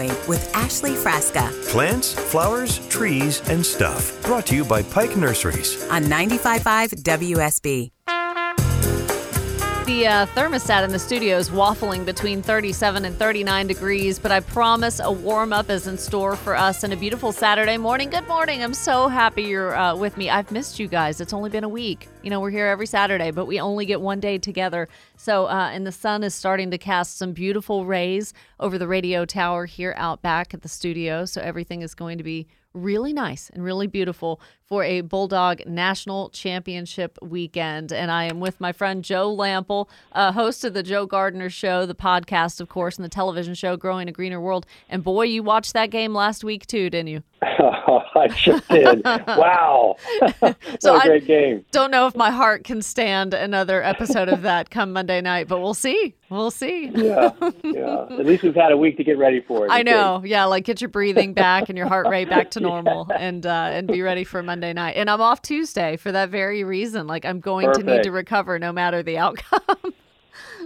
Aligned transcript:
Growing 0.00 0.28
with 0.28 0.54
Ashley 0.54 0.92
Frasca 0.92 1.50
Plants, 1.68 2.14
flowers, 2.14 2.78
trees, 2.88 3.46
and 3.50 3.64
stuff. 3.64 4.22
Brought 4.22 4.46
to 4.46 4.56
you 4.56 4.64
by 4.64 4.82
Pike 4.82 5.16
Nurseries. 5.16 5.82
on 5.90 6.04
95.5 6.04 7.02
WSB. 7.02 7.90
The 9.90 10.06
uh, 10.06 10.26
thermostat 10.26 10.84
in 10.84 10.92
the 10.92 11.00
studio 11.00 11.36
is 11.36 11.50
waffling 11.50 12.04
between 12.06 12.42
37 12.42 13.04
and 13.04 13.16
39 13.16 13.66
degrees, 13.66 14.20
but 14.20 14.30
I 14.30 14.38
promise 14.38 15.00
a 15.00 15.10
warm 15.10 15.52
up 15.52 15.68
is 15.68 15.88
in 15.88 15.98
store 15.98 16.36
for 16.36 16.54
us 16.54 16.84
and 16.84 16.92
a 16.92 16.96
beautiful 16.96 17.32
Saturday 17.32 17.76
morning. 17.76 18.08
Good 18.08 18.28
morning. 18.28 18.62
I'm 18.62 18.72
so 18.72 19.08
happy 19.08 19.42
you're 19.42 19.76
uh, 19.76 19.96
with 19.96 20.16
me. 20.16 20.30
I've 20.30 20.52
missed 20.52 20.78
you 20.78 20.86
guys. 20.86 21.20
It's 21.20 21.32
only 21.32 21.50
been 21.50 21.64
a 21.64 21.68
week. 21.68 22.06
You 22.22 22.30
know, 22.30 22.38
we're 22.38 22.50
here 22.50 22.68
every 22.68 22.86
Saturday, 22.86 23.32
but 23.32 23.46
we 23.46 23.58
only 23.58 23.84
get 23.84 24.00
one 24.00 24.20
day 24.20 24.38
together. 24.38 24.88
So, 25.16 25.46
uh, 25.46 25.70
and 25.72 25.84
the 25.84 25.90
sun 25.90 26.22
is 26.22 26.36
starting 26.36 26.70
to 26.70 26.78
cast 26.78 27.18
some 27.18 27.32
beautiful 27.32 27.84
rays 27.84 28.32
over 28.60 28.78
the 28.78 28.86
radio 28.86 29.24
tower 29.24 29.66
here 29.66 29.94
out 29.96 30.22
back 30.22 30.54
at 30.54 30.62
the 30.62 30.68
studio. 30.68 31.24
So, 31.24 31.40
everything 31.40 31.82
is 31.82 31.96
going 31.96 32.16
to 32.18 32.24
be 32.24 32.46
really 32.72 33.12
nice 33.12 33.50
and 33.50 33.64
really 33.64 33.86
beautiful 33.86 34.40
for 34.64 34.84
a 34.84 35.00
Bulldog 35.00 35.66
National 35.66 36.30
Championship 36.30 37.18
weekend. 37.22 37.92
And 37.92 38.10
I 38.10 38.24
am 38.24 38.40
with 38.40 38.60
my 38.60 38.72
friend 38.72 39.04
Joe 39.04 39.34
Lamp'l, 39.34 39.88
uh, 40.12 40.32
host 40.32 40.64
of 40.64 40.74
the 40.74 40.82
Joe 40.82 41.06
Gardener 41.06 41.50
Show, 41.50 41.86
the 41.86 41.94
podcast, 41.94 42.60
of 42.60 42.68
course, 42.68 42.96
and 42.96 43.04
the 43.04 43.08
television 43.08 43.54
show 43.54 43.76
Growing 43.76 44.08
a 44.08 44.12
Greener 44.12 44.40
World. 44.40 44.66
And 44.88 45.02
boy, 45.02 45.24
you 45.24 45.42
watched 45.42 45.72
that 45.72 45.90
game 45.90 46.14
last 46.14 46.44
week 46.44 46.66
too, 46.66 46.90
didn't 46.90 47.08
you? 47.08 47.22
I 47.42 48.28
sure 48.36 48.60
did. 48.70 49.02
wow. 49.04 49.96
So 50.80 50.92
what 50.94 51.02
I- 51.02 51.04
a 51.04 51.08
great 51.08 51.26
game. 51.26 51.64
Don't 51.72 51.90
know 51.90 52.06
if 52.06 52.14
my 52.14 52.30
heart 52.30 52.64
can 52.64 52.82
stand 52.82 53.32
another 53.34 53.82
episode 53.82 54.28
of 54.28 54.42
that 54.42 54.70
come 54.70 54.92
Monday 54.92 55.20
night, 55.20 55.48
but 55.48 55.60
we'll 55.60 55.74
see. 55.74 56.14
We'll 56.28 56.50
see. 56.50 56.90
Yeah. 56.94 57.30
Yeah. 57.64 58.06
At 58.10 58.26
least 58.26 58.42
we've 58.42 58.54
had 58.54 58.72
a 58.72 58.76
week 58.76 58.96
to 58.98 59.04
get 59.04 59.16
ready 59.18 59.40
for 59.40 59.64
it. 59.66 59.70
I 59.70 59.80
Okay. 59.80 59.90
know, 59.90 60.22
yeah. 60.24 60.44
Like 60.44 60.64
get 60.64 60.80
your 60.80 60.90
breathing 60.90 61.32
back 61.34 61.68
and 61.68 61.76
your 61.78 61.88
heart 61.88 62.06
rate 62.08 62.28
back 62.28 62.50
to 62.52 62.60
normal, 62.70 63.10
and 63.18 63.44
uh, 63.46 63.70
and 63.72 63.88
be 63.88 64.02
ready 64.02 64.24
for 64.24 64.42
Monday 64.42 64.72
night. 64.72 64.96
And 64.96 65.08
I'm 65.10 65.20
off 65.20 65.40
Tuesday 65.42 65.96
for 65.96 66.12
that 66.12 66.28
very 66.30 66.62
reason. 66.62 67.06
Like 67.06 67.24
I'm 67.24 67.40
going 67.40 67.72
to 67.72 67.82
need 67.82 68.02
to 68.04 68.10
recover 68.12 68.58
no 68.58 68.70
matter 68.72 69.02
the 69.02 69.18
outcome. 69.18 69.94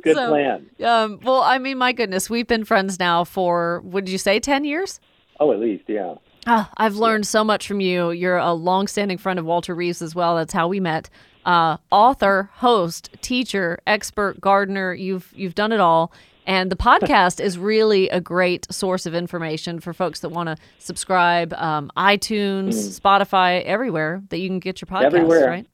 Good 0.03 0.17
So, 0.17 0.29
plan. 0.29 0.67
Um, 0.85 1.21
well, 1.23 1.41
I 1.43 1.59
mean, 1.59 1.79
my 1.79 1.93
goodness, 1.93 2.29
we've 2.29 2.47
been 2.47 2.65
friends 2.65 2.99
now 2.99 3.25
for 3.25 3.81
would 3.85 4.09
you 4.09 4.19
say 4.19 4.41
ten 4.41 4.65
years? 4.65 5.01
Oh, 5.41 5.51
at 5.53 5.59
least, 5.61 5.85
yeah. 5.89 6.15
Ah, 6.47 6.71
I've 6.77 6.97
learned 6.97 7.27
so 7.27 7.45
much 7.45 7.67
from 7.67 7.81
you. 7.81 8.11
You're 8.11 8.37
a 8.37 8.53
longstanding 8.53 9.19
friend 9.19 9.39
of 9.39 9.45
Walter 9.45 9.75
Reeves 9.75 10.03
as 10.03 10.15
well. 10.15 10.37
That's 10.37 10.53
how 10.53 10.69
we 10.69 10.81
met. 10.81 11.09
Uh, 11.45 11.77
author, 11.91 12.51
host, 12.55 13.11
teacher, 13.21 13.79
expert, 13.87 14.41
gardener. 14.41 14.95
You've 14.95 15.33
you've 15.35 15.55
done 15.55 15.73
it 15.73 15.81
all. 15.81 16.13
And 16.47 16.71
the 16.71 16.77
podcast 16.77 17.43
is 17.43 17.57
really 17.57 18.11
a 18.11 18.21
great 18.21 18.67
source 18.71 19.07
of 19.07 19.15
information 19.15 19.81
for 19.81 19.95
folks 19.95 20.21
that 20.21 20.29
want 20.29 20.49
to 20.51 20.57
subscribe. 20.79 21.55
Um, 21.55 21.91
iTunes, 21.97 23.01
Spotify, 23.01 23.63
everywhere 23.65 24.23
that 24.29 24.39
you 24.39 24.49
can 24.49 24.59
get 24.59 24.83
your 24.83 24.87
podcast. 24.87 25.07
Everywhere. 25.07 25.49
Right? 25.49 25.67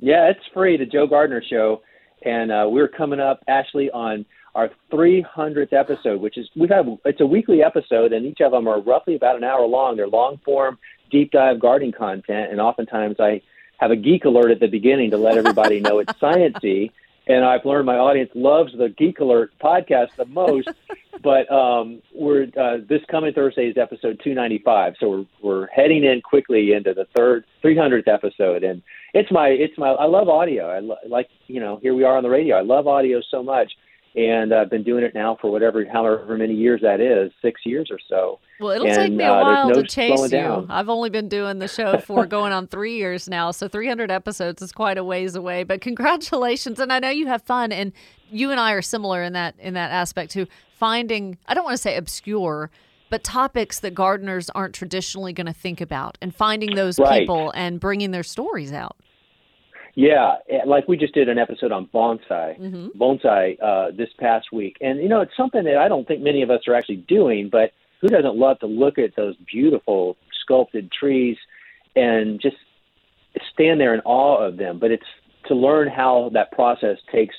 Yeah, 0.00 0.30
it's 0.30 0.40
free, 0.54 0.76
the 0.78 0.86
Joe 0.86 1.06
Gardener 1.06 1.42
Show. 1.48 1.82
And 2.24 2.50
uh, 2.50 2.66
we're 2.68 2.88
coming 2.88 3.20
up, 3.20 3.42
Ashley, 3.48 3.90
on 3.90 4.24
our 4.54 4.70
300th 4.92 5.72
episode, 5.72 6.20
which 6.20 6.38
is, 6.38 6.48
we've 6.56 6.70
had, 6.70 6.86
it's 7.04 7.20
a 7.20 7.26
weekly 7.26 7.62
episode, 7.62 8.12
and 8.12 8.24
each 8.24 8.40
of 8.40 8.52
them 8.52 8.68
are 8.68 8.80
roughly 8.80 9.16
about 9.16 9.36
an 9.36 9.44
hour 9.44 9.66
long. 9.66 9.96
They're 9.96 10.08
long 10.08 10.38
form, 10.44 10.78
deep 11.10 11.32
dive 11.32 11.60
gardening 11.60 11.92
content. 11.92 12.50
And 12.50 12.60
oftentimes 12.60 13.16
I 13.18 13.42
have 13.78 13.90
a 13.90 13.96
geek 13.96 14.24
alert 14.24 14.50
at 14.50 14.60
the 14.60 14.68
beginning 14.68 15.10
to 15.10 15.16
let 15.16 15.36
everybody 15.36 15.80
know 15.80 15.98
it's 15.98 16.12
sciencey. 16.14 16.90
And 17.26 17.42
I've 17.42 17.64
learned 17.64 17.86
my 17.86 17.96
audience 17.96 18.30
loves 18.34 18.72
the 18.76 18.90
Geek 18.90 19.18
Alert 19.20 19.52
podcast 19.58 20.14
the 20.16 20.26
most. 20.26 20.68
but 21.22 21.50
um, 21.50 22.02
we're 22.14 22.48
uh, 22.60 22.76
this 22.86 23.00
coming 23.10 23.32
Thursday 23.32 23.68
is 23.68 23.78
episode 23.78 24.20
295, 24.22 24.94
so 25.00 25.08
we're 25.08 25.24
we're 25.42 25.66
heading 25.68 26.04
in 26.04 26.20
quickly 26.20 26.72
into 26.72 26.92
the 26.92 27.06
third 27.16 27.46
300th 27.64 28.08
episode, 28.08 28.62
and 28.62 28.82
it's 29.14 29.32
my 29.32 29.48
it's 29.48 29.76
my 29.78 29.88
I 29.88 30.04
love 30.04 30.28
audio. 30.28 30.68
I 30.68 30.80
lo- 30.80 30.98
like 31.08 31.28
you 31.46 31.60
know 31.60 31.78
here 31.80 31.94
we 31.94 32.04
are 32.04 32.16
on 32.16 32.22
the 32.22 32.28
radio. 32.28 32.56
I 32.56 32.62
love 32.62 32.86
audio 32.86 33.22
so 33.30 33.42
much, 33.42 33.72
and 34.16 34.54
I've 34.54 34.70
been 34.70 34.82
doing 34.84 35.02
it 35.04 35.14
now 35.14 35.36
for 35.40 35.50
whatever 35.50 35.84
however 35.92 36.36
many 36.36 36.54
years 36.54 36.80
that 36.82 37.00
is, 37.00 37.32
six 37.42 37.60
years 37.64 37.88
or 37.90 37.98
so. 38.08 38.38
Well, 38.60 38.70
it'll 38.70 38.86
take 38.86 39.12
me 39.12 39.24
a 39.24 39.32
uh, 39.32 39.42
while 39.42 39.68
no 39.68 39.74
to 39.74 39.82
chase 39.82 40.20
you. 40.22 40.28
down. 40.28 40.66
I've 40.70 40.88
only 40.88 41.10
been 41.10 41.28
doing 41.28 41.58
the 41.58 41.68
show 41.68 41.98
for 41.98 42.24
going 42.26 42.52
on 42.52 42.66
three 42.68 42.96
years 42.96 43.28
now, 43.28 43.50
so 43.50 43.66
300 43.68 44.10
episodes 44.10 44.62
is 44.62 44.70
quite 44.72 44.98
a 44.98 45.04
ways 45.04 45.34
away. 45.34 45.64
But 45.64 45.80
congratulations, 45.80 46.78
and 46.78 46.92
I 46.92 46.98
know 47.00 47.10
you 47.10 47.26
have 47.26 47.42
fun, 47.42 47.72
and 47.72 47.92
you 48.30 48.50
and 48.50 48.60
I 48.60 48.72
are 48.72 48.82
similar 48.82 49.22
in 49.22 49.32
that 49.32 49.54
in 49.58 49.74
that 49.74 49.90
aspect 49.90 50.32
too. 50.32 50.46
Finding, 50.74 51.38
I 51.46 51.54
don't 51.54 51.64
want 51.64 51.74
to 51.74 51.82
say 51.82 51.96
obscure, 51.96 52.70
but 53.10 53.24
topics 53.24 53.80
that 53.80 53.94
gardeners 53.94 54.50
aren't 54.50 54.74
traditionally 54.74 55.32
going 55.32 55.46
to 55.46 55.52
think 55.52 55.80
about, 55.80 56.18
and 56.20 56.34
finding 56.34 56.74
those 56.74 56.98
Right. 56.98 57.20
people 57.20 57.50
and 57.54 57.80
bringing 57.80 58.10
their 58.10 58.22
stories 58.24 58.72
out. 58.72 58.96
Yeah, 59.94 60.36
eh, 60.48 60.60
like 60.66 60.88
we 60.88 60.96
just 60.96 61.14
did 61.14 61.28
an 61.28 61.38
episode 61.38 61.70
on 61.70 61.86
bonsai, 61.94 62.58
bonsai 62.96 63.62
uh, 63.62 63.92
this 63.96 64.08
past 64.18 64.52
week, 64.52 64.76
and 64.80 65.00
you 65.00 65.08
know 65.08 65.20
it's 65.20 65.36
something 65.36 65.64
that 65.64 65.76
I 65.76 65.88
don't 65.88 66.06
think 66.06 66.22
many 66.22 66.42
of 66.42 66.50
us 66.50 66.62
are 66.66 66.74
actually 66.74 67.04
doing. 67.08 67.48
But 67.50 67.72
who 68.00 68.08
doesn't 68.08 68.36
love 68.36 68.58
to 68.60 68.66
look 68.66 68.98
at 68.98 69.14
those 69.16 69.36
beautiful 69.50 70.16
sculpted 70.42 70.90
trees 70.90 71.36
and 71.94 72.40
just 72.40 72.56
stand 73.52 73.80
there 73.80 73.94
in 73.94 74.00
awe 74.00 74.44
of 74.44 74.56
them? 74.56 74.78
But 74.78 74.90
it's 74.90 75.06
to 75.46 75.54
learn 75.54 75.88
how 75.88 76.30
that 76.32 76.50
process 76.52 76.98
takes 77.12 77.36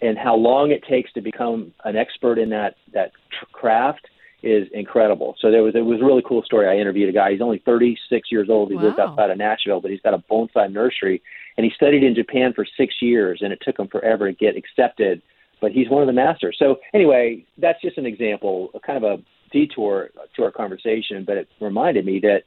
and 0.00 0.16
how 0.16 0.34
long 0.34 0.70
it 0.70 0.82
takes 0.88 1.12
to 1.12 1.20
become 1.20 1.72
an 1.84 1.96
expert 1.96 2.38
in 2.38 2.48
that 2.50 2.76
that 2.94 3.12
craft 3.52 4.06
is 4.42 4.68
incredible. 4.72 5.36
So 5.40 5.50
there 5.50 5.62
was 5.62 5.74
it 5.74 5.84
was 5.84 6.00
a 6.00 6.04
really 6.04 6.22
cool 6.26 6.42
story. 6.42 6.68
I 6.68 6.80
interviewed 6.80 7.08
a 7.08 7.12
guy. 7.12 7.32
He's 7.32 7.40
only 7.40 7.62
36 7.64 8.32
years 8.32 8.48
old. 8.50 8.70
He 8.70 8.76
lives 8.76 8.98
outside 8.98 9.30
of 9.30 9.38
Nashville, 9.38 9.80
but 9.80 9.90
he's 9.90 10.00
got 10.00 10.14
a 10.14 10.18
bonsai 10.30 10.72
nursery, 10.72 11.22
and 11.56 11.64
he 11.64 11.72
studied 11.74 12.02
in 12.02 12.14
Japan 12.14 12.52
for 12.54 12.66
six 12.76 12.94
years, 13.00 13.40
and 13.42 13.52
it 13.52 13.60
took 13.62 13.78
him 13.78 13.88
forever 13.88 14.30
to 14.30 14.36
get 14.36 14.56
accepted. 14.56 15.22
But 15.60 15.72
he's 15.72 15.90
one 15.90 16.02
of 16.02 16.06
the 16.06 16.14
masters. 16.14 16.56
So 16.58 16.76
anyway, 16.94 17.44
that's 17.58 17.80
just 17.82 17.98
an 17.98 18.06
example, 18.06 18.70
a 18.74 18.80
kind 18.80 19.02
of 19.04 19.18
a 19.20 19.22
detour 19.52 20.10
to 20.36 20.42
our 20.42 20.50
conversation, 20.50 21.24
but 21.26 21.36
it 21.36 21.48
reminded 21.60 22.06
me 22.06 22.20
that 22.20 22.44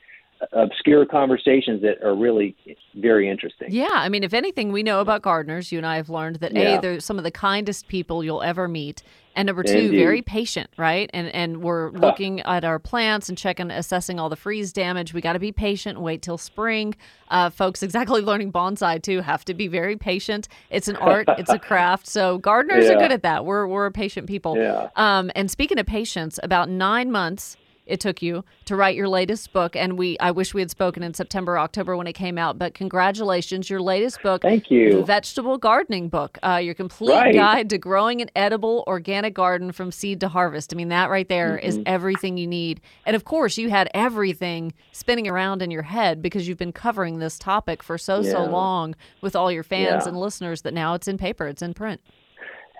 obscure 0.51 1.05
conversations 1.05 1.81
that 1.81 2.03
are 2.03 2.15
really 2.15 2.55
very 2.95 3.29
interesting. 3.29 3.67
Yeah, 3.71 3.89
I 3.91 4.09
mean, 4.09 4.23
if 4.23 4.33
anything, 4.33 4.71
we 4.71 4.83
know 4.83 4.99
about 4.99 5.21
gardeners. 5.21 5.71
You 5.71 5.79
and 5.79 5.87
I 5.87 5.95
have 5.95 6.09
learned 6.09 6.37
that 6.37 6.55
a 6.55 6.79
they're 6.79 6.99
some 6.99 7.17
of 7.17 7.23
the 7.23 7.31
kindest 7.31 7.87
people 7.87 8.23
you'll 8.23 8.41
ever 8.41 8.67
meet, 8.67 9.03
and 9.35 9.47
number 9.47 9.63
two, 9.63 9.77
Indeed. 9.77 9.97
very 9.97 10.21
patient, 10.21 10.69
right? 10.77 11.09
And 11.13 11.27
and 11.29 11.63
we're 11.63 11.91
looking 11.91 12.41
at 12.41 12.63
our 12.63 12.79
plants 12.79 13.29
and 13.29 13.37
checking, 13.37 13.71
assessing 13.71 14.19
all 14.19 14.29
the 14.29 14.35
freeze 14.35 14.73
damage. 14.73 15.13
We 15.13 15.21
got 15.21 15.33
to 15.33 15.39
be 15.39 15.51
patient. 15.51 15.99
Wait 15.99 16.21
till 16.21 16.37
spring, 16.37 16.95
uh, 17.29 17.49
folks. 17.49 17.81
Exactly, 17.83 18.21
learning 18.31 18.51
bonsai 18.51 19.01
too. 19.01 19.21
Have 19.21 19.45
to 19.45 19.53
be 19.53 19.67
very 19.67 19.95
patient. 19.95 20.47
It's 20.69 20.87
an 20.87 20.95
art. 20.97 21.27
it's 21.37 21.51
a 21.51 21.59
craft. 21.69 22.07
So 22.07 22.37
gardeners 22.37 22.89
are 22.89 22.97
good 22.97 23.11
at 23.11 23.23
that. 23.23 23.45
We're 23.45 23.67
we're 23.67 23.85
a 23.85 23.91
patient 23.91 24.27
people. 24.27 24.57
Yeah. 24.57 24.89
Um, 24.95 25.31
and 25.35 25.49
speaking 25.49 25.79
of 25.79 25.85
patience, 25.85 26.39
about 26.43 26.69
nine 26.69 27.11
months 27.11 27.57
it 27.85 27.99
took 27.99 28.21
you 28.21 28.43
to 28.65 28.75
write 28.75 28.95
your 28.95 29.07
latest 29.09 29.51
book. 29.53 29.75
And 29.75 29.97
we, 29.97 30.17
I 30.19 30.31
wish 30.31 30.53
we 30.53 30.61
had 30.61 30.71
spoken 30.71 31.03
in 31.03 31.13
September, 31.13 31.57
October 31.59 31.97
when 31.97 32.07
it 32.07 32.13
came 32.13 32.37
out. 32.37 32.57
But 32.57 32.73
congratulations, 32.73 33.69
your 33.69 33.81
latest 33.81 34.21
book. 34.23 34.41
Thank 34.41 34.71
you. 34.71 34.93
The 34.99 35.03
vegetable 35.03 35.57
gardening 35.57 36.09
book. 36.09 36.37
Uh, 36.43 36.57
your 36.63 36.73
complete 36.73 37.13
Right. 37.13 37.33
guide 37.33 37.69
to 37.71 37.77
growing 37.77 38.21
an 38.21 38.29
edible 38.35 38.83
organic 38.87 39.33
garden 39.33 39.71
from 39.71 39.91
seed 39.91 40.19
to 40.21 40.27
harvest. 40.29 40.73
I 40.73 40.77
mean, 40.77 40.89
that 40.89 41.09
right 41.09 41.27
there 41.27 41.57
is 41.57 41.75
Mm-hmm. 41.75 41.83
everything 41.87 42.37
you 42.37 42.47
need. 42.47 42.81
And 43.05 43.15
of 43.15 43.25
course, 43.25 43.57
you 43.57 43.69
had 43.69 43.89
everything 43.93 44.73
spinning 44.91 45.27
around 45.27 45.61
in 45.61 45.69
your 45.71 45.81
head 45.83 46.21
because 46.21 46.47
you've 46.47 46.57
been 46.57 46.71
covering 46.71 47.19
this 47.19 47.37
topic 47.37 47.83
for 47.83 47.97
so 47.97 48.21
so 48.23 48.45
long 48.45 48.95
with 49.21 49.35
all 49.35 49.51
your 49.51 49.63
fans 49.63 50.03
Yeah. 50.05 50.09
and 50.09 50.19
listeners 50.19 50.61
that 50.61 50.73
now 50.73 50.93
it's 50.93 51.07
in 51.07 51.17
paper, 51.17 51.47
it's 51.47 51.61
in 51.61 51.73
print. 51.73 51.99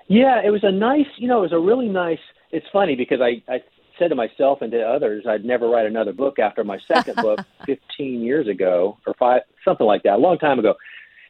Yeah, 0.07 0.41
it 0.45 0.49
was 0.51 0.63
a 0.63 0.71
nice, 0.71 1.07
you 1.17 1.27
know, 1.27 1.39
it 1.39 1.51
was 1.51 1.53
a 1.53 1.59
really 1.59 1.87
nice. 1.87 2.19
It's 2.51 2.65
funny 2.71 2.95
because 2.95 3.19
I, 3.21 3.41
I 3.51 3.61
said 3.99 4.09
to 4.09 4.15
myself 4.15 4.61
and 4.61 4.71
to 4.71 4.81
others, 4.81 5.25
I'd 5.27 5.45
never 5.45 5.69
write 5.69 5.85
another 5.85 6.13
book 6.13 6.39
after 6.39 6.63
my 6.63 6.79
second 6.87 7.15
book 7.15 7.39
15 7.65 8.21
years 8.21 8.47
ago 8.47 8.97
or 9.05 9.13
five, 9.15 9.41
something 9.65 9.85
like 9.85 10.03
that, 10.03 10.15
a 10.15 10.17
long 10.17 10.37
time 10.37 10.59
ago. 10.59 10.75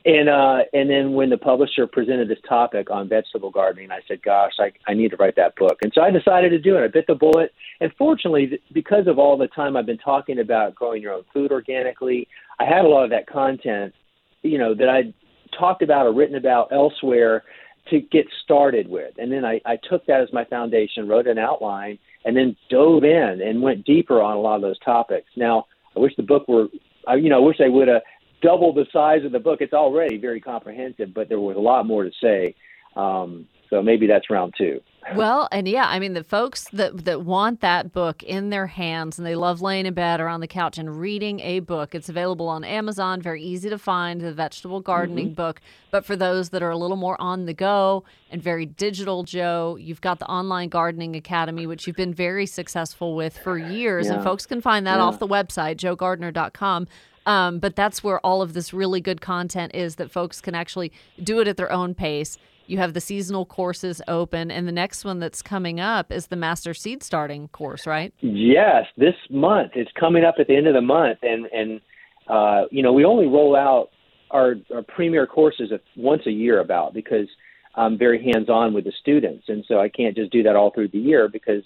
And 0.06 0.28
uh, 0.28 0.64
and 0.74 0.90
then 0.90 1.14
when 1.14 1.30
the 1.30 1.38
publisher 1.38 1.88
presented 1.88 2.28
this 2.28 2.40
topic 2.48 2.92
on 2.92 3.08
vegetable 3.08 3.52
gardening, 3.52 3.90
I 3.90 4.00
said, 4.06 4.22
"Gosh, 4.22 4.52
I, 4.60 4.74
I 4.86 4.94
need 4.94 5.12
to 5.12 5.16
write 5.16 5.38
that 5.38 5.56
book." 5.56 5.78
And 5.82 5.94
so 5.96 6.02
I 6.02 6.12
decided 6.12 6.50
to 6.50 6.60
do 6.60 6.76
it. 6.76 6.84
I 6.84 6.90
bit 6.90 7.08
the 7.08 7.16
bullet, 7.16 7.54
and 7.80 7.90
fortunately, 7.98 8.60
because 8.74 9.08
of 9.08 9.18
all 9.18 9.38
the 9.38 9.48
time 9.48 9.78
I've 9.78 9.86
been 9.86 9.98
talking 9.98 10.40
about 10.40 10.76
growing 10.76 11.02
your 11.02 11.14
own 11.14 11.24
food 11.34 11.54
organically, 11.54 12.28
I 12.60 12.66
had 12.66 12.84
a 12.84 12.88
lot 12.90 13.06
of 13.06 13.12
that 13.12 13.28
content, 13.28 13.94
you 14.42 14.58
know, 14.58 14.76
that 14.76 14.90
I 14.90 15.14
talked 15.58 15.82
about 15.82 16.06
or 16.06 16.14
written 16.14 16.36
about 16.36 16.74
elsewhere 16.74 17.44
to 17.90 18.00
get 18.00 18.26
started 18.44 18.88
with. 18.90 19.14
And 19.18 19.32
then 19.32 19.44
I, 19.46 19.62
I 19.66 19.78
took 19.90 20.06
that 20.06 20.22
as 20.22 20.32
my 20.32 20.46
foundation, 20.46 21.08
wrote 21.08 21.28
an 21.28 21.38
outline, 21.38 22.00
and 22.26 22.36
then 22.36 22.56
dove 22.70 23.04
in 23.04 23.42
and 23.42 23.62
went 23.62 23.86
deeper 23.86 24.22
on 24.22 24.38
a 24.38 24.40
lot 24.40 24.56
of 24.56 24.62
those 24.62 24.80
topics. 24.80 25.28
Now, 25.36 25.68
I 25.96 26.00
wish 26.00 26.16
the 26.16 26.24
book 26.24 26.48
were, 26.48 26.68
I, 27.08 27.16
you 27.16 27.30
know, 27.30 27.38
I 27.38 27.46
wish 27.46 27.60
I 27.60 27.70
would 27.70 27.88
have 27.88 28.02
doubled 28.42 28.76
the 28.76 28.86
size 28.92 29.26
of 29.26 29.32
the 29.32 29.40
book. 29.40 29.60
It's 29.62 29.74
already 29.74 30.18
very 30.18 30.40
comprehensive, 30.40 31.14
but 31.14 31.30
there 31.30 31.40
was 31.40 31.58
a 31.58 31.60
lot 31.60 31.86
more 31.86 32.04
to 32.04 32.12
say. 32.22 32.56
Um, 32.96 33.48
so 33.74 33.82
maybe 33.82 34.06
that's 34.06 34.30
round 34.30 34.54
two. 34.58 34.80
Well, 35.16 35.50
and 35.52 35.68
yeah, 35.68 35.86
I 35.88 36.00
mean 36.00 36.14
the 36.14 36.24
folks 36.24 36.70
that 36.72 37.04
that 37.06 37.24
want 37.24 37.60
that 37.60 37.92
book 37.92 38.24
in 38.24 38.52
their 38.52 38.68
hands 38.68 39.18
and 39.18 39.26
they 39.28 39.36
love 39.36 39.62
laying 39.62 39.86
in 39.86 39.94
bed 39.94 40.22
or 40.22 40.30
on 40.30 40.40
the 40.40 40.48
couch 40.48 40.78
and 40.78 40.98
reading 40.98 41.42
a 41.42 41.60
book. 41.60 41.94
It's 41.94 42.08
available 42.08 42.48
on 42.48 42.64
Amazon, 42.64 43.22
very 43.22 43.44
easy 43.44 43.70
to 43.70 43.78
find, 43.78 44.22
the 44.22 44.32
vegetable 44.32 44.80
gardening 44.80 45.26
Mm-hmm. 45.28 45.34
book. 45.34 45.60
But 45.92 46.06
for 46.06 46.16
those 46.16 46.52
that 46.52 46.64
are 46.64 46.70
a 46.70 46.78
little 46.78 46.96
more 46.96 47.20
on 47.20 47.46
the 47.48 47.54
go 47.54 48.06
and 48.32 48.42
very 48.42 48.66
digital, 48.66 49.24
Joe, 49.24 49.78
you've 49.80 50.00
got 50.02 50.20
the 50.20 50.28
Online 50.28 50.70
Gardening 50.70 51.16
Academy, 51.18 51.68
which 51.68 51.86
you've 51.86 51.98
been 51.98 52.14
very 52.14 52.46
successful 52.46 53.14
with 53.16 53.38
for 53.38 53.58
years. 53.58 54.08
And 54.08 54.24
folks 54.24 54.46
can 54.46 54.62
find 54.62 54.88
that 54.88 55.00
off 55.02 55.20
the 55.20 55.28
website, 55.28 55.76
joegardener.com. 55.78 56.88
Um, 57.26 57.60
but 57.60 57.76
that's 57.76 58.04
where 58.04 58.20
all 58.20 58.42
of 58.42 58.54
this 58.54 58.74
really 58.74 59.00
good 59.02 59.22
content 59.22 59.74
is 59.76 59.96
that 59.96 60.12
folks 60.12 60.42
can 60.42 60.56
actually 60.56 60.92
do 61.22 61.40
it 61.40 61.48
at 61.48 61.58
their 61.58 61.72
own 61.72 61.94
pace. 61.94 62.38
You 62.66 62.78
have 62.78 62.94
the 62.94 63.02
seasonal 63.02 63.46
courses 63.46 64.02
open, 64.08 64.50
and 64.50 64.68
the 64.68 64.72
next 64.72 65.04
one 65.04 65.20
that's 65.20 65.42
coming 65.42 65.80
up 65.80 66.12
is 66.12 66.28
the 66.28 66.36
Master 66.36 66.74
Seed 66.74 67.04
Starting 67.04 67.50
course, 67.50 67.86
right? 67.86 68.14
Yes, 68.22 68.86
this 68.98 69.16
month. 69.30 69.74
It's 69.76 69.92
coming 70.00 70.24
up 70.24 70.36
at 70.40 70.48
the 70.48 70.56
end 70.56 70.68
of 70.68 70.74
the 70.74 70.82
month, 70.82 71.20
and 71.24 71.46
and 71.48 71.82
uh, 72.28 72.64
you 72.72 72.82
know 72.82 72.94
we 72.94 73.04
only 73.06 73.28
roll 73.28 73.56
out 73.56 73.90
our, 74.32 74.56
our 74.74 74.82
premier 74.82 75.28
courses 75.28 75.72
once 75.96 76.24
a 76.26 76.32
year 76.32 76.60
about 76.60 76.94
because 76.94 77.28
I'm 77.76 77.98
very 77.98 78.24
hands 78.24 78.50
on 78.50 78.74
with 78.74 78.86
the 78.86 78.94
students, 79.02 79.46
and 79.50 79.66
so 79.68 79.80
I 79.80 79.90
can't 79.90 80.16
just 80.16 80.32
do 80.32 80.42
that 80.44 80.56
all 80.56 80.72
through 80.72 80.90
the 80.90 81.00
year 81.00 81.28
because 81.28 81.64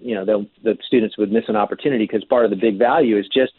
you 0.00 0.14
know 0.14 0.24
they'll- 0.24 0.46
the 0.62 0.78
students 0.86 1.18
would 1.18 1.30
miss 1.30 1.44
an 1.48 1.56
opportunity 1.56 2.04
because 2.04 2.24
part 2.24 2.44
of 2.46 2.50
the 2.50 2.56
big 2.56 2.78
value 2.78 3.18
is 3.18 3.26
just 3.28 3.52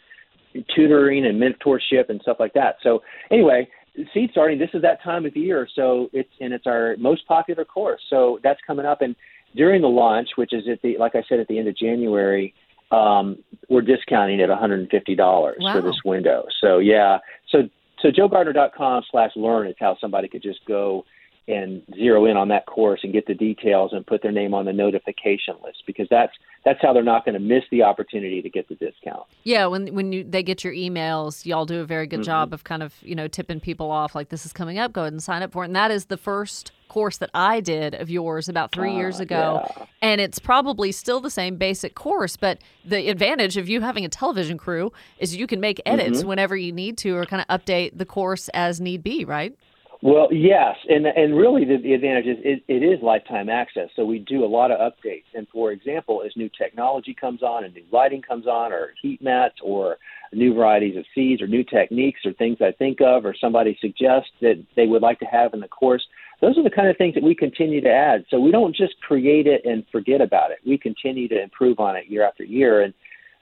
tutoring 0.74 1.26
and 1.26 1.40
mentorship 1.40 2.08
and 2.08 2.20
stuff 2.22 2.38
like 2.40 2.54
that. 2.54 2.76
So 2.82 3.02
anyway, 3.30 3.68
seed 4.12 4.30
starting 4.32 4.58
this 4.58 4.70
is 4.74 4.82
that 4.82 5.02
time 5.02 5.24
of 5.26 5.36
year, 5.36 5.66
so 5.74 6.08
it's 6.12 6.30
and 6.40 6.52
it's 6.52 6.66
our 6.66 6.96
most 6.98 7.26
popular 7.26 7.64
course. 7.64 8.00
So 8.10 8.38
that's 8.42 8.60
coming 8.66 8.86
up, 8.86 9.00
and 9.02 9.14
during 9.54 9.82
the 9.82 9.88
launch, 9.88 10.30
which 10.36 10.52
is 10.52 10.64
at 10.70 10.82
the 10.82 10.98
like 10.98 11.14
I 11.14 11.22
said 11.28 11.40
at 11.40 11.48
the 11.48 11.58
end 11.58 11.68
of 11.68 11.76
January, 11.76 12.54
um, 12.90 13.38
we're 13.68 13.80
discounting 13.82 14.40
at 14.40 14.48
$150 14.48 15.16
Wow. 15.18 15.72
for 15.72 15.80
this 15.82 15.96
window. 16.04 16.44
So 16.60 16.78
yeah, 16.78 17.18
so 17.50 17.62
so 18.00 18.10
joegardener.com 18.10 19.04
slash 19.10 19.30
learn 19.36 19.66
is 19.68 19.74
how 19.80 19.96
somebody 20.00 20.28
could 20.28 20.42
just 20.42 20.60
go 20.66 21.04
and 21.48 21.82
zero 21.94 22.26
in 22.26 22.36
on 22.36 22.48
that 22.48 22.66
course 22.66 23.00
and 23.04 23.12
get 23.12 23.26
the 23.26 23.34
details 23.34 23.92
and 23.92 24.06
put 24.06 24.22
their 24.22 24.32
name 24.32 24.52
on 24.54 24.64
the 24.64 24.72
notification 24.72 25.54
list 25.62 25.82
because 25.86 26.06
that's 26.10 26.32
that's 26.64 26.80
how 26.82 26.92
they're 26.92 27.04
not 27.04 27.24
going 27.24 27.34
to 27.34 27.40
miss 27.40 27.62
the 27.70 27.82
opportunity 27.82 28.42
to 28.42 28.50
get 28.50 28.68
the 28.68 28.74
discount. 28.74 29.22
Yeah, 29.44 29.66
when 29.66 29.94
when 29.94 30.12
you 30.12 30.24
they 30.24 30.42
get 30.42 30.64
your 30.64 30.72
emails, 30.72 31.46
y'all 31.46 31.66
do 31.66 31.80
a 31.80 31.84
very 31.84 32.06
good 32.06 32.24
job 32.24 32.48
mm-hmm. 32.48 32.54
of 32.54 32.64
kind 32.64 32.82
of 32.82 32.94
you 33.02 33.14
know 33.14 33.28
tipping 33.28 33.60
people 33.60 33.90
off 33.90 34.14
like 34.14 34.30
this 34.30 34.44
is 34.44 34.52
coming 34.52 34.78
up. 34.78 34.92
Go 34.92 35.02
ahead 35.02 35.12
and 35.12 35.22
sign 35.22 35.42
up 35.42 35.52
for 35.52 35.62
it. 35.62 35.66
And 35.66 35.76
that 35.76 35.90
is 35.90 36.06
the 36.06 36.16
first 36.16 36.72
course 36.88 37.18
that 37.18 37.30
I 37.34 37.60
did 37.60 37.94
of 37.94 38.08
yours 38.10 38.48
about 38.48 38.72
three 38.72 38.92
ah, 38.92 38.96
years 38.96 39.20
ago, 39.20 39.86
and 40.02 40.20
it's 40.20 40.40
probably 40.40 40.90
still 40.90 41.20
the 41.20 41.30
same 41.30 41.56
basic 41.56 41.94
course. 41.94 42.36
But 42.36 42.58
the 42.84 43.08
advantage 43.08 43.56
of 43.56 43.68
you 43.68 43.80
having 43.82 44.04
a 44.04 44.08
television 44.08 44.58
crew 44.58 44.92
is 45.18 45.36
you 45.36 45.46
can 45.46 45.60
make 45.60 45.80
edits 45.86 46.18
mm-hmm. 46.18 46.28
whenever 46.28 46.56
you 46.56 46.72
need 46.72 46.98
to, 46.98 47.16
or 47.16 47.24
kind 47.26 47.44
of 47.48 47.60
update 47.60 47.96
the 47.96 48.06
course 48.06 48.48
as 48.48 48.80
need 48.80 49.04
be. 49.04 49.24
Right? 49.24 49.56
Well, 50.02 50.28
yes, 50.30 50.76
and 50.88 51.06
and 51.06 51.34
really 51.34 51.64
the, 51.64 51.78
the 51.82 51.94
advantage 51.94 52.26
is 52.26 52.36
it, 52.44 52.62
it 52.68 52.82
is 52.82 53.02
lifetime 53.02 53.48
access. 53.48 53.88
So 53.96 54.04
we 54.04 54.18
do 54.18 54.44
a 54.44 54.46
lot 54.46 54.70
of 54.70 54.78
updates. 54.78 55.24
And 55.34 55.48
for 55.48 55.72
example, 55.72 56.22
as 56.24 56.32
new 56.36 56.50
technology 56.50 57.14
comes 57.18 57.42
on, 57.42 57.64
and 57.64 57.74
new 57.74 57.84
lighting 57.90 58.20
comes 58.20 58.46
on, 58.46 58.72
or 58.72 58.92
heat 59.00 59.22
mats, 59.22 59.56
or 59.62 59.96
new 60.32 60.52
varieties 60.54 60.98
of 60.98 61.04
seeds, 61.14 61.40
or 61.40 61.46
new 61.46 61.64
techniques, 61.64 62.20
or 62.26 62.34
things 62.34 62.58
I 62.60 62.72
think 62.72 63.00
of, 63.00 63.24
or 63.24 63.34
somebody 63.40 63.78
suggests 63.80 64.30
that 64.42 64.62
they 64.76 64.86
would 64.86 65.00
like 65.00 65.18
to 65.20 65.26
have 65.26 65.54
in 65.54 65.60
the 65.60 65.68
course. 65.68 66.06
Those 66.42 66.58
are 66.58 66.62
the 66.62 66.70
kind 66.70 66.88
of 66.88 66.98
things 66.98 67.14
that 67.14 67.22
we 67.22 67.34
continue 67.34 67.80
to 67.80 67.90
add. 67.90 68.26
So 68.28 68.38
we 68.38 68.50
don't 68.50 68.76
just 68.76 69.00
create 69.00 69.46
it 69.46 69.64
and 69.64 69.82
forget 69.90 70.20
about 70.20 70.50
it. 70.50 70.58
We 70.66 70.76
continue 70.76 71.26
to 71.28 71.42
improve 71.42 71.80
on 71.80 71.96
it 71.96 72.06
year 72.08 72.22
after 72.22 72.44
year. 72.44 72.82
And 72.82 72.92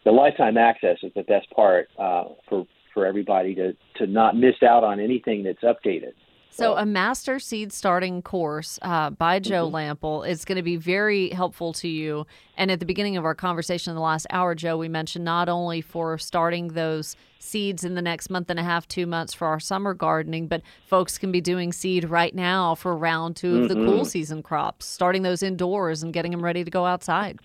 the 0.04 0.12
lifetime 0.12 0.56
access 0.56 0.98
is 1.02 1.10
the 1.16 1.24
best 1.24 1.50
part 1.50 1.88
uh, 1.98 2.24
for 2.48 2.64
for 2.92 3.06
everybody 3.06 3.56
to 3.56 3.72
to 3.96 4.06
not 4.06 4.36
miss 4.36 4.62
out 4.62 4.84
on 4.84 5.00
anything 5.00 5.42
that's 5.42 5.64
updated. 5.64 6.12
So, 6.56 6.76
a 6.76 6.86
master 6.86 7.40
seed 7.40 7.72
starting 7.72 8.22
course 8.22 8.78
uh, 8.80 9.10
by 9.10 9.40
Joe 9.40 9.68
Lamp'l 9.68 10.22
is 10.22 10.44
going 10.44 10.54
to 10.54 10.62
be 10.62 10.76
very 10.76 11.30
helpful 11.30 11.72
to 11.74 11.88
you. 11.88 12.28
And 12.56 12.70
at 12.70 12.78
the 12.78 12.86
beginning 12.86 13.16
of 13.16 13.24
our 13.24 13.34
conversation 13.34 13.90
in 13.90 13.96
the 13.96 14.00
last 14.00 14.24
hour, 14.30 14.54
Joe, 14.54 14.76
we 14.76 14.88
mentioned 14.88 15.24
not 15.24 15.48
only 15.48 15.80
for 15.80 16.16
starting 16.16 16.68
those 16.68 17.16
seeds 17.40 17.82
in 17.82 17.96
the 17.96 18.02
next 18.02 18.30
month 18.30 18.50
and 18.50 18.60
a 18.60 18.62
half, 18.62 18.86
two 18.86 19.04
months 19.04 19.34
for 19.34 19.48
our 19.48 19.58
summer 19.58 19.94
gardening, 19.94 20.46
but 20.46 20.62
folks 20.86 21.18
can 21.18 21.32
be 21.32 21.40
doing 21.40 21.72
seed 21.72 22.04
right 22.04 22.36
now 22.36 22.76
for 22.76 22.96
round 22.96 23.34
2 23.34 23.62
of 23.62 23.68
the 23.68 23.74
cool 23.74 24.04
season 24.04 24.40
crops, 24.40 24.86
starting 24.86 25.22
those 25.22 25.42
indoors 25.42 26.04
and 26.04 26.12
getting 26.12 26.30
them 26.30 26.44
ready 26.44 26.62
to 26.62 26.70
go 26.70 26.86
outside. 26.86 27.40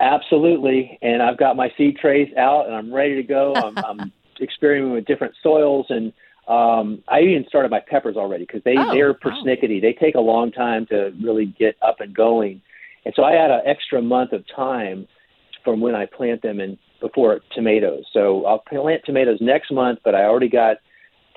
Absolutely, 0.00 0.98
and 1.02 1.22
I've 1.22 1.36
got 1.36 1.56
my 1.56 1.70
seed 1.76 1.98
trays 1.98 2.32
out, 2.38 2.64
and 2.64 2.74
I'm 2.74 2.92
ready 2.92 3.16
to 3.16 3.22
go. 3.22 3.52
I'm, 3.54 3.76
I'm 3.76 4.12
experimenting 4.40 4.94
with 4.94 5.04
different 5.04 5.34
soils, 5.42 5.84
and 5.90 6.10
um, 6.48 7.02
I 7.08 7.20
even 7.20 7.44
started 7.48 7.70
my 7.70 7.80
peppers 7.80 8.16
already 8.16 8.44
because 8.44 8.62
they 8.64 8.76
Oh, 8.78 8.92
they're 8.92 9.12
wow. 9.12 9.18
persnickety. 9.22 9.80
They 9.80 9.92
take 9.94 10.14
a 10.14 10.20
long 10.20 10.52
time 10.52 10.86
to 10.86 11.12
really 11.22 11.46
get 11.58 11.76
up 11.82 12.00
and 12.00 12.14
going, 12.14 12.60
and 13.04 13.14
so 13.16 13.24
I 13.24 13.32
had 13.32 13.50
an 13.50 13.60
extra 13.66 14.00
month 14.02 14.32
of 14.32 14.44
time 14.54 15.06
from 15.64 15.80
when 15.80 15.94
I 15.94 16.06
plant 16.06 16.42
them 16.42 16.60
and 16.60 16.76
before 17.00 17.40
tomatoes. 17.54 18.04
So 18.12 18.44
I'll 18.46 18.58
plant 18.58 19.02
tomatoes 19.04 19.38
next 19.40 19.72
month, 19.72 19.98
but 20.04 20.14
I 20.14 20.24
already 20.24 20.48
got 20.48 20.76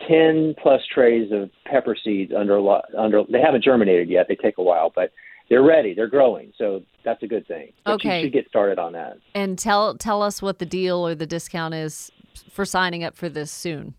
ten 0.07 0.53
plus 0.61 0.81
trays 0.93 1.31
of 1.31 1.49
pepper 1.65 1.95
seeds 2.01 2.31
under 2.37 2.59
under. 2.97 3.23
They 3.31 3.41
haven't 3.41 3.63
germinated 3.63 4.09
yet. 4.09 4.27
They 4.27 4.35
take 4.35 4.57
a 4.57 4.63
while, 4.63 4.91
but 4.93 5.11
they're 5.49 5.63
ready. 5.63 5.93
They're 5.93 6.07
growing, 6.09 6.51
so 6.57 6.83
that's 7.05 7.23
a 7.23 7.27
good 7.27 7.47
thing. 7.47 7.71
But 7.85 7.93
Okay. 7.95 8.17
you 8.17 8.25
should 8.25 8.33
get 8.33 8.47
started 8.49 8.79
on 8.79 8.91
that. 8.93 9.17
And 9.33 9.57
tell 9.57 9.95
tell 9.95 10.21
us 10.21 10.41
what 10.41 10.59
the 10.59 10.65
deal 10.65 11.07
or 11.07 11.15
the 11.15 11.25
discount 11.25 11.73
is 11.73 12.11
for 12.51 12.65
signing 12.65 13.03
up 13.03 13.15
for 13.15 13.29
this 13.29 13.49
soon. 13.51 13.95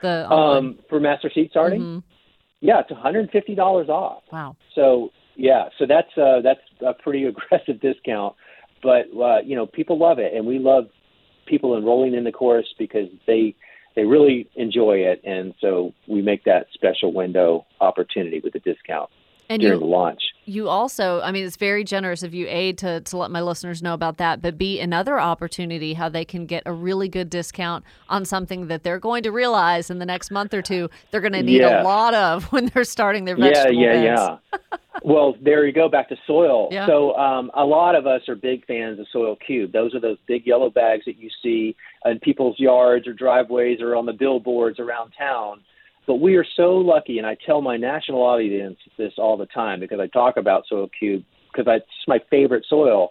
The 0.00 0.30
Um, 0.32 0.78
for 0.88 1.00
master 1.00 1.30
seed 1.30 1.50
starting, 1.50 1.80
Mhm. 1.82 2.02
yeah, 2.60 2.80
it's 2.80 2.90
one 2.90 3.00
hundred 3.00 3.20
and 3.20 3.30
fifty 3.30 3.54
dollars 3.54 3.88
off. 3.88 4.22
wow. 4.32 4.56
So 4.74 5.10
yeah, 5.36 5.68
so 5.78 5.86
that's 5.86 6.16
uh, 6.18 6.40
that's 6.40 6.60
a 6.80 6.94
pretty 6.94 7.24
aggressive 7.32 7.80
discount, 7.80 8.34
but 8.82 9.06
uh, 9.16 9.40
you 9.44 9.56
know 9.56 9.66
people 9.66 9.98
love 9.98 10.18
it, 10.18 10.34
and 10.34 10.46
we 10.46 10.58
love 10.58 10.88
people 11.46 11.76
enrolling 11.76 12.14
in 12.14 12.24
the 12.24 12.32
course 12.32 12.72
because 12.78 13.08
they 13.26 13.54
they 13.94 14.04
really 14.04 14.48
enjoy 14.54 14.98
it, 14.98 15.20
and 15.24 15.54
so 15.60 15.92
we 16.06 16.22
make 16.22 16.44
that 16.44 16.66
special 16.72 17.12
window 17.12 17.66
opportunity 17.80 18.38
with 18.40 18.52
the 18.52 18.60
discount 18.60 19.10
And 19.48 19.60
during 19.60 19.80
the 19.80 19.86
launch. 19.86 20.22
You 20.48 20.68
also, 20.68 21.20
I 21.20 21.30
mean, 21.30 21.44
it's 21.44 21.56
very 21.56 21.84
generous 21.84 22.22
of 22.22 22.32
you, 22.32 22.46
A, 22.48 22.72
to, 22.74 23.00
to 23.02 23.16
let 23.16 23.30
my 23.30 23.40
listeners 23.42 23.82
know 23.82 23.92
about 23.94 24.16
that, 24.16 24.40
but 24.40 24.56
B, 24.56 24.80
another 24.80 25.20
opportunity 25.20 25.92
how 25.94 26.08
they 26.08 26.24
can 26.24 26.46
get 26.46 26.62
a 26.64 26.72
really 26.72 27.08
good 27.08 27.28
discount 27.28 27.84
on 28.08 28.24
something 28.24 28.68
that 28.68 28.82
they're 28.82 28.98
going 28.98 29.22
to 29.24 29.30
realize 29.30 29.90
in 29.90 29.98
the 29.98 30.06
next 30.06 30.30
month 30.30 30.54
or 30.54 30.62
two 30.62 30.88
they're 31.10 31.20
going 31.20 31.34
to 31.34 31.42
need 31.42 31.60
Yes. 31.60 31.82
a 31.82 31.84
lot 31.84 32.14
of 32.14 32.44
when 32.52 32.66
they're 32.66 32.84
starting 32.84 33.26
their 33.26 33.38
Yeah, 33.38 33.68
yeah, 33.68 33.92
beds. 33.92 34.40
yeah. 34.52 34.78
Well, 35.04 35.36
there 35.40 35.64
you 35.66 35.72
go, 35.72 35.88
back 35.88 36.08
to 36.08 36.16
soil. 36.26 36.68
Yeah. 36.72 36.86
So 36.86 37.14
um, 37.16 37.50
a 37.54 37.64
lot 37.64 37.94
of 37.94 38.06
us 38.06 38.22
are 38.28 38.34
big 38.34 38.64
fans 38.66 38.98
of 38.98 39.06
Soil3. 39.14 39.70
Those 39.70 39.94
are 39.94 40.00
those 40.00 40.16
big 40.26 40.46
yellow 40.46 40.70
bags 40.70 41.04
that 41.06 41.18
you 41.18 41.28
see 41.42 41.76
in 42.04 42.18
people's 42.20 42.58
yards 42.58 43.06
or 43.06 43.12
driveways 43.12 43.80
or 43.80 43.94
on 43.94 44.06
the 44.06 44.12
billboards 44.12 44.80
around 44.80 45.12
town. 45.16 45.60
But 46.08 46.16
we 46.16 46.36
are 46.36 46.46
so 46.56 46.70
lucky, 46.72 47.18
and 47.18 47.26
I 47.26 47.36
tell 47.44 47.60
my 47.60 47.76
national 47.76 48.22
audience 48.22 48.78
this 48.96 49.12
all 49.18 49.36
the 49.36 49.44
time 49.46 49.78
because 49.78 50.00
I 50.00 50.06
talk 50.06 50.38
about 50.38 50.64
Soil 50.66 50.88
Cube 50.98 51.22
because 51.52 51.70
it's 51.76 52.08
my 52.08 52.18
favorite 52.30 52.64
soil. 52.66 53.10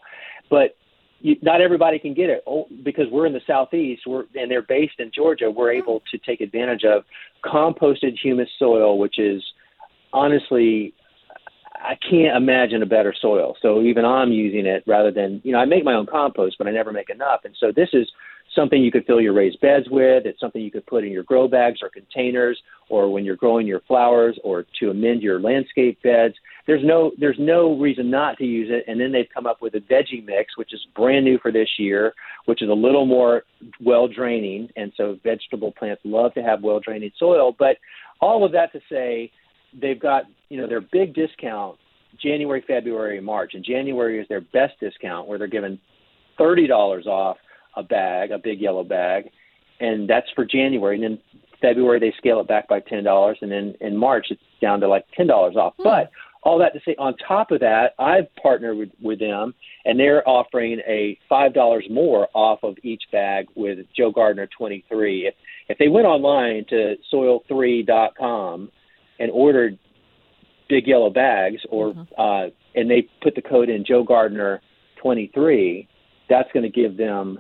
But 0.50 0.76
you, 1.20 1.36
not 1.44 1.62
everybody 1.62 2.00
can 2.00 2.16
get 2.16 2.32
it 2.32 2.44
oh, 2.48 2.66
because 2.84 3.06
we're 3.12 3.28
in 3.28 3.34
the 3.34 3.42
southeast, 3.46 4.02
we're, 4.08 4.24
and 4.34 4.50
they're 4.50 4.64
based 4.64 4.96
in 4.98 5.12
Georgia. 5.14 5.52
We're 5.52 5.74
mm-hmm. 5.74 5.84
able 5.84 6.02
to 6.12 6.18
take 6.18 6.42
advantage 6.42 6.86
of 6.86 7.04
composted 7.46 8.18
humus 8.22 8.50
soil, 8.58 8.98
which 8.98 9.20
is 9.20 9.44
honestly 10.12 10.96
I 11.76 11.98
can't 12.10 12.36
imagine 12.36 12.82
a 12.82 12.88
better 12.88 13.14
soil. 13.22 13.56
So 13.62 13.84
even 13.84 14.06
I'm 14.06 14.32
using 14.32 14.66
it 14.66 14.84
rather 14.88 15.12
than, 15.12 15.40
you 15.44 15.52
know, 15.52 15.60
I 15.60 15.66
make 15.66 15.84
my 15.84 15.94
own 15.94 16.08
compost, 16.08 16.56
but 16.58 16.66
I 16.66 16.72
never 16.72 16.92
make 16.92 17.12
enough. 17.12 17.42
And 17.46 17.56
so 17.60 17.72
this 17.76 17.90
is 17.94 18.08
something 18.58 18.82
you 18.82 18.92
could 18.92 19.06
fill 19.06 19.22
your 19.22 19.34
raised 19.34 19.62
beds 19.62 19.86
with. 19.90 20.26
It's 20.26 20.40
something 20.40 20.62
you 20.62 20.72
could 20.72 20.86
put 20.86 21.04
in 21.04 21.12
your 21.12 21.24
grow 21.24 21.48
bags 21.48 21.80
or 21.82 21.90
containers 21.90 22.60
or 22.90 23.12
when 23.12 23.24
you're 23.24 23.36
growing 23.36 23.68
your 23.68 23.82
flowers 23.82 24.38
or 24.44 24.66
to 24.80 24.90
amend 24.90 25.22
your 25.22 25.40
landscape 25.40 26.02
beds. 26.02 26.34
There's 26.66 26.84
no 26.84 27.12
there's 27.20 27.38
no 27.40 27.78
reason 27.78 28.10
not 28.10 28.38
to 28.40 28.46
use 28.46 28.70
it. 28.72 28.84
And 28.90 29.00
then 29.00 29.12
they've 29.12 29.30
come 29.34 29.46
up 29.46 29.62
with 29.62 29.76
a 29.76 29.80
veggie 29.80 30.26
mix, 30.26 30.58
which 30.58 30.74
is 30.74 30.86
brand 30.96 31.24
new 31.24 31.38
for 31.38 31.52
this 31.52 31.70
year, 31.78 32.14
which 32.46 32.62
is 32.62 32.70
a 32.70 32.74
little 32.74 33.06
more 33.06 33.44
well 33.80 34.08
draining. 34.08 34.70
And 34.76 34.92
so 34.98 35.18
vegetable 35.24 35.72
plants 35.72 36.02
love 36.04 36.34
to 36.34 36.42
have 36.42 36.64
well 36.64 36.80
draining 36.80 37.12
soil. 37.18 37.56
But 37.58 37.78
all 38.20 38.44
of 38.44 38.52
that 38.54 38.72
to 38.74 38.80
say 38.90 39.32
they've 39.80 40.00
got 40.00 40.24
you 40.50 40.60
know 40.60 40.68
their 40.68 40.82
big 40.82 41.14
discount 41.14 41.78
January, 42.22 42.64
February, 42.68 43.22
March. 43.22 43.52
And 43.54 43.64
January 43.64 44.20
is 44.20 44.28
their 44.28 44.42
best 44.42 44.80
discount 44.80 45.28
where 45.28 45.38
they're 45.38 45.48
giving 45.48 45.80
thirty 46.38 46.68
dollars 46.68 47.06
off 47.06 47.38
a 47.78 47.84
bag, 47.84 48.32
a 48.32 48.38
big 48.38 48.60
yellow 48.60 48.84
bag, 48.84 49.30
and 49.80 50.10
that's 50.10 50.28
for 50.36 50.44
January. 50.44 50.96
And 50.96 51.04
then 51.04 51.20
February 51.62 52.00
they 52.00 52.14
scale 52.18 52.40
it 52.42 52.48
back 52.48 52.68
by 52.68 52.80
ten 52.82 53.04
dollars, 53.04 53.38
and 53.42 53.52
then 53.52 53.76
in 53.80 53.96
March 53.96 54.28
it's 54.30 54.42
down 54.62 54.80
to 54.82 54.88
like 54.88 55.06
ten 55.16 55.28
dollars 55.28 55.56
off. 55.56 55.74
But 55.78 56.12
all 56.44 56.58
that 56.60 56.74
to 56.74 56.80
say, 56.86 56.96
on 56.98 57.16
top 57.28 57.52
of 57.52 57.60
that, 57.60 57.94
I've 58.00 58.34
partnered 58.42 58.78
with, 58.78 58.90
with 59.02 59.20
them, 59.20 59.54
and 59.86 60.00
they're 60.00 60.28
offering 60.28 60.80
a 60.88 61.18
five 61.30 61.54
dollars 61.54 61.86
more 61.90 62.28
off 62.34 62.60
of 62.64 62.76
each 62.84 63.04
bag 63.12 63.48
with 63.56 63.80
Joe 63.96 64.12
Gardener 64.12 64.48
twenty 64.58 64.84
three. 64.90 65.28
If 65.28 65.36
if 65.70 65.78
they 65.78 65.88
went 65.88 66.08
online 66.08 66.66
to 66.70 66.96
soil3.com 67.14 68.72
and 69.20 69.32
ordered 69.32 69.78
big 70.70 70.88
yellow 70.88 71.10
bags 71.10 71.62
or 71.70 71.94
uh 72.18 72.48
and 72.76 72.92
they 72.92 73.08
put 73.24 73.36
the 73.36 73.42
code 73.42 73.70
in 73.70 73.86
Joe 73.86 74.04
Gardener 74.04 74.62
23 75.02 75.88
that's 76.30 76.50
going 76.54 76.64
to 76.64 76.70
give 76.70 76.98
them 76.98 77.40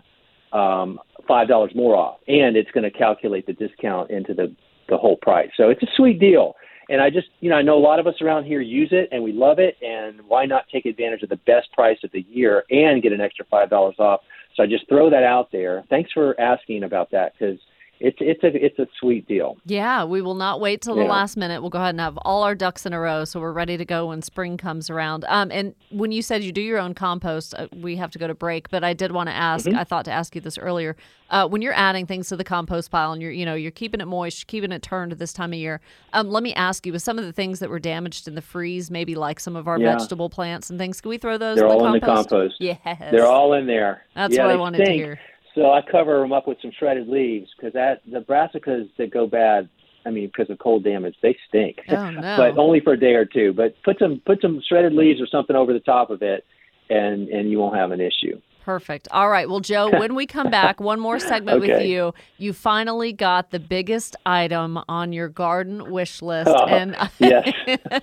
um 0.54 1.00
five 1.28 1.48
dollars 1.48 1.72
more 1.76 1.96
off 1.96 2.20
and 2.28 2.56
it's 2.56 2.72
going 2.72 2.84
to 2.84 2.92
calculate 2.92 3.46
the 3.46 3.54
discount 3.54 4.10
into 4.10 4.34
the 4.34 4.54
the 4.90 4.98
whole 4.98 5.18
price. 5.18 5.50
So 5.58 5.70
it's 5.70 5.84
a 5.84 5.88
sweet 5.96 6.20
deal. 6.20 6.56
And 6.90 7.02
I 7.02 7.10
just 7.10 7.28
you 7.42 7.50
know 7.50 7.58
I 7.58 7.62
know 7.62 7.78
a 7.78 7.80
lot 7.80 8.00
of 8.00 8.08
us 8.08 8.16
around 8.22 8.46
here 8.46 8.62
use 8.62 8.90
it 8.92 9.10
and 9.12 9.22
we 9.24 9.34
love 9.34 9.60
it 9.60 9.76
and 9.82 10.22
why 10.28 10.46
not 10.46 10.66
take 10.72 10.86
advantage 10.86 11.24
of 11.24 11.30
the 11.30 11.40
best 11.46 11.72
price 11.74 11.98
of 12.04 12.12
the 12.14 12.26
year 12.30 12.64
and 12.70 13.04
get 13.04 13.12
an 13.12 13.22
extra 13.22 13.46
five 13.52 13.70
dollars 13.70 13.96
off? 14.00 14.22
So 14.56 14.64
I 14.64 14.68
just 14.68 14.88
throw 14.88 15.10
that 15.10 15.24
out 15.24 15.52
there. 15.52 15.84
Thanks 15.90 16.12
for 16.12 16.40
asking 16.40 16.84
about 16.84 17.12
that 17.12 17.34
because 17.34 17.60
it's 18.00 18.18
it's 18.20 18.44
a 18.44 18.48
it's 18.66 18.80
a 18.80 18.88
sweet 19.00 19.28
deal 19.28 19.58
Yeah, 19.66 20.04
we 20.04 20.22
will 20.22 20.36
not 20.36 20.60
wait 20.60 20.82
till 20.82 20.96
the 20.96 21.02
Yeah. 21.04 21.10
last 21.10 21.38
minute. 21.38 21.62
We'll 21.62 21.70
go 21.70 21.80
ahead 21.80 21.92
and 21.96 22.00
have 22.02 22.18
all 22.20 22.44
our 22.44 22.56
ducks 22.56 22.86
in 22.86 22.94
a 22.94 23.00
row, 23.00 23.26
so 23.26 23.40
we're 23.40 23.52
ready 23.52 23.78
to 23.78 23.86
go 23.86 24.08
when 24.08 24.22
spring 24.22 24.58
comes 24.58 24.90
around. 24.90 25.26
Um, 25.28 25.52
and 25.52 25.74
when 25.90 26.12
you 26.12 26.22
said 26.22 26.44
you 26.44 26.52
do 26.52 26.62
your 26.62 26.78
own 26.80 26.94
compost, 26.94 27.54
uh, 27.58 27.68
we 27.76 27.96
have 27.96 28.12
to 28.12 28.20
go 28.20 28.28
to 28.28 28.36
break. 28.36 28.70
But 28.70 28.84
I 28.84 28.94
did 28.94 29.12
want 29.12 29.30
to 29.30 29.36
ask. 29.36 29.66
Mm-hmm. 29.66 29.78
I 29.78 29.84
thought 29.84 30.06
to 30.06 30.12
ask 30.12 30.36
you 30.36 30.42
this 30.42 30.58
earlier. 30.58 30.96
Uh, 31.30 31.46
when 31.48 31.62
you're 31.62 31.74
adding 31.74 32.06
things 32.06 32.30
to 32.30 32.38
the 32.38 32.44
compost 32.44 32.90
pile 32.90 33.12
and 33.12 33.22
you're 33.22 33.32
you 33.32 33.46
know 33.46 33.56
you're 33.56 33.72
keeping 33.72 34.00
it 34.00 34.06
moist, 34.06 34.48
keeping 34.48 34.72
it 34.72 34.82
turned 34.82 35.12
this 35.14 35.34
time 35.34 35.52
of 35.54 35.60
year. 35.60 35.82
Um, 36.14 36.30
let 36.30 36.44
me 36.44 36.54
ask 36.54 36.86
you: 36.86 36.94
with 36.94 37.02
some 37.02 37.18
of 37.20 37.26
the 37.26 37.34
things 37.34 37.60
that 37.60 37.70
were 37.70 37.80
damaged 37.80 38.28
in 38.28 38.36
the 38.36 38.42
freeze, 38.42 38.90
maybe 38.92 39.16
like 39.16 39.40
some 39.40 39.56
of 39.56 39.68
our 39.68 39.80
Yeah. 39.80 39.94
vegetable 39.98 40.30
plants 40.30 40.70
and 40.70 40.80
things, 40.80 41.02
can 41.02 41.10
we 41.10 41.18
throw 41.18 41.38
those? 41.38 41.58
They're 41.58 41.66
in 41.66 41.72
all 41.72 41.80
the 41.80 41.86
in 41.88 41.94
the 41.94 42.00
compost? 42.00 42.56
Yes, 42.60 42.78
They're 43.12 43.26
all 43.26 43.54
in 43.54 43.66
there. 43.68 44.04
That's 44.16 44.36
yeah, 44.36 44.46
what 44.46 44.52
I 44.52 44.56
wanted 44.56 44.86
to 44.86 44.92
hear. 44.92 45.20
So 45.58 45.72
I 45.72 45.82
cover 45.82 46.20
them 46.20 46.32
up 46.32 46.48
with 46.48 46.60
some 46.62 46.72
shredded 46.78 47.08
leaves 47.08 47.50
because 47.58 47.74
that 47.74 48.04
the 48.10 48.20
brassicas 48.20 48.90
that 48.98 49.12
go 49.12 49.26
bad. 49.26 49.68
I 50.06 50.10
mean, 50.12 50.28
because 50.28 50.50
of 50.50 50.60
cold 50.60 50.86
damage, 50.86 51.16
they 51.22 51.36
stink. 51.50 51.80
Oh, 51.90 52.12
no. 52.12 52.22
but 52.38 52.58
only 52.58 52.80
for 52.80 52.94
a 52.94 53.00
day 53.00 53.16
or 53.16 53.26
two. 53.26 53.52
But 53.52 53.76
put 53.84 53.98
some 54.00 54.22
put 54.26 54.40
some 54.40 54.62
shredded 54.66 54.94
leaves 54.94 55.20
or 55.20 55.28
something 55.28 55.56
over 55.56 55.74
the 55.74 55.80
top 55.80 56.12
of 56.12 56.22
it, 56.22 56.46
and 56.90 57.28
and 57.30 57.50
you 57.50 57.58
won't 57.58 57.76
have 57.76 57.92
an 57.92 58.00
issue. 58.00 58.40
Perfect. 58.68 59.08
All 59.12 59.30
right. 59.30 59.48
Well, 59.48 59.62
Joe, 59.62 59.90
when 59.90 60.14
we 60.14 60.26
come 60.26 60.52
back, 60.52 60.82
one 60.82 61.00
more 61.00 61.20
segment 61.20 61.62
with 61.62 61.84
you. 61.84 62.14
You 62.38 62.52
finally 62.52 63.14
got 63.14 63.52
the 63.52 63.62
biggest 63.62 64.18
item 64.26 64.78
on 64.90 65.14
your 65.14 65.30
garden 65.30 65.90
wish 65.90 66.22
list. 66.22 66.50
Oh, 66.54 66.66
and 66.66 66.94
yes. 67.18 67.50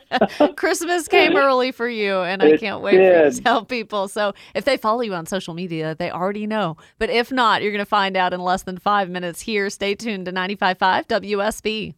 Christmas 0.57 1.07
came 1.07 1.37
early 1.37 1.71
for 1.71 1.87
you, 1.87 2.17
and 2.21 2.43
I 2.43 2.57
can't 2.57 2.81
wait 2.81 2.97
for 2.97 3.25
you 3.27 3.31
to 3.31 3.43
tell 3.43 3.67
people. 3.67 4.09
So 4.09 4.33
if 4.55 4.65
they 4.65 4.79
follow 4.79 5.03
you 5.03 5.13
on 5.13 5.27
social 5.27 5.53
media, 5.53 5.97
they 5.99 6.11
already 6.11 6.47
know. 6.47 6.79
But 6.99 7.11
if 7.11 7.31
not, 7.31 7.61
you're 7.61 7.71
going 7.71 7.81
to 7.81 7.85
find 7.85 8.17
out 8.17 8.33
in 8.33 8.41
less 8.41 8.63
than 8.63 8.79
five 8.79 9.11
minutes 9.11 9.43
here. 9.43 9.69
Stay 9.69 9.95
tuned 9.95 10.25
to 10.25 10.33
95.5 10.33 11.07
WSB. 11.09 11.95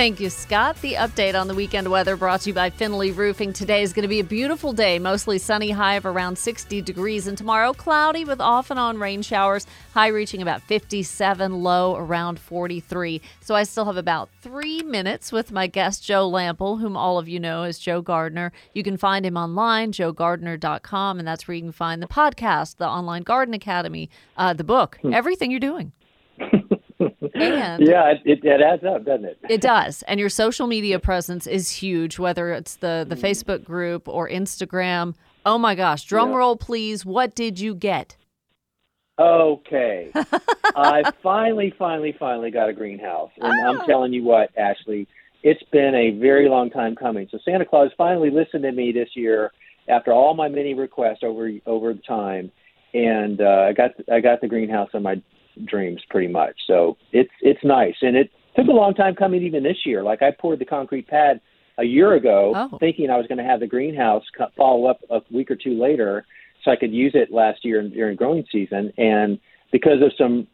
Thank 0.00 0.18
you, 0.18 0.30
Scott. 0.30 0.80
The 0.80 0.94
update 0.94 1.38
on 1.38 1.46
the 1.46 1.54
weekend 1.54 1.86
weather 1.86 2.16
brought 2.16 2.40
to 2.40 2.48
you 2.48 2.54
by 2.54 2.70
Finley 2.70 3.10
Roofing. 3.10 3.52
Today 3.52 3.82
is 3.82 3.92
going 3.92 4.04
to 4.04 4.08
be 4.08 4.20
a 4.20 4.24
beautiful 4.24 4.72
day, 4.72 4.98
mostly 4.98 5.36
sunny, 5.36 5.72
high 5.72 5.96
of 5.96 6.06
around 6.06 6.38
60 6.38 6.80
degrees, 6.80 7.26
and 7.26 7.36
tomorrow 7.36 7.74
cloudy 7.74 8.24
with 8.24 8.40
off 8.40 8.70
and 8.70 8.80
on 8.80 8.96
rain 8.96 9.20
showers, 9.20 9.66
high 9.92 10.06
reaching 10.06 10.40
about 10.40 10.62
57, 10.62 11.62
low 11.62 11.96
around 11.96 12.40
43. 12.40 13.20
So 13.42 13.54
I 13.54 13.64
still 13.64 13.84
have 13.84 13.98
about 13.98 14.30
three 14.40 14.82
minutes 14.82 15.32
with 15.32 15.52
my 15.52 15.66
guest, 15.66 16.02
Joe 16.02 16.30
Lamp'l, 16.30 16.80
whom 16.80 16.96
all 16.96 17.18
of 17.18 17.28
you 17.28 17.38
know 17.38 17.64
as 17.64 17.78
Joe 17.78 18.00
Gardener. 18.00 18.52
You 18.72 18.82
can 18.82 18.96
find 18.96 19.26
him 19.26 19.36
online, 19.36 19.92
joegardener.com, 19.92 21.18
and 21.18 21.28
that's 21.28 21.46
where 21.46 21.56
you 21.56 21.62
can 21.62 21.72
find 21.72 22.02
the 22.02 22.06
podcast, 22.06 22.78
the 22.78 22.88
Online 22.88 23.22
Garden 23.22 23.52
Academy, 23.52 24.08
uh, 24.38 24.54
the 24.54 24.64
book, 24.64 24.98
everything 25.12 25.50
you're 25.50 25.60
doing. 25.60 25.92
and 27.42 27.86
Yeah, 27.86 28.10
it, 28.12 28.20
it, 28.24 28.44
it 28.44 28.60
adds 28.60 28.84
up, 28.84 29.04
doesn't 29.04 29.24
it? 29.24 29.38
it 29.48 29.60
does. 29.60 30.02
And 30.02 30.18
your 30.20 30.28
social 30.28 30.66
media 30.66 30.98
presence 30.98 31.46
is 31.46 31.70
huge, 31.70 32.18
whether 32.18 32.52
it's 32.52 32.76
the, 32.76 33.04
the 33.08 33.16
Facebook 33.16 33.64
group 33.64 34.08
or 34.08 34.28
Instagram. 34.28 35.14
Oh 35.46 35.58
my 35.58 35.74
gosh, 35.74 36.04
drum 36.04 36.30
Yeah. 36.30 36.36
roll, 36.36 36.56
please. 36.56 37.04
What 37.04 37.34
did 37.34 37.58
you 37.60 37.74
get? 37.74 38.16
Okay. 39.18 40.10
I 40.76 41.02
finally, 41.22 41.74
finally, 41.78 42.14
finally 42.18 42.50
got 42.50 42.68
a 42.68 42.72
greenhouse. 42.72 43.30
And 43.40 43.52
Ah. 43.52 43.68
I'm 43.68 43.86
telling 43.86 44.12
you 44.12 44.22
what, 44.24 44.50
Ashley, 44.56 45.06
it's 45.42 45.62
been 45.72 45.94
a 45.94 46.10
very 46.18 46.48
long 46.48 46.70
time 46.70 46.94
coming. 46.96 47.28
So 47.30 47.38
Santa 47.44 47.64
Claus 47.64 47.90
finally 47.98 48.30
listened 48.30 48.62
to 48.62 48.72
me 48.72 48.92
this 48.92 49.10
year 49.14 49.52
after 49.88 50.12
all 50.12 50.34
my 50.34 50.48
many 50.48 50.74
requests 50.74 51.20
over 51.22 51.50
over 51.66 51.92
the 51.92 52.00
time. 52.02 52.50
And 52.94 53.40
uh, 53.40 53.66
I 53.68 53.72
got 53.72 53.90
I 54.12 54.20
got 54.20 54.40
the 54.40 54.48
greenhouse 54.48 54.90
on 54.94 55.02
my 55.02 55.20
dreams 55.66 56.00
pretty 56.10 56.28
much. 56.28 56.56
So 56.66 56.96
it's 57.12 57.30
it's 57.40 57.62
nice. 57.64 57.94
And 58.02 58.16
it 58.16 58.30
took 58.56 58.66
a 58.68 58.72
long 58.72 58.94
time 58.94 59.14
coming 59.14 59.42
even 59.42 59.62
this 59.62 59.84
year. 59.86 60.02
Like 60.02 60.22
I 60.22 60.30
poured 60.32 60.58
the 60.58 60.64
concrete 60.64 61.06
pad 61.08 61.40
a 61.78 61.84
year 61.84 62.14
ago 62.14 62.52
Oh. 62.54 62.78
thinking 62.78 63.10
I 63.10 63.16
was 63.16 63.26
going 63.26 63.38
to 63.38 63.44
have 63.44 63.60
the 63.60 63.66
greenhouse 63.66 64.24
follow 64.56 64.86
up 64.86 65.00
a 65.10 65.20
week 65.30 65.50
or 65.50 65.56
two 65.56 65.78
later 65.80 66.26
so 66.64 66.70
I 66.70 66.76
could 66.76 66.92
use 66.92 67.12
it 67.14 67.32
last 67.32 67.64
year 67.64 67.82
during 67.88 68.16
growing 68.16 68.44
season. 68.52 68.92
And 68.98 69.38
because 69.72 70.02
of 70.02 70.12
some 70.18 70.46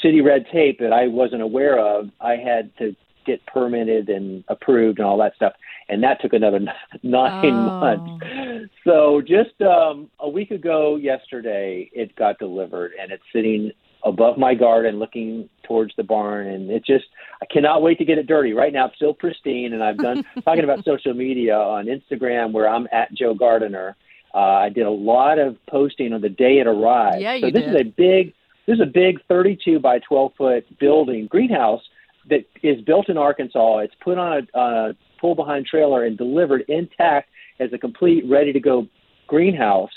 city 0.00 0.20
red 0.20 0.46
tape 0.52 0.78
that 0.78 0.92
I 0.92 1.08
wasn't 1.08 1.42
aware 1.42 1.78
of, 1.78 2.08
I 2.20 2.36
had 2.36 2.70
to 2.78 2.94
get 3.26 3.44
permitted 3.46 4.08
and 4.08 4.42
approved 4.48 4.98
and 4.98 5.06
all 5.06 5.18
that 5.18 5.34
stuff. 5.36 5.52
And 5.88 6.02
that 6.02 6.20
took 6.22 6.32
another 6.32 6.58
nine 7.02 7.32
Oh. 7.44 7.78
months. 7.80 8.70
So 8.84 9.20
just 9.20 9.60
um, 9.60 10.08
a 10.20 10.28
week 10.28 10.50
ago 10.52 10.96
yesterday, 10.96 11.90
it 11.92 12.14
got 12.16 12.38
delivered 12.38 12.92
and 13.00 13.12
it's 13.12 13.22
sitting 13.32 13.72
above 14.04 14.36
my 14.36 14.54
garden 14.54 14.98
looking 14.98 15.48
towards 15.64 15.94
the 15.96 16.02
barn 16.02 16.46
and 16.46 16.70
it 16.70 16.84
just 16.84 17.04
I 17.40 17.46
cannot 17.46 17.82
wait 17.82 17.98
to 17.98 18.04
get 18.04 18.18
it 18.18 18.26
dirty. 18.26 18.52
Right 18.52 18.72
now 18.72 18.86
it's 18.86 18.96
still 18.96 19.14
pristine 19.14 19.72
and 19.72 19.82
I've 19.82 19.98
done 19.98 20.24
talking 20.44 20.64
about 20.64 20.84
social 20.84 21.14
media 21.14 21.56
on 21.56 21.86
Instagram 21.86 22.52
where 22.52 22.68
I'm 22.68 22.88
at 22.92 23.12
Joe 23.14 23.34
Gardener. 23.34 23.96
Uh, 24.34 24.38
I 24.38 24.68
did 24.70 24.86
a 24.86 24.90
lot 24.90 25.38
of 25.38 25.56
posting 25.68 26.12
on 26.12 26.20
the 26.20 26.28
day 26.28 26.58
it 26.58 26.66
arrived. 26.66 27.20
Yeah, 27.20 27.34
you 27.34 27.48
so 27.48 27.50
this 27.50 27.62
did. 27.62 27.74
is 27.74 27.80
a 27.80 27.84
big 27.84 28.34
this 28.66 28.74
is 28.74 28.80
a 28.80 28.86
big 28.86 29.18
32 29.28 29.78
by 29.80 29.98
12 30.00 30.32
foot 30.36 30.78
building 30.78 31.26
greenhouse 31.26 31.82
that 32.28 32.44
is 32.62 32.80
built 32.82 33.08
in 33.08 33.18
Arkansas. 33.18 33.78
It's 33.78 33.94
put 34.02 34.18
on 34.18 34.32
a, 34.54 34.58
on 34.58 34.90
a 34.90 34.96
pull 35.20 35.34
behind 35.34 35.66
trailer 35.66 36.04
and 36.04 36.16
delivered 36.16 36.64
intact 36.68 37.28
as 37.60 37.72
a 37.72 37.78
complete 37.78 38.24
ready 38.28 38.52
to 38.52 38.60
go 38.60 38.86
greenhouse, 39.26 39.90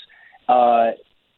uh, 0.48 0.92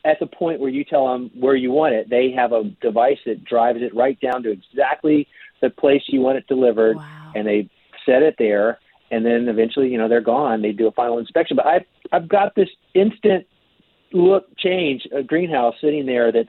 at 0.08 0.18
the 0.20 0.26
point 0.26 0.58
where 0.60 0.70
you 0.70 0.84
tell 0.84 1.06
them 1.12 1.30
where 1.38 1.54
you 1.54 1.70
want 1.70 1.94
it, 1.94 2.08
they 2.08 2.30
have 2.32 2.52
a 2.52 2.64
device 2.80 3.18
that 3.26 3.44
drives 3.44 3.80
it 3.82 3.94
right 3.94 4.18
down 4.20 4.42
to 4.44 4.50
exactly 4.50 5.26
the 5.60 5.70
place 5.70 6.02
you 6.08 6.20
want 6.20 6.38
it 6.38 6.46
delivered, 6.46 6.96
Wow. 6.96 7.32
and 7.34 7.46
they 7.46 7.68
set 8.06 8.22
it 8.22 8.36
there. 8.38 8.78
And 9.10 9.24
then 9.24 9.48
eventually, 9.48 9.88
you 9.88 9.98
know, 9.98 10.08
they're 10.08 10.20
gone. 10.20 10.62
They 10.62 10.72
do 10.72 10.86
a 10.86 10.92
final 10.92 11.18
inspection. 11.18 11.56
But 11.56 11.66
I've 11.66 11.84
I've 12.12 12.28
got 12.28 12.54
this 12.54 12.68
instant 12.94 13.46
look 14.12 14.44
change 14.56 15.06
a 15.14 15.22
greenhouse 15.22 15.74
sitting 15.80 16.06
there 16.06 16.32
that's 16.32 16.48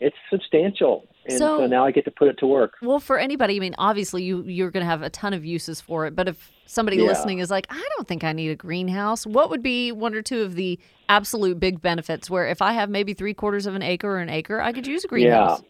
it's 0.00 0.16
substantial, 0.30 1.06
and 1.26 1.38
So- 1.38 1.58
so 1.58 1.66
now 1.66 1.84
I 1.84 1.90
get 1.90 2.04
to 2.06 2.10
put 2.10 2.28
it 2.28 2.38
to 2.38 2.46
work. 2.46 2.74
Well, 2.82 3.00
for 3.00 3.18
anybody, 3.18 3.56
I 3.56 3.58
mean, 3.60 3.74
obviously 3.78 4.22
you 4.22 4.42
you're 4.42 4.70
going 4.70 4.82
to 4.84 4.90
have 4.90 5.02
a 5.02 5.10
ton 5.10 5.34
of 5.34 5.44
uses 5.44 5.80
for 5.80 6.06
it. 6.06 6.16
But 6.16 6.28
if 6.28 6.50
somebody 6.66 6.96
Yeah. 6.98 7.04
listening 7.08 7.38
is 7.40 7.50
like, 7.50 7.66
I 7.70 7.82
don't 7.96 8.08
think 8.08 8.24
I 8.24 8.32
need 8.32 8.48
a 8.50 8.56
greenhouse, 8.56 9.26
what 9.26 9.50
would 9.50 9.62
be 9.62 9.92
one 9.92 10.14
or 10.14 10.22
two 10.22 10.42
of 10.42 10.54
the 10.54 10.78
absolute 11.08 11.60
big 11.60 11.82
benefits? 11.82 12.30
Where 12.30 12.46
if 12.48 12.62
I 12.62 12.72
have 12.72 12.88
maybe 12.90 13.12
three 13.14 13.34
quarters 13.34 13.66
of 13.66 13.74
an 13.74 13.82
acre 13.82 14.08
or 14.08 14.18
an 14.18 14.30
acre, 14.30 14.60
I 14.60 14.72
could 14.72 14.86
use 14.86 15.04
a 15.04 15.08
greenhouse. 15.08 15.62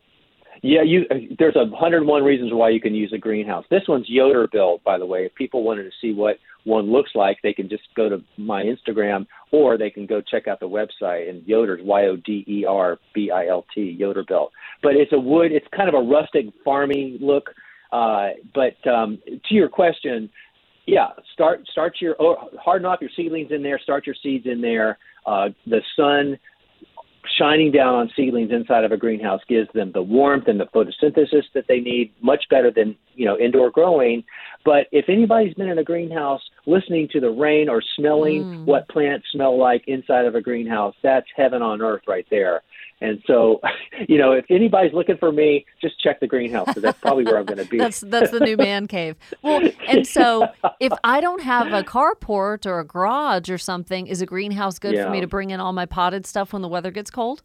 Yeah, 0.62 0.82
you. 0.82 1.06
uh, 1.10 1.14
There's 1.38 1.56
a 1.56 1.66
hundred 1.74 1.98
and 1.98 2.06
one 2.06 2.22
reasons 2.22 2.52
why 2.52 2.68
you 2.68 2.80
can 2.80 2.94
use 2.94 3.12
a 3.14 3.18
greenhouse. 3.18 3.64
This 3.70 3.88
one's 3.88 4.08
Yoder 4.10 4.46
built, 4.46 4.84
by 4.84 4.98
the 4.98 5.06
way. 5.06 5.24
If 5.24 5.34
people 5.34 5.62
wanted 5.62 5.84
to 5.84 5.90
see 6.02 6.12
what 6.12 6.38
one 6.64 6.90
looks 6.90 7.10
like, 7.14 7.38
they 7.42 7.52
can 7.52 7.68
just 7.68 7.82
go 7.96 8.08
to 8.08 8.22
my 8.36 8.62
Instagram, 8.62 9.26
or 9.52 9.78
they 9.78 9.90
can 9.90 10.06
go 10.06 10.20
check 10.20 10.48
out 10.48 10.60
the 10.60 10.68
website. 10.68 11.28
And 11.28 11.46
Yoder's 11.46 11.80
Y 11.82 12.06
O 12.06 12.16
D 12.16 12.44
E 12.46 12.64
R 12.64 12.98
B 13.14 13.30
I 13.30 13.46
L 13.48 13.64
T 13.74 13.96
Yoder 13.98 14.24
built. 14.26 14.52
But 14.82 14.96
it's 14.96 15.12
a 15.12 15.18
wood. 15.18 15.52
It's 15.52 15.66
kind 15.74 15.88
of 15.88 15.94
a 15.94 16.06
rustic, 16.06 16.46
farming 16.64 17.18
look. 17.20 17.50
Uh, 17.92 18.30
but 18.54 18.90
um, 18.90 19.18
to 19.26 19.54
your 19.54 19.68
question, 19.68 20.30
yeah, 20.86 21.08
start 21.32 21.66
start 21.70 21.94
your 22.00 22.16
oh, 22.18 22.50
harden 22.58 22.86
off 22.86 23.00
your 23.00 23.10
seedlings 23.16 23.50
in 23.50 23.62
there. 23.62 23.78
Start 23.78 24.06
your 24.06 24.16
seeds 24.22 24.46
in 24.46 24.60
there. 24.60 24.98
Uh, 25.26 25.48
the 25.66 25.80
sun 25.96 26.38
shining 27.38 27.70
down 27.70 27.94
on 27.94 28.10
seedlings 28.16 28.50
inside 28.50 28.84
of 28.84 28.92
a 28.92 28.96
greenhouse 28.96 29.40
gives 29.48 29.68
them 29.74 29.92
the 29.92 30.02
warmth 30.02 30.48
and 30.48 30.60
the 30.60 30.66
photosynthesis 30.66 31.44
that 31.54 31.64
they 31.68 31.80
need 31.80 32.12
much 32.20 32.44
better 32.50 32.70
than 32.70 32.96
you 33.14 33.24
know 33.26 33.38
indoor 33.38 33.70
growing. 33.70 34.24
But 34.64 34.86
if 34.92 35.06
anybody's 35.08 35.54
been 35.54 35.68
in 35.68 35.78
a 35.78 35.84
greenhouse 35.84 36.42
listening 36.66 37.08
to 37.12 37.20
the 37.20 37.30
rain 37.30 37.68
or 37.68 37.82
smelling 37.96 38.44
mm. 38.44 38.64
what 38.64 38.88
plants 38.88 39.26
smell 39.32 39.58
like 39.58 39.84
inside 39.86 40.26
of 40.26 40.34
a 40.34 40.40
greenhouse 40.40 40.94
that's 41.02 41.26
heaven 41.36 41.62
on 41.62 41.80
earth 41.80 42.02
right 42.06 42.26
there 42.30 42.62
and 43.00 43.22
so 43.26 43.60
you 44.08 44.18
know 44.18 44.32
if 44.32 44.44
anybody's 44.50 44.92
looking 44.92 45.16
for 45.16 45.32
me 45.32 45.64
just 45.80 46.00
check 46.00 46.20
the 46.20 46.26
greenhouse 46.26 46.66
because 46.66 46.82
that's 46.82 47.00
probably 47.00 47.24
where 47.24 47.38
i'm 47.38 47.44
going 47.44 47.58
to 47.58 47.64
be 47.64 47.78
That's 47.78 48.00
that's 48.00 48.30
the 48.30 48.40
new 48.40 48.56
man 48.56 48.86
cave. 48.86 49.16
Well, 49.42 49.68
and 49.88 50.06
so 50.06 50.48
if 50.80 50.92
I 51.02 51.20
don't 51.20 51.42
have 51.42 51.72
a 51.72 51.82
carport 51.82 52.66
or 52.66 52.80
a 52.80 52.84
garage 52.84 53.50
or 53.50 53.58
something, 53.58 54.06
is 54.06 54.20
a 54.20 54.26
greenhouse 54.26 54.78
good 54.78 54.96
for 54.96 55.10
me 55.10 55.20
to 55.20 55.26
bring 55.26 55.50
in 55.50 55.60
all 55.60 55.72
my 55.72 55.86
potted 55.86 56.26
stuff 56.26 56.52
when 56.52 56.62
the 56.62 56.68
weather 56.68 56.90
gets 56.90 57.10
cold? 57.10 57.42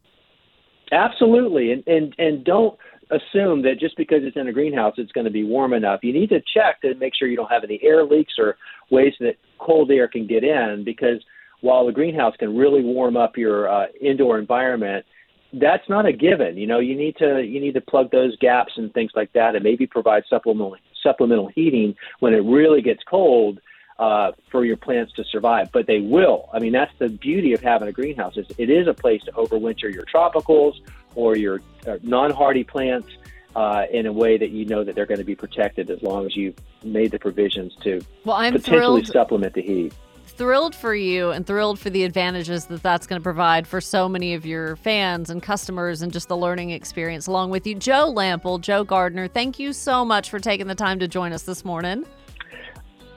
Absolutely, 0.91 1.71
and 1.71 1.83
and 1.87 2.15
and 2.17 2.43
don't 2.43 2.77
assume 3.11 3.61
that 3.61 3.79
just 3.79 3.95
because 3.97 4.19
it's 4.23 4.35
in 4.35 4.47
a 4.47 4.53
greenhouse 4.53 4.95
it's 4.97 5.11
going 5.11 5.25
to 5.25 5.31
be 5.31 5.43
warm 5.43 5.73
enough. 5.73 5.99
You 6.03 6.13
need 6.13 6.29
to 6.29 6.41
check 6.53 6.81
to 6.81 6.95
make 6.95 7.13
sure 7.15 7.27
you 7.27 7.37
don't 7.37 7.51
have 7.51 7.63
any 7.63 7.79
air 7.83 8.03
leaks 8.03 8.33
or 8.37 8.57
ways 8.89 9.13
that 9.19 9.35
cold 9.59 9.91
air 9.91 10.07
can 10.07 10.25
get 10.25 10.43
in. 10.43 10.83
Because 10.83 11.23
while 11.61 11.85
the 11.85 11.91
greenhouse 11.91 12.35
can 12.37 12.55
really 12.55 12.83
warm 12.83 13.15
up 13.15 13.37
your 13.37 13.69
uh, 13.69 13.87
indoor 14.01 14.39
environment, 14.39 15.05
that's 15.53 15.87
not 15.89 16.05
a 16.05 16.13
given. 16.13 16.57
You 16.57 16.67
know, 16.67 16.79
you 16.79 16.95
need 16.95 17.17
to 17.17 17.41
you 17.43 17.59
need 17.59 17.73
to 17.73 17.81
plug 17.81 18.11
those 18.11 18.37
gaps 18.37 18.73
and 18.77 18.93
things 18.93 19.11
like 19.15 19.33
that, 19.33 19.55
and 19.55 19.63
maybe 19.63 19.87
provide 19.87 20.23
supplemental 20.29 20.77
supplemental 21.03 21.47
heating 21.47 21.95
when 22.19 22.33
it 22.33 22.39
really 22.39 22.81
gets 22.81 23.03
cold 23.03 23.59
uh, 23.99 24.31
for 24.51 24.65
your 24.65 24.77
plants 24.77 25.13
to 25.13 25.23
survive. 25.25 25.71
But 25.71 25.87
they 25.87 25.99
will. 25.99 26.49
I 26.53 26.59
mean, 26.59 26.73
that's 26.73 26.91
the 26.99 27.09
beauty 27.09 27.53
of 27.53 27.61
having 27.61 27.87
a 27.87 27.91
greenhouse. 27.91 28.37
Is 28.37 28.47
it 28.57 28.69
is 28.69 28.87
a 28.87 28.93
place 28.93 29.23
to 29.23 29.31
overwinter 29.33 29.93
your 29.93 30.03
tropicals 30.03 30.73
or 31.15 31.35
your 31.37 31.61
uh, 31.87 31.97
non-hardy 32.03 32.63
plants 32.63 33.09
uh, 33.55 33.85
in 33.89 34.05
a 34.05 34.11
way 34.11 34.37
that 34.37 34.49
you 34.49 34.65
know 34.65 34.83
that 34.83 34.95
they're 34.95 35.05
going 35.05 35.19
to 35.19 35.25
be 35.25 35.35
protected 35.35 35.89
as 35.89 36.01
long 36.03 36.25
as 36.25 36.35
you've 36.35 36.55
made 36.83 37.11
the 37.11 37.19
provisions 37.19 37.73
to 37.83 38.01
Well, 38.25 38.35
I'm 38.35 38.53
potentially 38.53 39.01
thrilled 39.01 39.07
supplement 39.07 39.53
the 39.53 39.61
heat. 39.61 39.93
Thrilled 40.37 40.75
for 40.75 40.93
you 40.93 41.31
and 41.31 41.47
thrilled 41.47 41.79
for 41.79 41.89
the 41.89 42.03
advantages 42.03 42.65
that 42.65 42.83
that's 42.83 43.07
going 43.07 43.21
to 43.21 43.23
provide 43.23 43.65
for 43.65 43.79
so 43.79 44.09
many 44.09 44.33
of 44.33 44.45
your 44.45 44.75
fans 44.75 45.29
and 45.29 45.41
customers 45.41 46.01
and 46.01 46.11
just 46.11 46.27
the 46.27 46.35
learning 46.35 46.71
experience 46.71 47.27
along 47.27 47.51
with 47.51 47.65
you. 47.65 47.73
Joe 47.73 48.13
Lamp'l, 48.13 48.59
Joe 48.59 48.83
Gardener, 48.83 49.29
thank 49.29 49.59
you 49.59 49.71
so 49.71 50.03
much 50.03 50.29
for 50.29 50.37
taking 50.37 50.67
the 50.67 50.75
time 50.75 50.99
to 50.99 51.07
join 51.07 51.31
us 51.31 51.43
this 51.43 51.63
morning. 51.63 52.05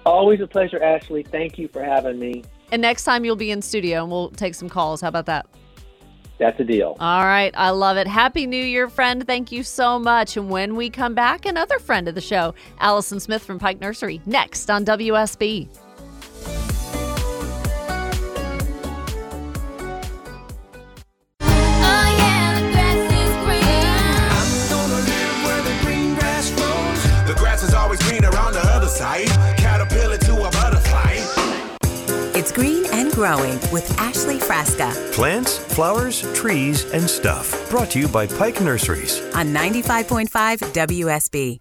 Always 0.07 0.41
a 0.41 0.47
pleasure, 0.47 0.81
Ashley. 0.81 1.25
Thank 1.25 1.59
you 1.59 1.67
for 1.67 1.83
having 1.83 2.21
me. 2.21 2.45
And 2.71 2.81
next 2.81 3.03
time 3.03 3.25
you'll 3.25 3.35
be 3.35 3.51
in 3.51 3.63
studio 3.63 4.05
and 4.05 4.13
we'll 4.13 4.31
take 4.31 4.55
some 4.55 4.69
calls. 4.69 5.01
How 5.01 5.09
about 5.09 5.27
that? 5.27 5.47
That's 6.39 6.61
a 6.61 6.65
deal. 6.65 6.97
All 7.01 7.25
right. 7.25 7.53
I 7.57 7.71
love 7.71 7.97
it. 7.97 8.07
Happy 8.07 8.47
New 8.47 8.65
Year, 8.65 8.89
friend. 8.89 9.27
Thank 9.27 9.51
you 9.51 9.65
so 9.65 9.99
much. 9.99 10.37
And 10.37 10.51
when 10.51 10.77
we 10.77 10.89
come 10.89 11.15
back, 11.15 11.47
another 11.47 11.81
friend 11.81 12.07
of 12.07 12.15
the 12.15 12.21
show, 12.21 12.55
Allison 12.79 13.19
Smith 13.19 13.43
from 13.43 13.59
Pike 13.59 13.81
Nursery, 13.81 14.21
next 14.25 14.71
on 14.71 14.85
WSB. 14.85 15.69
Growing 33.29 33.61
with 33.73 33.95
Ashley 33.99 34.39
Frasca 34.39 35.13
Plants, 35.13 35.59
flowers, 35.59 36.23
trees, 36.33 36.91
and 36.93 37.03
stuff. 37.03 37.69
Brought 37.69 37.91
to 37.91 37.99
you 37.99 38.09
by 38.09 38.27
Pike 38.27 38.59
Nurseries. 38.63 39.21
on 39.35 39.49
95.5 39.49 40.61
WSB. 40.73 41.59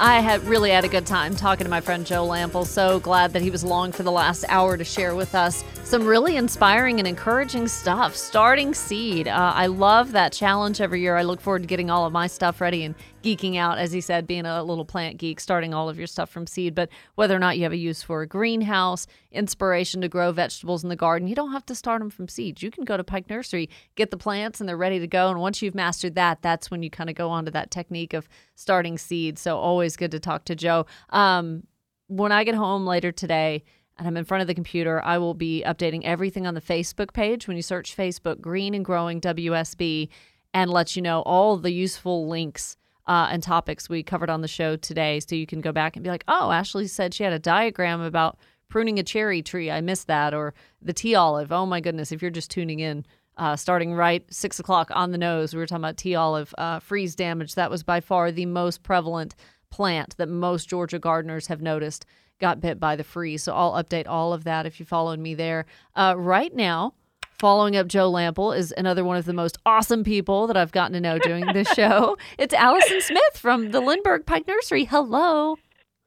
I 0.00 0.20
had 0.20 0.44
really 0.44 0.70
had 0.70 0.84
a 0.84 0.88
good 0.88 1.04
time 1.04 1.34
talking 1.34 1.64
to 1.64 1.70
my 1.70 1.80
friend 1.80 2.06
Joe 2.06 2.24
Lamp'l. 2.24 2.64
So 2.64 3.00
glad 3.00 3.32
that 3.32 3.42
he 3.42 3.50
was 3.50 3.64
along 3.64 3.90
for 3.90 4.04
the 4.04 4.12
last 4.12 4.44
hour 4.48 4.76
to 4.76 4.84
share 4.84 5.16
with 5.16 5.34
us 5.34 5.64
some 5.82 6.06
really 6.06 6.36
inspiring 6.36 7.00
and 7.00 7.08
encouraging 7.08 7.66
stuff. 7.66 8.14
Starting 8.14 8.72
seed. 8.72 9.26
Uh, 9.26 9.52
I 9.56 9.66
love 9.66 10.12
that 10.12 10.32
challenge 10.32 10.80
every 10.80 11.00
year. 11.00 11.16
I 11.16 11.22
look 11.22 11.40
forward 11.40 11.62
to 11.62 11.66
getting 11.66 11.90
all 11.90 12.06
of 12.06 12.12
my 12.12 12.28
stuff 12.28 12.60
ready 12.60 12.84
and 12.84 12.94
geeking 13.28 13.56
out, 13.56 13.78
as 13.78 13.92
he 13.92 14.00
said, 14.00 14.26
being 14.26 14.46
a 14.46 14.62
little 14.62 14.84
plant 14.84 15.18
geek, 15.18 15.40
starting 15.40 15.74
all 15.74 15.88
of 15.88 15.98
your 15.98 16.06
stuff 16.06 16.30
from 16.30 16.46
seed. 16.46 16.74
But 16.74 16.88
whether 17.14 17.36
or 17.36 17.38
not 17.38 17.56
you 17.56 17.64
have 17.64 17.72
a 17.72 17.76
use 17.76 18.02
for 18.02 18.22
a 18.22 18.26
greenhouse, 18.26 19.06
inspiration 19.30 20.00
to 20.00 20.08
grow 20.08 20.32
vegetables 20.32 20.82
in 20.82 20.88
the 20.88 20.96
garden, 20.96 21.28
you 21.28 21.34
don't 21.34 21.52
have 21.52 21.66
to 21.66 21.74
start 21.74 22.00
them 22.00 22.10
from 22.10 22.28
seeds. 22.28 22.62
You 22.62 22.70
can 22.70 22.84
go 22.84 22.96
to 22.96 23.04
Pike 23.04 23.28
Nursery, 23.28 23.68
get 23.96 24.10
the 24.10 24.16
plants, 24.16 24.60
and 24.60 24.68
they're 24.68 24.76
ready 24.76 24.98
to 24.98 25.06
go. 25.06 25.28
And 25.28 25.40
once 25.40 25.60
you've 25.60 25.74
mastered 25.74 26.14
that, 26.14 26.40
that's 26.42 26.70
when 26.70 26.82
you 26.82 26.90
kind 26.90 27.10
of 27.10 27.16
go 27.16 27.30
on 27.30 27.44
to 27.44 27.50
that 27.50 27.70
technique 27.70 28.14
of 28.14 28.28
starting 28.54 28.96
seed. 28.96 29.38
So 29.38 29.58
always 29.58 29.96
good 29.96 30.10
to 30.12 30.20
talk 30.20 30.44
to 30.46 30.56
Joe. 30.56 30.86
Um, 31.10 31.64
when 32.06 32.32
I 32.32 32.44
get 32.44 32.54
home 32.54 32.86
later 32.86 33.12
today 33.12 33.64
and 33.98 34.08
I'm 34.08 34.16
in 34.16 34.24
front 34.24 34.40
of 34.40 34.46
the 34.46 34.54
computer, 34.54 35.02
I 35.04 35.18
will 35.18 35.34
be 35.34 35.62
updating 35.66 36.02
everything 36.04 36.46
on 36.46 36.54
the 36.54 36.60
Facebook 36.60 37.12
page. 37.12 37.46
When 37.46 37.56
you 37.56 37.62
search 37.62 37.96
Facebook, 37.96 38.40
Green 38.40 38.72
and 38.74 38.84
Growing 38.84 39.20
WSB, 39.20 40.08
and 40.54 40.70
let 40.70 40.96
you 40.96 41.02
know 41.02 41.20
all 41.22 41.58
the 41.58 41.70
useful 41.70 42.26
links 42.26 42.77
uh, 43.08 43.28
and 43.30 43.42
topics 43.42 43.88
we 43.88 44.02
covered 44.02 44.30
on 44.30 44.42
the 44.42 44.48
show 44.48 44.76
today. 44.76 45.18
So 45.18 45.34
you 45.34 45.46
can 45.46 45.60
go 45.60 45.72
back 45.72 45.96
and 45.96 46.04
be 46.04 46.10
like, 46.10 46.24
oh, 46.28 46.52
Ashley 46.52 46.86
said 46.86 47.14
she 47.14 47.24
had 47.24 47.32
a 47.32 47.38
diagram 47.38 48.02
about 48.02 48.38
pruning 48.68 48.98
a 48.98 49.02
cherry 49.02 49.42
tree. 49.42 49.70
I 49.70 49.80
missed 49.80 50.06
that. 50.08 50.34
Or 50.34 50.54
the 50.82 50.92
tea 50.92 51.14
olive. 51.14 51.50
Oh 51.50 51.66
my 51.66 51.80
goodness. 51.80 52.12
If 52.12 52.20
you're 52.20 52.30
just 52.30 52.50
tuning 52.50 52.80
in, 52.80 53.06
uh, 53.38 53.56
starting 53.56 53.94
right 53.94 54.24
six 54.30 54.60
o'clock 54.60 54.90
on 54.92 55.10
the 55.10 55.18
nose, 55.18 55.54
we 55.54 55.58
were 55.58 55.66
talking 55.66 55.84
about 55.84 55.96
tea 55.96 56.14
olive 56.14 56.54
uh, 56.58 56.80
freeze 56.80 57.14
damage. 57.14 57.54
That 57.54 57.70
was 57.70 57.82
by 57.82 58.00
far 58.00 58.30
the 58.30 58.46
most 58.46 58.82
prevalent 58.82 59.34
plant 59.70 60.16
that 60.18 60.28
most 60.28 60.68
Georgia 60.68 60.98
gardeners 60.98 61.46
have 61.46 61.62
noticed 61.62 62.04
got 62.40 62.60
bit 62.60 62.78
by 62.78 62.94
the 62.94 63.04
freeze. 63.04 63.42
So 63.42 63.54
I'll 63.54 63.82
update 63.82 64.06
all 64.06 64.32
of 64.32 64.44
that 64.44 64.66
if 64.66 64.78
you 64.78 64.86
followed 64.86 65.18
me 65.18 65.34
there. 65.34 65.66
Uh, 65.96 66.14
right 66.16 66.54
now, 66.54 66.94
following 67.38 67.76
up 67.76 67.86
Joe 67.86 68.10
Lamp'l 68.10 68.56
is 68.56 68.74
another 68.76 69.04
one 69.04 69.16
of 69.16 69.24
the 69.24 69.32
most 69.32 69.58
awesome 69.64 70.02
people 70.04 70.46
that 70.48 70.56
I've 70.56 70.72
gotten 70.72 70.92
to 70.94 71.00
know 71.00 71.18
doing 71.18 71.44
this 71.52 71.68
show. 71.72 72.16
It's 72.38 72.54
Allison 72.54 73.00
Smith 73.00 73.36
from 73.36 73.70
the 73.70 73.80
Lindbergh 73.80 74.26
Pike 74.26 74.46
Nursery. 74.46 74.84
Hello. 74.84 75.56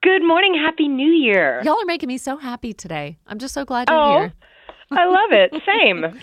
Good 0.03 0.23
morning. 0.23 0.55
Happy 0.55 0.87
New 0.87 1.11
Year. 1.11 1.61
Y'all 1.63 1.81
are 1.81 1.85
making 1.85 2.07
me 2.07 2.17
so 2.17 2.37
happy 2.37 2.73
today. 2.73 3.17
I'm 3.27 3.37
just 3.39 3.53
so 3.53 3.65
glad 3.65 3.89
you're 3.89 3.97
Oh, 3.99 4.19
here. 4.19 4.33
I 4.91 5.05
love 5.05 5.31
it. 5.31 5.53
Same. 5.65 6.19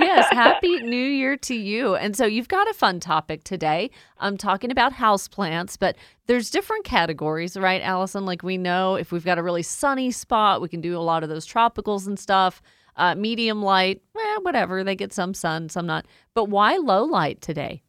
yes, 0.00 0.26
happy 0.32 0.76
new 0.82 0.96
year 1.06 1.36
to 1.38 1.54
you. 1.54 1.94
And 1.94 2.16
so 2.16 2.26
you've 2.26 2.48
got 2.48 2.68
a 2.68 2.74
fun 2.74 3.00
topic 3.00 3.44
today. 3.44 3.90
I'm 4.18 4.36
talking 4.36 4.70
about 4.70 4.92
houseplants, 4.94 5.78
but 5.78 5.96
there's 6.26 6.50
different 6.50 6.84
categories, 6.84 7.56
right, 7.56 7.80
Allison? 7.82 8.26
Like 8.26 8.42
we 8.42 8.58
know 8.58 8.96
if 8.96 9.12
we've 9.12 9.24
got 9.24 9.38
a 9.38 9.42
really 9.42 9.62
sunny 9.62 10.10
spot, 10.10 10.60
we 10.60 10.68
can 10.68 10.80
do 10.80 10.96
a 10.96 11.00
lot 11.00 11.22
of 11.22 11.28
those 11.28 11.46
tropicals 11.46 12.06
and 12.06 12.18
stuff. 12.18 12.60
Uh, 12.96 13.14
medium 13.14 13.62
light, 13.62 14.00
eh, 14.16 14.38
whatever, 14.42 14.82
they 14.82 14.96
get 14.96 15.12
some 15.12 15.34
sun, 15.34 15.68
some 15.68 15.86
not. 15.86 16.06
But 16.34 16.46
why 16.46 16.76
low 16.76 17.04
light 17.04 17.40
today? 17.40 17.82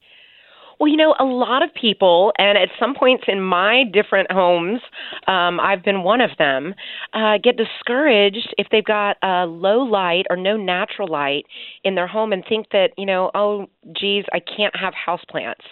Well, 0.80 0.90
you 0.90 0.98
know, 0.98 1.16
a 1.20 1.26
lot 1.26 1.64
of 1.64 1.74
people, 1.74 2.34
and 2.38 2.56
at 2.56 2.70
some 2.80 2.94
points 2.94 3.24
in 3.28 3.42
my 3.42 3.84
different 3.92 4.32
homes, 4.32 4.80
um, 5.26 5.60
I've 5.60 5.84
been 5.84 6.04
one 6.04 6.22
of 6.22 6.32
them, 6.38 6.76
uh, 7.14 7.40
get 7.44 7.58
discouraged 7.58 8.54
if 8.60 8.68
they've 8.72 8.86
got 8.86 9.18
uh, 9.24 9.46
low 9.46 9.80
light 9.80 10.28
or 10.30 10.38
no 10.38 10.56
natural 10.56 11.08
light 11.08 11.46
in 11.84 11.96
their 11.96 12.06
home 12.06 12.32
and 12.32 12.44
think 12.48 12.68
that, 12.74 12.92
you 12.96 13.08
know, 13.08 13.32
oh, 13.34 13.68
geez, 14.00 14.26
I 14.34 14.40
can't 14.40 14.76
have 14.76 14.94
houseplants. 14.94 15.66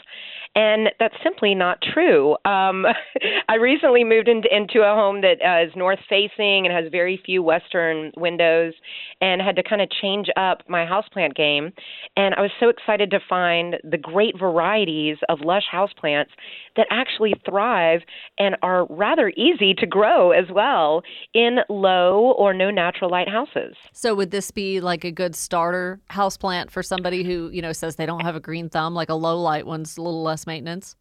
And 0.56 0.90
that's 1.00 1.16
simply 1.22 1.54
not 1.54 1.80
true. 1.94 2.34
Um, 2.46 2.86
I 3.50 3.56
recently 3.56 4.04
moved 4.04 4.30
into, 4.30 4.48
into 4.56 4.80
a 4.80 4.96
home 4.96 5.22
that 5.22 5.38
uh, 5.46 5.68
is 5.68 5.76
north 5.76 6.00
facing 6.10 6.66
and 6.66 6.72
has 6.72 6.90
very 6.92 7.20
few 7.26 7.44
western 7.44 8.12
windows 8.16 8.74
and 9.20 9.42
had 9.42 9.58
to 9.58 9.64
kind 9.64 9.82
of 9.82 9.90
change 10.02 10.28
up 10.38 10.62
my 10.70 10.86
houseplant 10.86 11.36
game. 11.36 11.72
And 12.16 12.34
I 12.36 12.42
was 12.42 12.52
so 12.60 12.70
excited 12.70 13.12
to 13.12 13.20
find 13.28 13.76
the 13.84 13.98
great 13.98 14.40
varieties 14.40 15.18
of 15.28 15.40
lush 15.42 15.66
houseplants 15.72 16.30
that 16.78 16.88
actually 16.90 17.34
thrive 17.46 18.02
and 18.38 18.56
are 18.62 18.86
rather 18.90 19.30
easy 19.36 19.74
to 19.74 19.86
grow 19.86 20.32
as 20.32 20.46
well 20.54 21.02
in 21.34 21.60
low 21.70 22.34
or 22.38 22.54
no 22.54 22.72
natural 22.72 23.10
light 23.10 23.30
houses. 23.30 23.76
So 23.92 24.16
would 24.16 24.32
this 24.32 24.52
be 24.52 24.80
like 24.80 25.04
a 25.04 25.12
good 25.12 25.36
starter 25.36 26.00
houseplant 26.10 26.72
for 26.72 26.82
somebody 26.82 27.24
who, 27.24 27.50
you 27.50 27.62
know, 27.62 27.74
says 27.74 27.96
they 27.98 28.06
don't 28.06 28.22
have 28.22 28.36
a 28.36 28.40
green 28.40 28.70
thumb, 28.70 28.94
like 28.94 29.10
a 29.10 29.16
low 29.16 29.40
light 29.40 29.66
one's 29.66 29.98
a 29.98 30.02
little 30.02 30.24
less 30.24 30.45
maintenance? 30.46 30.96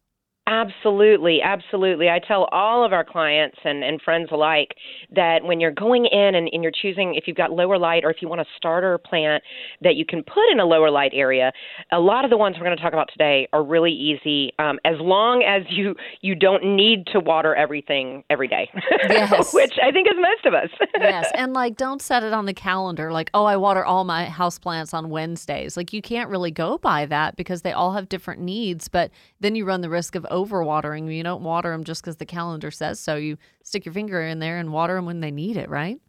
Absolutely, 0.47 1.39
absolutely. 1.43 2.07
I 2.09 2.19
tell 2.19 2.43
all 2.51 2.85
of 2.85 2.93
our 2.93 3.03
clients 3.03 3.57
and, 3.63 3.83
and 3.83 3.99
friends 3.99 4.29
alike 4.31 4.75
that 5.15 5.43
when 5.43 5.59
you're 5.59 5.71
going 5.71 6.05
in 6.05 6.35
and, 6.35 6.47
and 6.51 6.61
you're 6.61 6.71
choosing 6.71 7.15
if 7.15 7.23
you've 7.27 7.35
got 7.35 7.51
lower 7.51 7.79
light 7.79 8.03
or 8.05 8.11
if 8.11 8.17
you 8.21 8.27
want 8.27 8.41
a 8.41 8.45
starter 8.55 8.97
plant 8.99 9.43
that 9.81 9.95
you 9.95 10.05
can 10.05 10.21
put 10.23 10.43
in 10.51 10.59
a 10.59 10.65
lower 10.65 10.91
light 10.91 11.11
area, 11.15 11.51
a 11.91 11.99
lot 11.99 12.23
of 12.25 12.29
the 12.29 12.37
ones 12.37 12.57
we're 12.59 12.65
going 12.65 12.77
to 12.77 12.81
talk 12.83 12.93
about 12.93 13.09
today 13.11 13.47
are 13.53 13.63
really 13.63 13.91
easy 13.91 14.51
um, 14.59 14.77
as 14.85 14.95
long 14.99 15.41
as 15.43 15.63
you 15.69 15.95
you 16.21 16.35
don't 16.35 16.63
need 16.75 17.07
to 17.07 17.19
water 17.19 17.55
everything 17.55 18.23
every 18.29 18.47
day, 18.47 18.69
Yes. 19.09 19.51
which 19.53 19.73
I 19.83 19.91
think 19.91 20.07
is 20.07 20.13
most 20.19 20.45
of 20.45 20.53
us. 20.53 20.69
yes. 20.99 21.31
And 21.33 21.53
like, 21.55 21.75
don't 21.75 22.01
set 22.01 22.21
it 22.23 22.33
on 22.33 22.45
the 22.45 22.53
calendar 22.53 23.11
like, 23.11 23.31
oh, 23.33 23.45
I 23.45 23.57
water 23.57 23.83
all 23.83 24.03
my 24.03 24.25
houseplants 24.25 24.93
on 24.93 25.09
Wednesdays. 25.09 25.75
Like, 25.75 25.91
you 25.91 26.01
can't 26.03 26.29
really 26.29 26.51
go 26.51 26.77
by 26.77 27.07
that 27.07 27.35
because 27.35 27.63
they 27.63 27.71
all 27.71 27.93
have 27.93 28.09
different 28.09 28.41
needs. 28.41 28.87
But 28.87 29.09
then 29.39 29.55
you 29.55 29.65
run 29.65 29.81
the 29.81 29.89
risk 29.89 30.13
of 30.15 30.25
overwatering. 30.35 31.15
You 31.15 31.23
don't 31.23 31.43
water 31.43 31.71
them 31.71 31.83
just 31.83 32.03
because 32.03 32.17
the 32.17 32.25
calendar 32.25 32.69
says 32.69 32.99
so. 32.99 33.15
You 33.15 33.37
stick 33.63 33.85
your 33.85 33.93
finger 33.93 34.21
in 34.21 34.39
there 34.39 34.59
and 34.59 34.71
water 34.71 34.95
them 34.95 35.05
when 35.05 35.21
they 35.21 35.31
need 35.31 35.57
it, 35.57 35.69
right? 35.69 35.99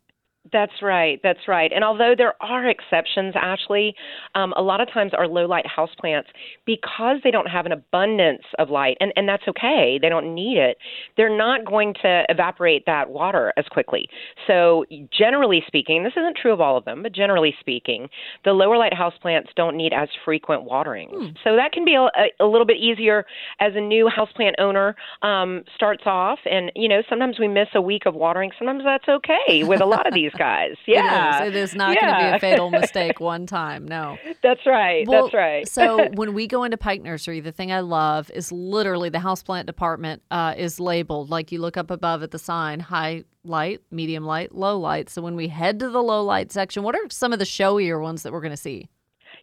That's 0.53 0.83
right. 0.83 1.21
That's 1.23 1.49
right. 1.49 1.73
And 1.75 1.85
although 1.85 2.15
there 2.17 2.35
are 2.41 2.67
exceptions, 2.69 3.35
Ashley, 3.37 3.95
um, 4.35 4.53
a 4.57 4.63
lot 4.63 4.81
of 4.81 4.93
times 4.93 5.13
our 5.17 5.27
low 5.27 5.47
light 5.47 5.65
houseplants, 5.67 6.27
because 6.65 7.17
they 7.25 7.31
don't 7.31 7.49
have 7.49 7.67
an 7.67 7.73
abundance 7.73 8.43
of 8.59 8.71
light, 8.71 8.97
and, 9.01 9.13
and 9.17 9.29
that's 9.29 9.45
okay, 9.49 9.99
they 10.01 10.09
don't 10.09 10.35
need 10.35 10.59
it, 10.59 10.79
they're 11.17 11.37
not 11.37 11.65
going 11.65 11.95
to 12.03 12.25
evaporate 12.29 12.85
that 12.87 13.11
water 13.11 13.53
as 13.57 13.65
quickly. 13.71 14.09
So, 14.47 14.85
generally 15.17 15.63
speaking, 15.67 16.05
this 16.05 16.13
isn't 16.17 16.37
true 16.37 16.53
of 16.53 16.61
all 16.61 16.77
of 16.77 16.85
them, 16.85 17.03
but 17.03 17.13
generally 17.13 17.55
speaking, 17.61 18.09
the 18.45 18.53
lower 18.53 18.77
light 18.77 18.93
houseplants 18.93 19.49
don't 19.57 19.77
need 19.77 19.93
as 19.93 20.09
frequent 20.25 20.65
watering. 20.65 21.09
So, 21.45 21.57
that 21.57 21.73
can 21.73 21.85
be 21.85 21.95
a, 21.95 22.03
a, 22.03 22.31
a 22.41 22.47
little 22.47 22.67
bit 22.67 22.77
easier 22.77 23.25
as 23.61 23.73
a 23.75 23.81
new 23.81 24.09
houseplant 24.09 24.55
owner 24.59 24.95
um, 25.23 25.65
starts 25.75 26.03
off. 26.07 26.39
And, 26.51 26.71
you 26.75 26.89
know, 26.89 27.03
sometimes 27.09 27.39
we 27.39 27.49
miss 27.49 27.69
a 27.75 27.81
week 27.81 28.07
of 28.07 28.15
watering. 28.15 28.51
Sometimes 28.59 28.83
that's 28.85 29.09
okay 29.09 29.65
with 29.65 29.81
a 29.81 29.87
lot 29.87 30.07
of 30.07 30.15
these 30.15 30.33
guys. 30.39 30.75
Yeah. 30.87 31.43
It 31.43 31.49
is. 31.49 31.55
It 31.55 31.57
is 31.57 31.75
not 31.75 31.99
going 32.01 32.15
to 32.15 32.19
be 32.19 32.37
a 32.37 32.39
fatal 32.39 32.71
mistake 32.71 33.19
one 33.21 33.47
time. 33.47 33.87
No. 33.87 34.17
That's 34.43 34.65
right. 34.67 35.07
Well, 35.07 35.25
That's 35.25 35.35
right. 35.35 35.69
so 35.69 36.09
when 36.15 36.33
we 36.35 36.47
go 36.47 36.65
into 36.65 36.77
Pike 36.77 37.03
Nursery, 37.03 37.41
the 37.41 37.53
thing 37.53 37.73
I 37.73 37.81
love 37.81 38.31
is 38.31 38.53
literally 38.53 39.09
the 39.09 39.19
houseplant 39.19 39.67
department 39.67 40.23
uh, 40.31 40.55
is 40.57 40.79
labeled 40.79 41.31
like 41.31 41.51
you 41.51 41.61
look 41.61 41.77
up 41.77 41.91
above 41.91 42.23
at 42.23 42.31
the 42.31 42.39
sign 42.39 42.81
high 42.81 43.25
light, 43.45 43.81
medium 43.91 44.25
light, 44.25 44.55
low 44.55 44.79
light. 44.79 45.11
So 45.11 45.23
when 45.23 45.37
we 45.37 45.49
head 45.49 45.81
to 45.81 45.91
the 45.91 46.03
low 46.03 46.23
light 46.23 46.53
section, 46.53 46.83
what 46.83 46.95
are 46.95 47.03
some 47.11 47.33
of 47.33 47.39
the 47.39 47.45
showier 47.45 48.01
ones 48.01 48.23
that 48.23 48.33
we're 48.33 48.41
going 48.41 48.51
to 48.51 48.57
see? 48.57 48.89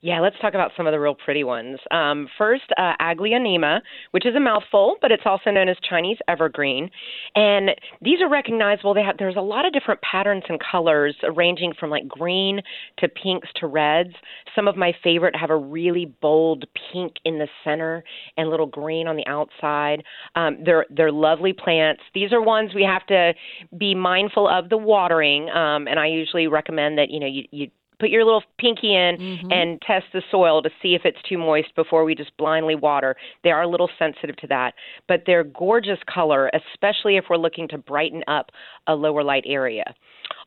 Yeah, 0.04 0.20
let's 0.20 0.36
talk 0.42 0.54
about 0.54 0.72
some 0.76 0.86
of 0.86 0.92
the 0.92 1.00
real 1.00 1.16
pretty 1.16 1.46
ones. 1.46 1.80
Um, 1.90 2.28
first, 2.38 2.66
uh, 2.78 2.92
Aglaonema, 3.00 3.80
which 4.12 4.26
is 4.26 4.36
a 4.36 4.40
mouthful, 4.40 4.98
but 5.02 5.14
it's 5.14 5.24
also 5.26 5.50
known 5.50 5.70
as 5.70 5.78
Chinese 5.90 6.18
evergreen. 6.28 6.90
And 7.36 7.70
these 8.02 8.20
are 8.20 8.28
recognizable. 8.28 8.94
They 8.94 9.02
have, 9.02 9.18
there's 9.18 9.38
a 9.38 9.42
lot 9.42 9.66
of 9.66 9.72
different 9.72 10.02
patterns 10.02 10.44
and 10.50 10.60
colors, 10.60 11.16
uh, 11.24 11.32
ranging 11.32 11.72
from 11.80 11.90
like 11.90 12.06
green 12.06 12.60
to 12.98 13.08
pinks 13.08 13.48
to 13.62 13.68
reds. 13.68 14.14
Some 14.54 14.68
of 14.68 14.76
my 14.76 14.92
favorite 15.02 15.38
have 15.38 15.52
a 15.52 15.56
really 15.56 16.14
bold 16.22 16.66
pink 16.92 17.14
in 17.24 17.40
the 17.40 17.48
center 17.64 18.04
and 18.36 18.50
little 18.50 18.66
green 18.66 19.08
on 19.08 19.16
the 19.16 19.26
outside. 19.26 20.04
Um, 20.36 20.58
they're 20.66 20.86
they're 20.90 21.14
lovely 21.14 21.54
plants. 21.54 22.02
These 22.14 22.34
are 22.34 22.42
ones 22.42 22.72
we 22.76 22.84
have 22.84 23.06
to 23.08 23.34
be 23.78 23.96
mindful 23.96 24.50
of 24.50 24.68
the 24.68 24.78
watering. 24.78 25.50
Um, 25.50 25.88
and 25.88 25.98
I 25.98 26.08
usually 26.08 26.48
recommend 26.48 26.98
that 26.98 27.10
you 27.10 27.22
know 27.22 27.28
you 27.28 27.44
you 27.52 27.68
put 28.04 28.10
your 28.10 28.26
little 28.26 28.44
pinky 28.60 28.94
in 28.94 29.16
and 29.50 29.82
test 29.82 30.04
the 30.12 30.22
soil 30.30 30.62
to 30.62 30.70
see 30.82 30.94
if 30.94 31.04
it's 31.06 31.18
too 31.28 31.38
moist 31.38 31.74
before 31.74 32.04
we 32.04 32.14
just 32.14 32.36
blindly 32.36 32.76
water. 32.76 33.16
They 33.46 33.52
are 33.52 33.62
a 33.62 33.68
little 33.68 33.90
sensitive 33.98 34.36
to 34.38 34.48
that, 34.48 34.74
but 35.08 35.24
they're 35.26 35.46
gorgeous 35.46 36.00
color, 36.14 36.52
especially 36.54 37.16
if 37.16 37.26
we're 37.30 37.38
looking 37.38 37.70
to 37.70 37.78
brighten 37.78 38.22
up 38.28 38.50
a 38.88 38.94
lower 38.94 39.24
light 39.24 39.46
area. 39.48 39.86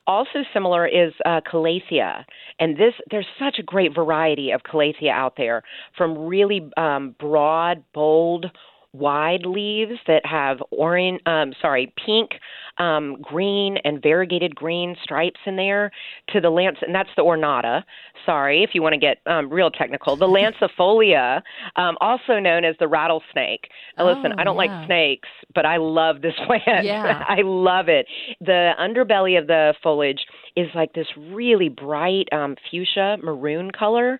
Also 0.06 0.40
similar 0.52 0.86
is 0.86 1.14
uh, 1.24 1.40
calathea, 1.50 2.24
and 2.60 2.76
this 2.76 2.92
there's 3.10 3.26
such 3.38 3.56
a 3.58 3.62
great 3.62 3.94
variety 3.94 4.50
of 4.50 4.60
calathea 4.62 5.10
out 5.10 5.34
there, 5.38 5.62
from 5.96 6.16
really 6.18 6.70
um, 6.76 7.14
broad, 7.18 7.82
bold, 7.94 8.46
wide 8.92 9.44
leaves 9.44 9.98
that 10.06 10.24
have 10.24 10.58
orange, 10.70 11.20
um, 11.26 11.52
sorry, 11.60 11.92
pink, 12.04 12.30
um, 12.78 13.16
green, 13.22 13.78
and 13.84 14.02
variegated 14.02 14.54
green 14.54 14.96
stripes 15.02 15.40
in 15.46 15.56
there, 15.56 15.90
to 16.28 16.40
the 16.40 16.50
lance, 16.50 16.78
and 16.82 16.94
that's 16.94 17.08
the 17.16 17.22
ornata. 17.22 17.84
Sorry, 18.24 18.62
if 18.62 18.70
you 18.74 18.82
want 18.82 18.94
to 18.94 18.98
get 18.98 19.18
um, 19.26 19.50
real 19.50 19.70
technical, 19.70 20.16
the 20.16 20.26
lancifolia, 20.78 21.42
um, 21.76 21.96
also 22.00 22.38
known 22.38 22.64
as 22.64 22.74
the 22.78 22.88
rattlesnake. 22.88 23.68
Now, 23.96 24.06
listen, 24.06 24.32
Oh, 24.32 24.40
I 24.40 24.44
don't 24.44 24.56
yeah. 24.56 24.76
like 24.76 24.86
snakes, 24.86 25.28
but 25.54 25.64
I 25.66 25.76
love 25.76 26.22
this 26.22 26.34
plant. 26.46 26.84
Yeah. 26.84 27.24
I 27.28 27.42
love 27.42 27.88
it. 27.88 28.06
The 28.40 28.72
underbelly 28.80 29.38
of 29.38 29.46
the 29.46 29.74
foliage 29.82 30.26
is 30.56 30.68
like 30.74 30.92
this 30.94 31.06
really 31.30 31.68
bright 31.68 32.28
um, 32.32 32.56
fuchsia 32.70 33.16
maroon 33.22 33.70
color, 33.70 34.18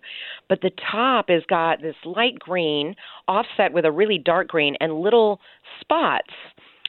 but 0.49 0.61
the 0.61 0.71
top 0.91 1.29
has 1.29 1.43
got 1.49 1.81
this 1.81 1.95
light 2.05 2.37
green 2.39 2.95
offset 3.27 3.73
with 3.73 3.85
a 3.85 3.91
really 3.91 4.17
dark 4.17 4.47
green 4.47 4.75
and 4.79 5.01
little 5.01 5.39
spots 5.81 6.33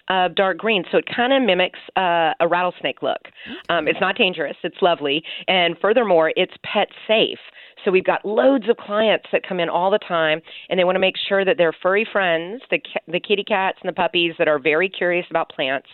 of 0.09 0.35
dark 0.35 0.59
green. 0.59 0.85
So 0.91 0.99
it 0.99 1.05
kind 1.15 1.33
of 1.33 1.43
mimics 1.43 1.79
uh, 1.97 2.33
a 2.41 2.49
rattlesnake 2.49 3.03
look. 3.03 3.29
Um, 3.69 3.89
it's 3.89 4.01
not 4.01 4.17
dangerous. 4.17 4.57
It's 4.63 4.81
lovely, 4.83 5.23
and 5.47 5.77
furthermore, 5.81 6.33
it's 6.37 6.55
pet 6.63 6.89
safe. 7.07 7.39
So 7.85 7.91
we've 7.91 8.05
got 8.05 8.25
loads 8.25 8.69
of 8.69 8.77
clients 8.77 9.27
that 9.33 9.47
come 9.47 9.61
in 9.61 9.69
all 9.69 9.91
the 9.91 9.99
time, 9.99 10.41
and 10.69 10.79
they 10.79 10.85
want 10.85 10.97
to 10.97 11.01
make 11.01 11.15
sure 11.29 11.45
that 11.45 11.59
their 11.59 11.73
furry 11.73 12.07
friends, 12.11 12.63
the 12.71 12.81
the 13.07 13.21
kitty 13.21 13.45
cats 13.45 13.79
and 13.83 13.89
the 13.89 13.95
puppies 13.95 14.35
that 14.39 14.49
are 14.49 14.59
very 14.59 14.89
curious 14.89 15.27
about 15.31 15.51
plants, 15.51 15.89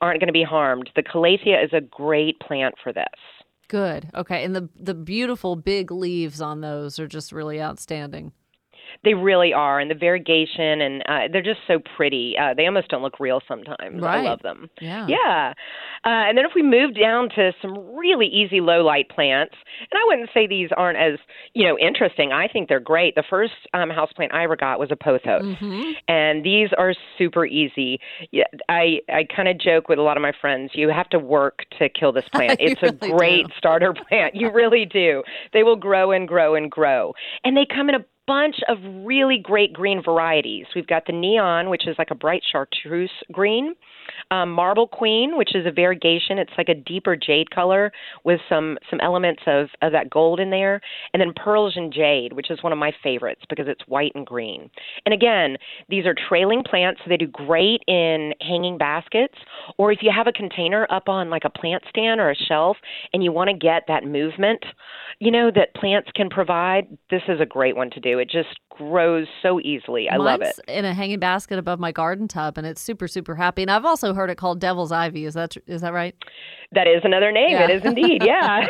aren't 0.00 0.20
going 0.20 0.28
to 0.28 0.32
be 0.32 0.44
harmed. 0.44 0.90
The 0.96 1.02
calathea 1.02 1.62
is 1.64 1.70
a 1.72 1.80
great 1.80 2.40
plant 2.40 2.74
for 2.82 2.92
this. 2.92 3.04
Good. 3.68 4.10
Okay. 4.14 4.44
And 4.44 4.56
the 4.56 4.68
the 4.76 4.94
beautiful 4.94 5.54
big 5.54 5.90
leaves 5.90 6.40
on 6.40 6.60
those 6.60 6.98
are 6.98 7.06
just 7.06 7.32
really 7.32 7.60
outstanding. 7.60 8.32
They 9.04 9.14
really 9.14 9.52
are, 9.52 9.78
and 9.80 9.90
the 9.90 9.94
variegation, 9.94 10.80
and 10.80 11.02
uh, 11.08 11.28
they're 11.32 11.42
just 11.42 11.60
so 11.66 11.78
pretty. 11.96 12.34
Uh, 12.40 12.54
they 12.54 12.66
almost 12.66 12.88
don't 12.88 13.02
look 13.02 13.20
real 13.20 13.40
sometimes. 13.46 14.02
Right. 14.02 14.20
I 14.20 14.22
love 14.22 14.42
them. 14.42 14.68
Yeah. 14.80 15.06
Yeah. 15.08 15.52
Uh, 16.04 16.08
and 16.28 16.36
then 16.38 16.44
if 16.44 16.52
we 16.54 16.62
move 16.62 16.94
down 16.98 17.28
to 17.36 17.52
some 17.60 17.76
really 17.96 18.26
easy 18.26 18.60
low 18.60 18.82
light 18.82 19.08
plants, 19.10 19.54
and 19.90 19.98
I 19.98 20.04
wouldn't 20.06 20.30
say 20.32 20.46
these 20.46 20.70
aren't 20.76 20.98
as 20.98 21.18
you 21.54 21.66
know 21.66 21.78
interesting. 21.78 22.32
I 22.32 22.48
think 22.48 22.68
they're 22.68 22.80
great. 22.80 23.14
The 23.14 23.24
first 23.28 23.52
um, 23.74 23.90
house 23.90 24.12
plant 24.14 24.32
I 24.34 24.44
ever 24.44 24.56
got 24.56 24.78
was 24.78 24.90
a 24.90 24.96
pothos, 24.96 25.42
Mm-hmm. 25.42 25.90
and 26.08 26.44
these 26.44 26.68
are 26.78 26.94
super 27.16 27.44
easy. 27.46 28.00
Yeah, 28.30 28.44
I 28.68 29.00
I 29.08 29.24
kind 29.34 29.48
of 29.48 29.58
joke 29.58 29.88
with 29.88 29.98
a 29.98 30.02
lot 30.02 30.16
of 30.16 30.22
my 30.22 30.32
friends. 30.40 30.70
You 30.74 30.88
have 30.90 31.08
to 31.10 31.18
work 31.18 31.64
to 31.78 31.88
kill 31.88 32.12
this 32.12 32.28
plant. 32.32 32.58
It's 32.60 32.82
a 32.82 32.92
great 32.92 33.46
do. 33.46 33.52
starter 33.56 33.92
plant. 34.08 34.34
You 34.34 34.50
really 34.52 34.84
do. 34.84 35.22
They 35.52 35.62
will 35.62 35.76
grow 35.76 36.12
and 36.12 36.26
grow 36.28 36.54
and 36.54 36.70
grow, 36.70 37.14
and 37.44 37.56
they 37.56 37.66
come 37.66 37.88
in 37.88 37.94
a 37.96 38.04
bunch 38.28 38.56
of 38.68 38.76
really 39.04 39.40
great 39.42 39.72
green 39.72 40.02
varieties. 40.04 40.66
We've 40.76 40.86
got 40.86 41.06
the 41.06 41.14
neon, 41.14 41.70
which 41.70 41.88
is 41.88 41.96
like 41.98 42.10
a 42.12 42.14
bright 42.14 42.42
chartreuse 42.52 43.10
green, 43.32 43.74
um, 44.30 44.50
marble 44.52 44.86
queen, 44.86 45.36
which 45.36 45.54
is 45.54 45.66
a 45.66 45.70
variegation. 45.70 46.38
It's 46.38 46.52
like 46.56 46.68
a 46.68 46.74
deeper 46.74 47.16
jade 47.16 47.50
color 47.50 47.92
with 48.24 48.40
some 48.48 48.78
some 48.90 49.00
elements 49.00 49.42
of 49.46 49.68
of 49.82 49.92
that 49.92 50.10
gold 50.10 50.40
in 50.40 50.50
there, 50.50 50.80
and 51.12 51.20
then 51.20 51.32
Persian 51.34 51.90
jade, 51.92 52.32
which 52.32 52.50
is 52.50 52.62
one 52.62 52.72
of 52.72 52.78
my 52.78 52.92
favorites 53.02 53.42
because 53.48 53.66
it's 53.68 53.82
white 53.86 54.12
and 54.14 54.26
green. 54.26 54.70
And 55.04 55.14
again, 55.14 55.56
these 55.88 56.06
are 56.06 56.14
trailing 56.28 56.62
plants, 56.64 57.00
so 57.04 57.08
they 57.08 57.16
do 57.16 57.26
great 57.26 57.82
in 57.86 58.32
hanging 58.40 58.78
baskets, 58.78 59.34
or 59.76 59.92
if 59.92 59.98
you 60.02 60.10
have 60.14 60.26
a 60.26 60.32
container 60.32 60.86
up 60.90 61.08
on 61.08 61.30
like 61.30 61.44
a 61.44 61.50
plant 61.50 61.82
stand 61.88 62.20
or 62.20 62.30
a 62.30 62.34
shelf, 62.34 62.76
and 63.12 63.22
you 63.22 63.32
want 63.32 63.50
to 63.50 63.56
get 63.56 63.84
that 63.88 64.04
movement, 64.04 64.64
you 65.18 65.30
know 65.30 65.50
that 65.54 65.74
plants 65.74 66.10
can 66.14 66.28
provide. 66.30 66.86
This 67.10 67.22
is 67.28 67.40
a 67.40 67.46
great 67.46 67.76
one 67.76 67.90
to 67.90 68.00
do. 68.00 68.18
It 68.18 68.30
just 68.30 68.48
grows 68.78 69.26
so 69.42 69.60
easily. 69.60 70.08
I 70.08 70.16
love 70.16 70.40
it. 70.40 70.58
In 70.68 70.84
a 70.84 70.94
hanging 70.94 71.18
basket 71.18 71.58
above 71.58 71.78
my 71.78 71.92
garden 71.92 72.28
tub, 72.28 72.56
and 72.56 72.66
it's 72.66 72.80
super, 72.80 73.06
super 73.08 73.34
happy. 73.34 73.62
And 73.62 73.70
I've 73.70 73.84
also 73.84 74.14
heard 74.14 74.30
it 74.30 74.36
called 74.36 74.60
devil's 74.60 74.92
ivy. 74.92 75.24
Is 75.24 75.34
that 75.34 75.56
is 75.66 75.82
that 75.82 75.92
right? 75.92 76.14
That 76.72 76.86
is 76.86 77.02
another 77.04 77.32
name. 77.32 77.50
Yeah. 77.50 77.64
It 77.64 77.70
is 77.70 77.84
indeed. 77.84 78.22
Yeah. 78.24 78.66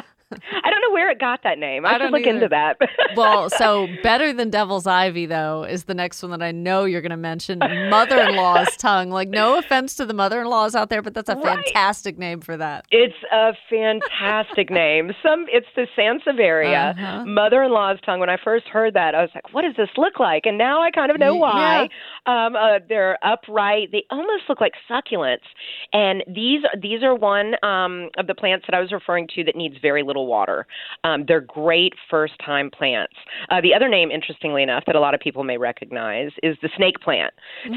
I 0.62 0.70
don't 0.70 0.80
know 0.82 0.92
where 0.92 1.10
it 1.10 1.18
got 1.18 1.42
that 1.44 1.58
name. 1.58 1.86
I, 1.86 1.90
I 1.90 1.92
should 1.94 1.98
don't 1.98 2.12
look 2.12 2.20
either. 2.22 2.30
into 2.30 2.48
that. 2.48 2.76
Well, 3.16 3.48
so 3.50 3.88
better 4.02 4.32
than 4.34 4.50
devil's 4.50 4.86
ivy 4.86 5.24
though 5.26 5.64
is 5.64 5.84
the 5.84 5.94
next 5.94 6.22
one 6.22 6.30
that 6.32 6.42
I 6.42 6.52
know 6.52 6.84
you're 6.84 7.00
going 7.00 7.10
to 7.10 7.16
mention. 7.16 7.58
Mother-in-law's 7.58 8.76
tongue. 8.78 9.10
Like, 9.10 9.28
no 9.28 9.58
offense 9.58 9.94
to 9.96 10.04
the 10.04 10.12
mother-in-laws 10.14 10.74
out 10.76 10.90
there, 10.90 11.00
but 11.02 11.14
that's 11.14 11.28
a 11.30 11.34
Right. 11.36 11.64
fantastic 11.64 12.18
name 12.18 12.40
for 12.40 12.56
that. 12.58 12.84
It's 12.90 13.14
a 13.32 13.52
fantastic 13.70 14.70
name. 14.70 15.12
Some 15.22 15.46
it's 15.48 15.66
the 15.74 15.86
Sansevieria, 15.96 16.90
Uh-huh. 16.90 17.24
mother-in-law's 17.24 17.98
tongue. 18.04 18.20
When 18.20 18.28
I 18.30 18.36
first 18.42 18.66
heard 18.68 18.94
that, 18.94 19.14
I 19.14 19.22
was 19.22 19.30
like, 19.34 19.52
"What 19.54 19.62
does 19.62 19.74
this 19.76 19.88
look 19.96 20.20
like?" 20.20 20.42
And 20.46 20.58
now 20.58 20.82
I 20.82 20.90
kind 20.90 21.10
of 21.10 21.18
know 21.18 21.34
why. 21.34 21.88
Um, 22.26 22.54
uh, 22.56 22.80
they're 22.88 23.18
upright. 23.24 23.90
They 23.92 24.04
almost 24.10 24.44
look 24.48 24.60
like 24.60 24.74
succulents. 24.90 25.46
And 25.92 26.22
these 26.26 26.62
these 26.80 27.02
are 27.02 27.14
one 27.14 27.54
um, 27.64 28.10
of 28.18 28.26
the 28.26 28.34
plants 28.34 28.66
that 28.68 28.76
I 28.76 28.80
was 28.80 28.92
referring 28.92 29.28
to 29.36 29.44
that 29.44 29.56
needs 29.56 29.76
very 29.80 30.02
little 30.02 30.17
water. 30.26 30.66
Um, 31.04 31.24
they're 31.26 31.40
great 31.40 31.94
first-time 32.10 32.70
plants. 32.70 33.14
Uh, 33.50 33.60
the 33.60 33.74
other 33.74 33.88
name, 33.88 34.10
interestingly 34.10 34.62
enough, 34.62 34.84
that 34.86 34.96
a 34.96 35.00
lot 35.00 35.14
of 35.14 35.20
people 35.20 35.44
may 35.44 35.56
recognize 35.56 36.30
is 36.42 36.56
the 36.62 36.70
snake 36.76 36.98
plant. 37.00 37.32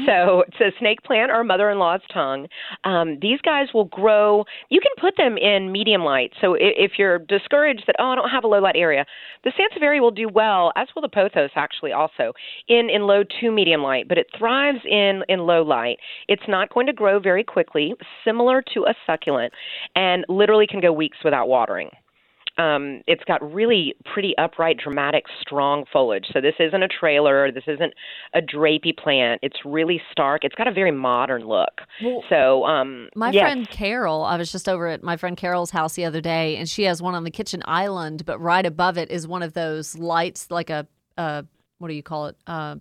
So 0.06 0.44
it's 0.48 0.60
a 0.60 0.78
snake 0.78 1.02
plant 1.02 1.30
or 1.30 1.44
mother-in-law's 1.44 2.00
tongue. 2.12 2.46
Um, 2.84 3.18
these 3.20 3.40
guys 3.42 3.68
will 3.72 3.84
grow. 3.84 4.44
You 4.68 4.80
can 4.80 4.92
put 5.00 5.16
them 5.16 5.36
in 5.36 5.72
medium 5.72 6.02
light. 6.02 6.32
So 6.40 6.54
if, 6.54 6.92
if 6.92 6.98
you're 6.98 7.18
discouraged 7.18 7.84
that 7.86 7.96
oh 7.98 8.10
I 8.10 8.14
don't 8.14 8.28
have 8.28 8.44
a 8.44 8.48
low 8.48 8.60
light 8.60 8.76
area, 8.76 9.04
the 9.44 9.52
Sansevieria 9.52 10.00
will 10.00 10.10
do 10.10 10.28
well, 10.28 10.72
as 10.76 10.88
will 10.94 11.02
the 11.02 11.08
pothos 11.08 11.50
actually 11.56 11.92
also 11.92 12.32
in 12.68 12.90
in 12.90 13.02
low 13.02 13.22
to 13.40 13.50
medium 13.50 13.82
light. 13.82 14.08
But 14.08 14.18
it 14.18 14.26
thrives 14.36 14.80
in 14.84 15.22
in 15.28 15.40
low 15.40 15.62
light. 15.62 15.98
It's 16.28 16.42
not 16.48 16.72
going 16.72 16.86
to 16.86 16.92
grow 16.92 17.18
very 17.18 17.44
quickly, 17.44 17.94
similar 18.24 18.62
to 18.74 18.84
a 18.86 18.94
succulent, 19.06 19.52
and 19.94 20.24
literally 20.28 20.66
can 20.66 20.80
go 20.80 20.92
weeks 20.92 21.18
without 21.24 21.48
watering 21.48 21.90
um, 22.58 23.00
it's 23.06 23.24
got 23.24 23.40
really 23.52 23.94
pretty 24.12 24.34
upright, 24.36 24.76
dramatic, 24.82 25.24
strong 25.40 25.84
foliage. 25.92 26.26
So 26.32 26.40
this 26.40 26.54
isn't 26.58 26.82
a 26.82 26.88
trailer. 26.88 27.50
This 27.50 27.64
isn't 27.66 27.94
a 28.34 28.40
drapey 28.40 28.96
plant. 28.96 29.40
It's 29.42 29.56
really 29.64 30.00
stark. 30.10 30.44
It's 30.44 30.54
got 30.54 30.68
a 30.68 30.72
very 30.72 30.90
modern 30.92 31.46
look. 31.46 31.80
Well, 32.04 32.22
so 32.28 32.64
um, 32.64 33.08
My 33.16 33.30
yes. 33.30 33.42
friend 33.42 33.68
Carol, 33.70 34.22
I 34.22 34.36
was 34.36 34.52
just 34.52 34.68
over 34.68 34.86
at 34.88 35.02
my 35.02 35.16
friend 35.16 35.36
Carol's 35.36 35.70
house 35.70 35.94
the 35.94 36.04
other 36.04 36.20
day, 36.20 36.56
and 36.56 36.68
she 36.68 36.82
has 36.84 37.00
one 37.00 37.14
on 37.14 37.24
the 37.24 37.30
kitchen 37.30 37.62
island, 37.66 38.24
but 38.26 38.38
right 38.38 38.66
above 38.66 38.98
it 38.98 39.10
is 39.10 39.26
one 39.26 39.42
of 39.42 39.54
those 39.54 39.96
lights, 39.96 40.50
like 40.50 40.68
a, 40.68 40.86
uh, 41.16 41.42
what 41.78 41.88
do 41.88 41.94
you 41.94 42.02
call 42.02 42.26
it? 42.26 42.36
Uh, 42.46 42.76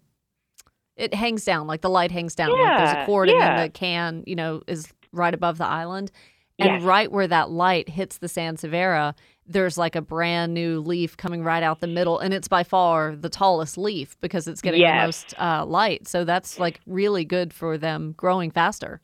it 0.98 1.14
hangs 1.14 1.46
down, 1.46 1.66
like 1.68 1.82
the 1.82 1.90
light 1.90 2.12
hangs 2.12 2.36
down. 2.36 2.50
like 2.52 2.78
there's 2.78 2.92
a 2.92 2.96
Yeah, 2.98 3.06
cord, 3.06 3.30
and 3.30 3.40
yeah. 3.40 3.56
then 3.56 3.66
the 3.66 3.70
can, 3.70 4.24
you 4.28 4.36
know, 4.36 4.62
is 4.68 4.88
right 5.14 5.34
above 5.34 5.58
the 5.58 5.66
island. 5.66 6.12
And 6.60 6.74
Yes. 6.74 6.84
right 6.84 7.12
where 7.12 7.28
that 7.28 7.50
light 7.50 7.90
hits 7.90 8.20
the 8.20 8.28
Sansevieria, 8.28 9.16
there's 9.48 9.78
like 9.78 9.96
a 9.96 10.02
brand 10.02 10.54
new 10.54 10.80
leaf 10.80 11.18
coming 11.18 11.44
right 11.44 11.64
out 11.64 11.80
the 11.80 11.88
middle, 11.88 12.20
and 12.20 12.34
it's 12.34 12.48
by 12.48 12.64
far 12.64 13.16
the 13.16 13.30
tallest 13.30 13.78
leaf 13.78 14.16
because 14.22 14.48
it's 14.48 14.62
getting 14.62 14.82
the 14.82 15.06
most 15.06 15.34
uh, 15.40 15.66
light. 15.66 16.08
So 16.08 16.24
that's 16.24 16.60
like 16.60 16.80
really 16.86 17.26
good 17.26 17.54
for 17.54 17.78
them 17.78 18.14
growing 18.18 18.52
faster. 18.52 19.02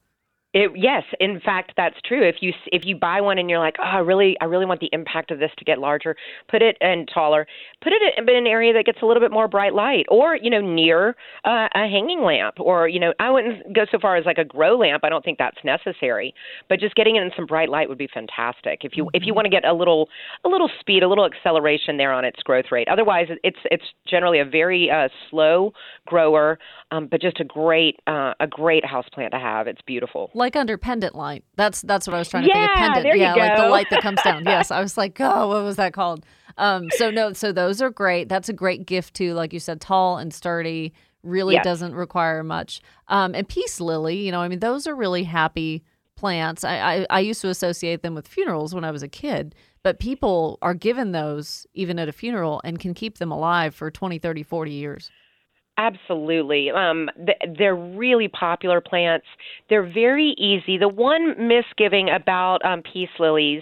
It, 0.57 0.71
yes, 0.73 1.03
in 1.19 1.39
fact, 1.39 1.73
that's 1.77 1.97
true. 2.03 2.27
If 2.27 2.37
you 2.41 2.51
if 2.71 2.81
you 2.83 2.95
buy 2.95 3.21
one 3.21 3.37
and 3.37 3.47
you're 3.47 3.59
like, 3.59 3.75
oh, 3.77 3.83
I 3.83 3.99
really 3.99 4.35
I 4.41 4.45
really 4.45 4.65
want 4.65 4.79
the 4.79 4.89
impact 4.91 5.29
of 5.29 5.37
this 5.37 5.51
to 5.59 5.63
get 5.63 5.77
larger, 5.77 6.15
put 6.49 6.63
it 6.63 6.75
and 6.81 7.07
taller, 7.13 7.45
put 7.83 7.93
it 7.93 8.01
in 8.17 8.27
an 8.27 8.47
area 8.47 8.73
that 8.73 8.83
gets 8.83 8.97
a 9.03 9.05
little 9.05 9.21
bit 9.21 9.29
more 9.29 9.47
bright 9.47 9.75
light, 9.75 10.07
or 10.09 10.35
you 10.35 10.49
know 10.49 10.59
near 10.59 11.09
uh, 11.45 11.67
a 11.75 11.87
hanging 11.87 12.23
lamp, 12.23 12.59
or 12.59 12.87
you 12.87 12.99
know 12.99 13.13
I 13.19 13.29
wouldn't 13.29 13.71
go 13.75 13.85
so 13.91 13.99
far 13.99 14.15
as 14.15 14.25
like 14.25 14.39
a 14.39 14.43
grow 14.43 14.75
lamp. 14.75 15.03
I 15.03 15.09
don't 15.09 15.23
think 15.23 15.37
that's 15.37 15.57
necessary, 15.63 16.33
but 16.69 16.79
just 16.79 16.95
getting 16.95 17.17
it 17.17 17.21
in 17.21 17.29
some 17.35 17.45
bright 17.45 17.69
light 17.69 17.87
would 17.87 17.99
be 17.99 18.09
fantastic. 18.11 18.79
If 18.81 18.97
you 18.97 19.11
if 19.13 19.27
you 19.27 19.35
want 19.35 19.45
to 19.45 19.51
get 19.51 19.63
a 19.63 19.73
little 19.73 20.09
a 20.43 20.49
little 20.49 20.71
speed, 20.79 21.03
a 21.03 21.07
little 21.07 21.27
acceleration 21.27 21.97
there 21.97 22.11
on 22.11 22.25
its 22.25 22.41
growth 22.41 22.71
rate. 22.71 22.87
Otherwise, 22.87 23.27
it's 23.43 23.59
it's 23.65 23.85
generally 24.09 24.39
a 24.39 24.45
very 24.45 24.89
uh, 24.89 25.09
slow 25.29 25.71
grower, 26.07 26.57
um, 26.89 27.05
but 27.05 27.21
just 27.21 27.39
a 27.39 27.45
great 27.45 27.99
uh, 28.07 28.33
a 28.39 28.47
great 28.47 28.83
house 28.83 29.05
plant 29.13 29.33
to 29.33 29.39
have. 29.39 29.67
It's 29.67 29.83
beautiful. 29.85 30.31
like 30.46 30.46
under 30.55 30.77
pendant 30.77 31.15
light. 31.15 31.43
That's 31.55 31.81
that's 31.81 32.07
what 32.07 32.13
I 32.15 32.19
was 32.19 32.29
trying 32.29 32.43
to 32.43 32.47
think 32.53 32.57
of. 32.57 32.69
Yeah, 32.69 32.75
Pendant, 32.75 33.03
there 33.03 33.15
you 33.15 33.21
yeah, 33.23 33.35
like 33.35 33.57
the 33.57 33.69
light 33.69 33.89
that 33.89 34.01
comes 34.01 34.21
down. 34.23 34.43
Yes, 34.47 34.71
I 34.71 34.79
was 34.81 34.97
like, 34.97 35.19
oh, 35.19 35.47
what 35.49 35.63
was 35.63 35.75
that 35.75 35.93
called? 35.93 36.25
Um, 36.57 36.89
so 36.91 37.09
no, 37.11 37.33
so 37.33 37.51
those 37.51 37.81
are 37.81 37.89
great. 37.89 38.29
That's 38.29 38.49
a 38.49 38.53
great 38.53 38.85
gift 38.85 39.13
too. 39.13 39.33
Like 39.33 39.53
you 39.53 39.59
said, 39.59 39.81
tall 39.81 40.17
and 40.17 40.33
sturdy. 40.33 40.93
Really 41.23 41.55
Yes. 41.55 41.63
doesn't 41.65 41.93
require 41.95 42.43
much. 42.43 42.81
Um, 43.09 43.35
and 43.35 43.47
peace 43.47 43.79
lily, 43.81 44.17
you 44.17 44.31
know, 44.31 44.39
I 44.39 44.47
mean, 44.47 44.59
those 44.59 44.87
are 44.87 44.95
really 44.95 45.23
happy 45.23 45.83
plants. 46.15 46.63
I, 46.63 46.77
I 46.77 47.07
I 47.09 47.19
used 47.19 47.41
to 47.41 47.49
associate 47.49 48.01
them 48.01 48.15
with 48.15 48.27
funerals 48.27 48.73
when 48.73 48.83
I 48.85 48.91
was 48.91 49.03
a 49.03 49.07
kid, 49.07 49.53
but 49.83 49.99
people 49.99 50.57
are 50.61 50.73
given 50.73 51.11
those 51.11 51.67
even 51.73 51.99
at 51.99 52.07
a 52.07 52.11
funeral 52.13 52.61
and 52.63 52.79
can 52.79 52.93
keep 52.93 53.17
them 53.17 53.31
alive 53.31 53.75
for 53.75 53.91
20, 53.91 54.17
30, 54.19 54.43
40 54.43 54.71
years. 54.71 55.11
Absolutely. 55.77 56.71
Um, 56.71 57.09
th- 57.17 57.55
they're 57.57 57.75
really 57.75 58.27
popular 58.27 58.81
plants. 58.81 59.27
They're 59.69 59.87
very 59.87 60.35
easy. 60.37 60.77
The 60.77 60.87
one 60.89 61.35
misgiving 61.47 62.09
about 62.09 62.65
um, 62.65 62.81
peace 62.81 63.09
lilies 63.19 63.61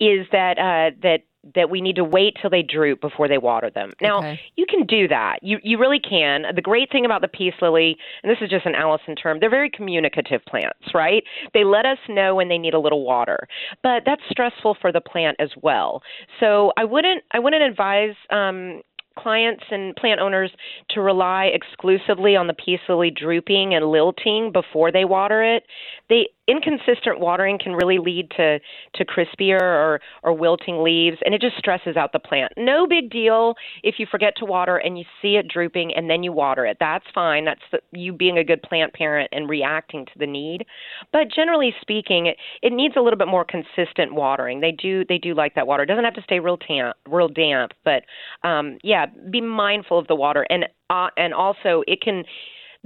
is 0.00 0.26
that 0.32 0.58
uh, 0.58 0.96
that 1.02 1.20
that 1.54 1.70
we 1.70 1.80
need 1.80 1.94
to 1.94 2.02
wait 2.02 2.36
till 2.40 2.50
they 2.50 2.62
droop 2.62 3.00
before 3.00 3.28
they 3.28 3.38
water 3.38 3.70
them. 3.70 3.92
Now, 4.02 4.18
Okay. 4.18 4.40
you 4.56 4.66
can 4.68 4.84
do 4.84 5.06
that. 5.06 5.38
You 5.42 5.58
you 5.62 5.78
really 5.78 6.00
can. 6.00 6.42
The 6.54 6.60
great 6.60 6.90
thing 6.90 7.04
about 7.04 7.20
the 7.20 7.28
peace 7.28 7.54
lily, 7.62 7.96
and 8.24 8.30
this 8.30 8.38
is 8.42 8.50
just 8.50 8.66
an 8.66 8.74
Allison 8.74 9.14
term, 9.14 9.38
they're 9.38 9.48
very 9.48 9.70
communicative 9.70 10.44
plants, 10.48 10.92
right? 10.92 11.22
They 11.54 11.62
let 11.62 11.86
us 11.86 11.98
know 12.08 12.34
when 12.34 12.48
they 12.48 12.58
need 12.58 12.74
a 12.74 12.80
little 12.80 13.04
water, 13.04 13.46
but 13.84 14.02
that's 14.04 14.22
stressful 14.28 14.76
for 14.80 14.90
the 14.90 15.00
plant 15.00 15.36
as 15.38 15.50
well. 15.62 16.02
So 16.40 16.72
I 16.76 16.84
wouldn't 16.84 17.22
I 17.30 17.38
wouldn't 17.38 17.62
advise. 17.62 18.16
Um, 18.30 18.82
clients 19.18 19.64
and 19.70 19.94
plant 19.96 20.20
owners 20.20 20.50
to 20.90 21.00
rely 21.00 21.50
exclusively 21.52 22.36
on 22.36 22.46
the 22.46 22.54
peace 22.54 22.80
lily 22.88 23.10
drooping 23.10 23.74
and 23.74 23.90
lilting 23.90 24.52
before 24.52 24.92
they 24.92 25.04
water 25.04 25.42
it. 25.42 25.64
They 26.08 26.28
inconsistent 26.48 27.18
watering 27.20 27.58
can 27.58 27.72
really 27.72 27.98
lead 27.98 28.30
to 28.36 28.58
to 28.94 29.04
crispier 29.04 29.60
or 29.60 30.00
or 30.22 30.32
wilting 30.32 30.82
leaves 30.82 31.18
and 31.24 31.34
it 31.34 31.40
just 31.40 31.56
stresses 31.56 31.96
out 31.96 32.12
the 32.12 32.18
plant. 32.18 32.52
No 32.56 32.86
big 32.86 33.10
deal 33.10 33.54
if 33.82 33.96
you 33.98 34.06
forget 34.10 34.34
to 34.38 34.44
water 34.44 34.76
and 34.76 34.98
you 34.98 35.04
see 35.20 35.36
it 35.36 35.48
drooping 35.48 35.92
and 35.94 36.08
then 36.08 36.22
you 36.22 36.32
water 36.32 36.64
it. 36.66 36.76
That's 36.78 37.04
fine. 37.14 37.44
That's 37.44 37.60
the, 37.72 37.80
you 37.92 38.12
being 38.12 38.38
a 38.38 38.44
good 38.44 38.62
plant 38.62 38.92
parent 38.94 39.28
and 39.32 39.48
reacting 39.48 40.06
to 40.06 40.18
the 40.18 40.26
need. 40.26 40.66
But 41.12 41.28
generally 41.34 41.74
speaking, 41.80 42.26
it, 42.26 42.36
it 42.62 42.72
needs 42.72 42.94
a 42.96 43.00
little 43.00 43.18
bit 43.18 43.28
more 43.28 43.44
consistent 43.44 44.14
watering. 44.14 44.60
They 44.60 44.72
do 44.72 45.04
they 45.08 45.18
do 45.18 45.34
like 45.34 45.54
that 45.54 45.66
water. 45.66 45.82
It 45.82 45.86
doesn't 45.86 46.04
have 46.04 46.14
to 46.14 46.22
stay 46.22 46.40
real 46.40 46.58
damp, 46.68 46.96
real 47.08 47.28
damp, 47.28 47.72
but 47.84 48.02
um 48.42 48.78
yeah, 48.82 49.06
be 49.30 49.40
mindful 49.40 49.98
of 49.98 50.06
the 50.06 50.14
water 50.14 50.46
and 50.50 50.66
uh, 50.88 51.08
and 51.16 51.34
also 51.34 51.82
it 51.88 52.00
can 52.00 52.24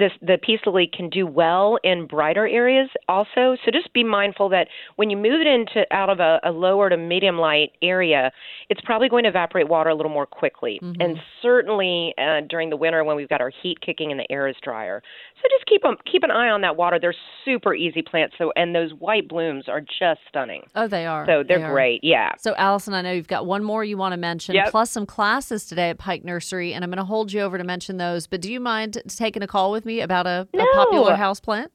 this 0.00 0.10
the 0.20 0.38
peace 0.42 0.58
lily 0.66 0.90
can 0.92 1.08
do 1.08 1.26
well 1.26 1.78
in 1.84 2.06
brighter 2.08 2.46
areas 2.48 2.88
also. 3.08 3.56
So 3.64 3.70
just 3.72 3.92
be 3.92 4.02
mindful 4.02 4.48
that 4.48 4.66
when 4.96 5.10
you 5.10 5.16
move 5.16 5.40
it 5.40 5.46
into 5.46 5.84
out 5.92 6.10
of 6.10 6.18
a, 6.18 6.40
a 6.42 6.50
lower 6.50 6.90
to 6.90 6.96
medium 6.96 7.38
light 7.38 7.70
area, 7.82 8.32
it's 8.68 8.80
probably 8.80 9.08
going 9.08 9.22
to 9.24 9.28
evaporate 9.28 9.68
water 9.68 9.90
a 9.90 9.94
little 9.94 10.10
more 10.10 10.26
quickly. 10.26 10.80
And 10.82 11.18
certainly 11.40 12.14
uh, 12.18 12.40
during 12.48 12.70
the 12.70 12.76
winter 12.76 13.04
when 13.04 13.16
we've 13.16 13.28
got 13.28 13.40
our 13.40 13.52
heat 13.62 13.80
kicking 13.80 14.10
and 14.10 14.18
the 14.20 14.30
air 14.30 14.48
is 14.48 14.56
drier. 14.62 15.02
So 15.42 15.48
just 15.56 15.66
keep 15.66 15.84
'em- 15.84 15.96
keep 16.10 16.22
an 16.22 16.30
eye 16.30 16.48
on 16.50 16.60
that 16.62 16.76
water. 16.76 16.98
They're 16.98 17.14
super 17.44 17.74
easy 17.74 18.02
plants. 18.02 18.34
So 18.38 18.52
and 18.56 18.74
those 18.74 18.92
white 18.94 19.28
blooms 19.28 19.68
are 19.68 19.80
just 19.80 20.20
stunning. 20.28 20.62
Oh, 20.74 20.86
they 20.88 21.06
are. 21.06 21.24
So 21.26 21.42
they're 21.46 21.58
They 21.58 21.64
are. 21.64 21.72
great. 21.72 22.00
Yeah. 22.02 22.30
So, 22.38 22.54
Allison, 22.56 22.94
I 22.94 23.02
know 23.02 23.12
you've 23.12 23.28
got 23.28 23.46
one 23.46 23.62
more 23.64 23.84
you 23.84 23.96
want 23.96 24.12
to 24.12 24.16
mention, 24.18 24.54
Yep. 24.54 24.70
plus 24.70 24.90
some 24.90 25.06
classes 25.06 25.66
today 25.66 25.90
at 25.90 25.98
Pike 25.98 26.24
Nursery, 26.24 26.72
and 26.74 26.84
I'm 26.84 26.90
going 26.90 26.98
to 26.98 27.04
hold 27.04 27.32
you 27.32 27.40
over 27.40 27.58
to 27.58 27.64
mention 27.64 27.96
those. 27.96 28.26
But 28.26 28.40
do 28.40 28.52
you 28.52 28.60
mind 28.60 29.02
taking 29.08 29.42
a 29.42 29.46
call 29.46 29.70
with 29.72 29.84
me 29.84 29.89
about 29.98 30.28
a, 30.28 30.46
a 30.54 30.66
popular 30.74 31.16
house 31.16 31.40
plant? 31.40 31.72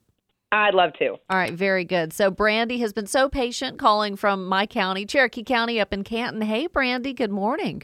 I'd 0.52 0.74
love 0.74 0.92
to. 0.94 1.08
All 1.08 1.36
right, 1.36 1.52
very 1.52 1.84
good. 1.84 2.12
So, 2.12 2.30
Brandy 2.30 2.78
has 2.78 2.92
been 2.92 3.06
so 3.06 3.28
patient 3.28 3.78
calling 3.78 4.16
from 4.16 4.46
my 4.46 4.66
county, 4.66 5.04
Cherokee 5.04 5.42
County, 5.42 5.80
up 5.80 5.92
in 5.92 6.04
Canton. 6.04 6.40
Hey, 6.40 6.66
Brandy, 6.66 7.12
good 7.12 7.30
morning. 7.30 7.82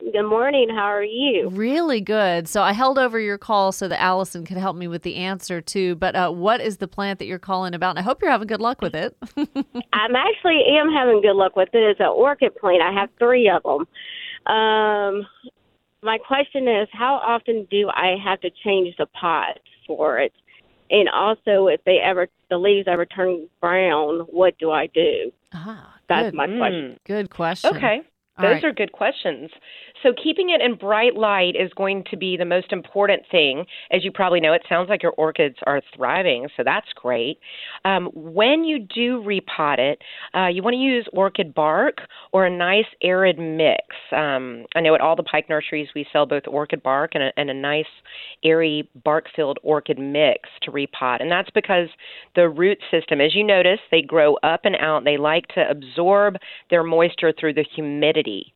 Good 0.00 0.28
morning. 0.28 0.68
How 0.70 0.86
are 0.86 1.04
you? 1.04 1.50
Really 1.50 2.00
good. 2.00 2.48
So, 2.48 2.62
I 2.62 2.72
held 2.72 2.98
over 2.98 3.20
your 3.20 3.36
call 3.36 3.72
so 3.72 3.88
that 3.88 4.00
Allison 4.00 4.46
could 4.46 4.56
help 4.56 4.74
me 4.74 4.88
with 4.88 5.02
the 5.02 5.16
answer 5.16 5.60
too. 5.60 5.96
But 5.96 6.16
uh, 6.16 6.30
what 6.30 6.62
is 6.62 6.78
the 6.78 6.88
plant 6.88 7.18
that 7.18 7.26
you're 7.26 7.38
calling 7.38 7.74
about? 7.74 7.90
And 7.90 7.98
I 7.98 8.02
hope 8.02 8.22
you're 8.22 8.30
having 8.30 8.48
good 8.48 8.62
luck 8.62 8.80
with 8.80 8.94
it. 8.94 9.14
I'm 9.92 10.16
actually 10.16 10.62
am 10.66 10.90
having 10.90 11.20
good 11.20 11.36
luck 11.36 11.56
with 11.56 11.68
it. 11.74 11.82
It's 11.82 12.00
an 12.00 12.06
orchid 12.06 12.56
plant. 12.56 12.82
I 12.82 12.92
have 12.98 13.10
three 13.18 13.50
of 13.50 13.62
them. 13.62 13.86
Um, 14.52 15.26
my 16.02 16.18
question 16.18 16.68
is, 16.68 16.88
how 16.92 17.14
often 17.16 17.66
do 17.70 17.88
I 17.88 18.16
have 18.22 18.40
to 18.40 18.50
change 18.64 18.96
the 18.96 19.06
pots 19.06 19.60
for 19.86 20.18
it? 20.18 20.32
And 20.90 21.08
also, 21.08 21.66
if 21.66 21.82
they 21.84 21.98
ever 21.98 22.28
the 22.48 22.56
leaves 22.58 22.88
ever 22.88 23.04
turn 23.04 23.48
brown, 23.60 24.20
what 24.30 24.56
do 24.58 24.70
I 24.70 24.86
do? 24.86 25.30
ah, 25.52 25.94
That's 26.08 26.26
good. 26.28 26.34
my 26.34 26.46
question. 26.46 26.98
Good 27.04 27.30
question. 27.30 27.76
Okay. 27.76 28.00
All 28.38 28.44
Those 28.44 28.54
right. 28.54 28.64
are 28.64 28.72
good 28.72 28.92
questions. 28.92 29.50
So 30.02 30.12
keeping 30.12 30.50
it 30.50 30.60
in 30.60 30.74
bright 30.74 31.16
light 31.16 31.54
is 31.56 31.70
going 31.76 32.04
to 32.10 32.16
be 32.16 32.36
the 32.36 32.44
most 32.44 32.72
important 32.72 33.22
thing. 33.30 33.66
As 33.90 34.04
you 34.04 34.12
probably 34.12 34.40
know, 34.40 34.52
it 34.52 34.62
sounds 34.68 34.88
like 34.88 35.02
your 35.02 35.12
orchids 35.12 35.56
are 35.66 35.80
thriving, 35.94 36.48
so 36.56 36.62
that's 36.64 36.86
great. 36.94 37.38
Um, 37.84 38.10
when 38.14 38.64
you 38.64 38.78
do 38.78 39.22
repot 39.22 39.78
it, 39.78 40.00
uh, 40.34 40.46
you 40.46 40.62
want 40.62 40.74
to 40.74 40.78
use 40.78 41.06
orchid 41.12 41.54
bark 41.54 41.98
or 42.32 42.46
a 42.46 42.50
nice 42.50 42.86
arid 43.02 43.38
mix. 43.38 43.82
Um, 44.12 44.66
I 44.74 44.80
know 44.80 44.94
at 44.94 45.00
all 45.00 45.16
the 45.16 45.22
Pike 45.22 45.48
nurseries 45.48 45.88
we 45.94 46.06
sell 46.12 46.26
both 46.26 46.44
orchid 46.46 46.82
bark 46.82 47.12
and 47.14 47.24
a, 47.24 47.32
and 47.36 47.50
a 47.50 47.54
nice 47.54 47.86
airy 48.44 48.88
bark-filled 49.04 49.58
orchid 49.62 49.98
mix 49.98 50.48
to 50.62 50.70
repot, 50.70 51.20
and 51.20 51.30
that's 51.30 51.50
because 51.50 51.88
the 52.36 52.48
root 52.48 52.78
system, 52.90 53.20
as 53.20 53.34
you 53.34 53.42
notice, 53.42 53.80
they 53.90 54.02
grow 54.02 54.36
up 54.42 54.60
and 54.64 54.76
out. 54.76 55.04
They 55.04 55.16
like 55.16 55.48
to 55.48 55.68
absorb 55.68 56.36
their 56.70 56.82
moisture 56.82 57.32
through 57.38 57.54
the 57.54 57.64
humidity. 57.74 58.52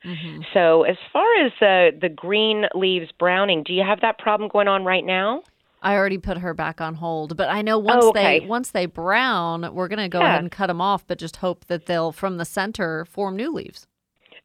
So 0.55 0.83
as 0.83 0.97
far 1.13 1.32
as 1.41 1.53
uh, 1.61 1.97
the 2.01 2.09
green 2.15 2.65
leaves 2.75 3.11
browning, 3.19 3.63
do 3.65 3.73
you 3.73 3.83
have 3.87 4.01
that 4.01 4.19
problem 4.19 4.49
going 4.53 4.69
on 4.69 4.85
right 4.85 5.05
now? 5.05 5.43
I 5.85 5.95
already 5.97 6.19
put 6.19 6.39
her 6.39 6.55
back 6.55 6.81
on 6.81 6.95
hold, 6.95 7.37
but 7.37 7.49
I 7.49 7.61
know 7.63 7.77
once 7.79 8.05
Oh, 8.05 8.09
okay. 8.11 8.39
they 8.41 8.47
once 8.47 8.71
they 8.71 8.87
brown, 8.87 9.75
we're 9.75 9.89
gonna 9.89 10.09
go 10.09 10.21
Yeah. 10.21 10.29
ahead 10.29 10.43
and 10.43 10.51
cut 10.53 10.69
them 10.69 10.81
off, 10.81 11.05
but 11.07 11.19
just 11.19 11.37
hope 11.39 11.65
that 11.67 11.87
they'll 11.87 12.13
from 12.13 12.37
the 12.39 12.45
center 12.45 13.05
form 13.05 13.35
new 13.37 13.53
leaves. 13.53 13.87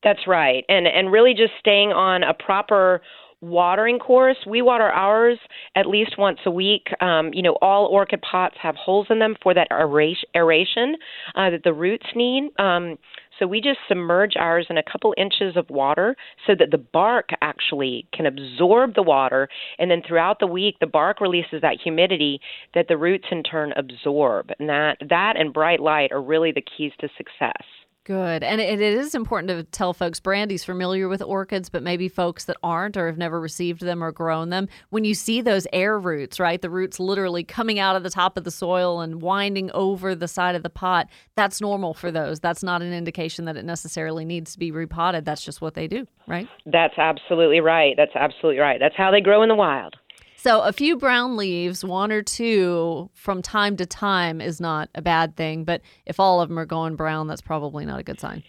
That's 0.04 0.26
right. 0.28 0.65
And 0.67 0.88
and 0.88 1.12
really 1.12 1.34
just 1.36 1.54
staying 1.60 1.91
on 1.91 2.23
a 2.23 2.34
proper 2.34 3.02
watering 3.39 4.00
course. 4.00 4.38
We 4.47 4.63
water 4.63 4.89
ours 4.89 5.38
at 5.76 5.86
least 5.86 6.17
once 6.17 6.39
a 6.47 6.50
week. 6.52 6.88
Um, 7.02 7.32
you 7.34 7.43
know, 7.43 7.56
all 7.62 7.86
orchid 7.86 8.23
pots 8.23 8.56
have 8.60 8.76
holes 8.76 9.06
in 9.12 9.19
them 9.19 9.36
for 9.43 9.54
that 9.54 9.67
aeration, 9.71 10.28
aeration 10.36 10.95
uh, 11.36 11.52
that 11.52 11.62
the 11.63 11.71
roots 11.73 12.08
need. 12.15 12.50
Um, 12.60 12.97
so 13.39 13.47
we 13.47 13.62
just 13.62 13.80
submerge 13.88 14.34
ours 14.36 14.67
in 14.69 14.78
a 14.78 14.84
couple 14.84 15.13
inches 15.17 15.56
of 15.56 15.69
water 15.69 16.15
so 16.45 16.54
that 16.58 16.71
the 16.71 16.78
bark 16.78 17.30
actually 17.41 18.08
can 18.13 18.26
absorb 18.26 18.95
the 18.95 19.04
water, 19.04 19.47
and 19.80 19.89
then 19.89 20.02
throughout 20.08 20.39
the 20.39 20.47
week 20.47 20.76
the 20.80 20.88
bark 20.88 21.21
releases 21.21 21.62
that 21.62 21.78
humidity 21.82 22.39
that 22.73 22.88
the 22.88 22.97
roots 22.97 23.28
in 23.32 23.43
turn 23.43 23.73
absorb. 23.76 24.52
And 24.60 24.69
that 24.69 24.97
that 25.10 25.36
and 25.38 25.54
bright 25.54 25.80
light 25.80 26.12
are 26.12 26.21
really 26.21 26.52
the 26.52 26.63
keys 26.78 26.91
to 27.00 27.10
success. 27.17 27.63
Good. 28.08 28.41
And 28.41 28.62
it, 28.62 28.80
it 28.80 28.93
is 28.93 29.13
important 29.13 29.50
to 29.50 29.63
tell 29.65 29.91
folks 29.91 30.22
Brandy's 30.22 30.63
familiar 30.63 31.10
with 31.10 31.22
orchids, 31.22 31.67
but 31.67 31.84
maybe 31.84 32.08
folks 32.08 32.46
that 32.46 32.56
aren't 32.63 32.96
or 32.96 33.08
have 33.08 33.17
never 33.17 33.38
received 33.38 33.82
them 33.82 34.02
or 34.02 34.13
grown 34.13 34.50
them. 34.50 34.70
When 34.91 35.04
you 35.04 35.13
see 35.13 35.41
those 35.41 35.67
air 35.74 36.00
roots, 36.00 36.39
right? 36.39 36.62
The 36.62 36.70
roots 36.70 37.02
literally 37.02 37.43
coming 37.43 37.80
out 37.80 37.98
of 37.98 38.04
the 38.04 38.10
top 38.10 38.38
of 38.38 38.46
the 38.46 38.50
soil 38.50 39.02
and 39.02 39.22
winding 39.22 39.72
over 39.74 40.15
the 40.15 40.30
side 40.30 40.56
of 40.56 40.63
the 40.63 40.70
pot, 40.70 41.10
that's 41.36 41.60
normal 41.60 41.93
for 41.93 42.10
those. 42.10 42.39
That's 42.39 42.63
not 42.63 42.82
an 42.82 42.93
indication 42.93 43.43
that 43.43 43.58
it 43.58 43.65
necessarily 43.65 44.24
needs 44.24 44.54
to 44.54 44.60
be 44.60 44.72
repotted. 44.72 45.26
That's 45.26 45.43
just 45.43 45.60
what 45.60 45.74
they 45.74 45.89
do, 45.89 46.08
right? 46.28 46.48
That's 46.65 46.98
absolutely 46.98 47.60
right. 47.60 47.96
That's 47.98 48.15
absolutely 48.15 48.60
right. 48.60 48.80
That's 48.80 48.96
how 48.96 49.12
they 49.12 49.20
grow 49.20 49.43
in 49.43 49.50
the 49.50 49.56
wild. 49.56 49.98
So 50.39 50.62
a 50.62 50.71
few 50.71 50.97
brown 50.97 51.36
leaves, 51.36 51.84
one 51.84 52.12
or 52.12 52.21
two 52.21 53.10
from 53.15 53.41
time 53.41 53.76
to 53.78 53.88
time 53.88 54.39
is 54.39 54.62
not 54.62 54.88
a 54.93 55.02
bad 55.02 55.36
thing, 55.36 55.63
but 55.63 55.82
if 56.06 56.19
all 56.19 56.41
of 56.41 56.50
them 56.50 56.60
are 56.60 56.65
going 56.65 56.95
brown, 56.95 57.26
that's 57.28 57.41
probably 57.41 57.86
not 57.86 58.00
a 58.00 58.04
good 58.04 58.19
sign. 58.19 58.43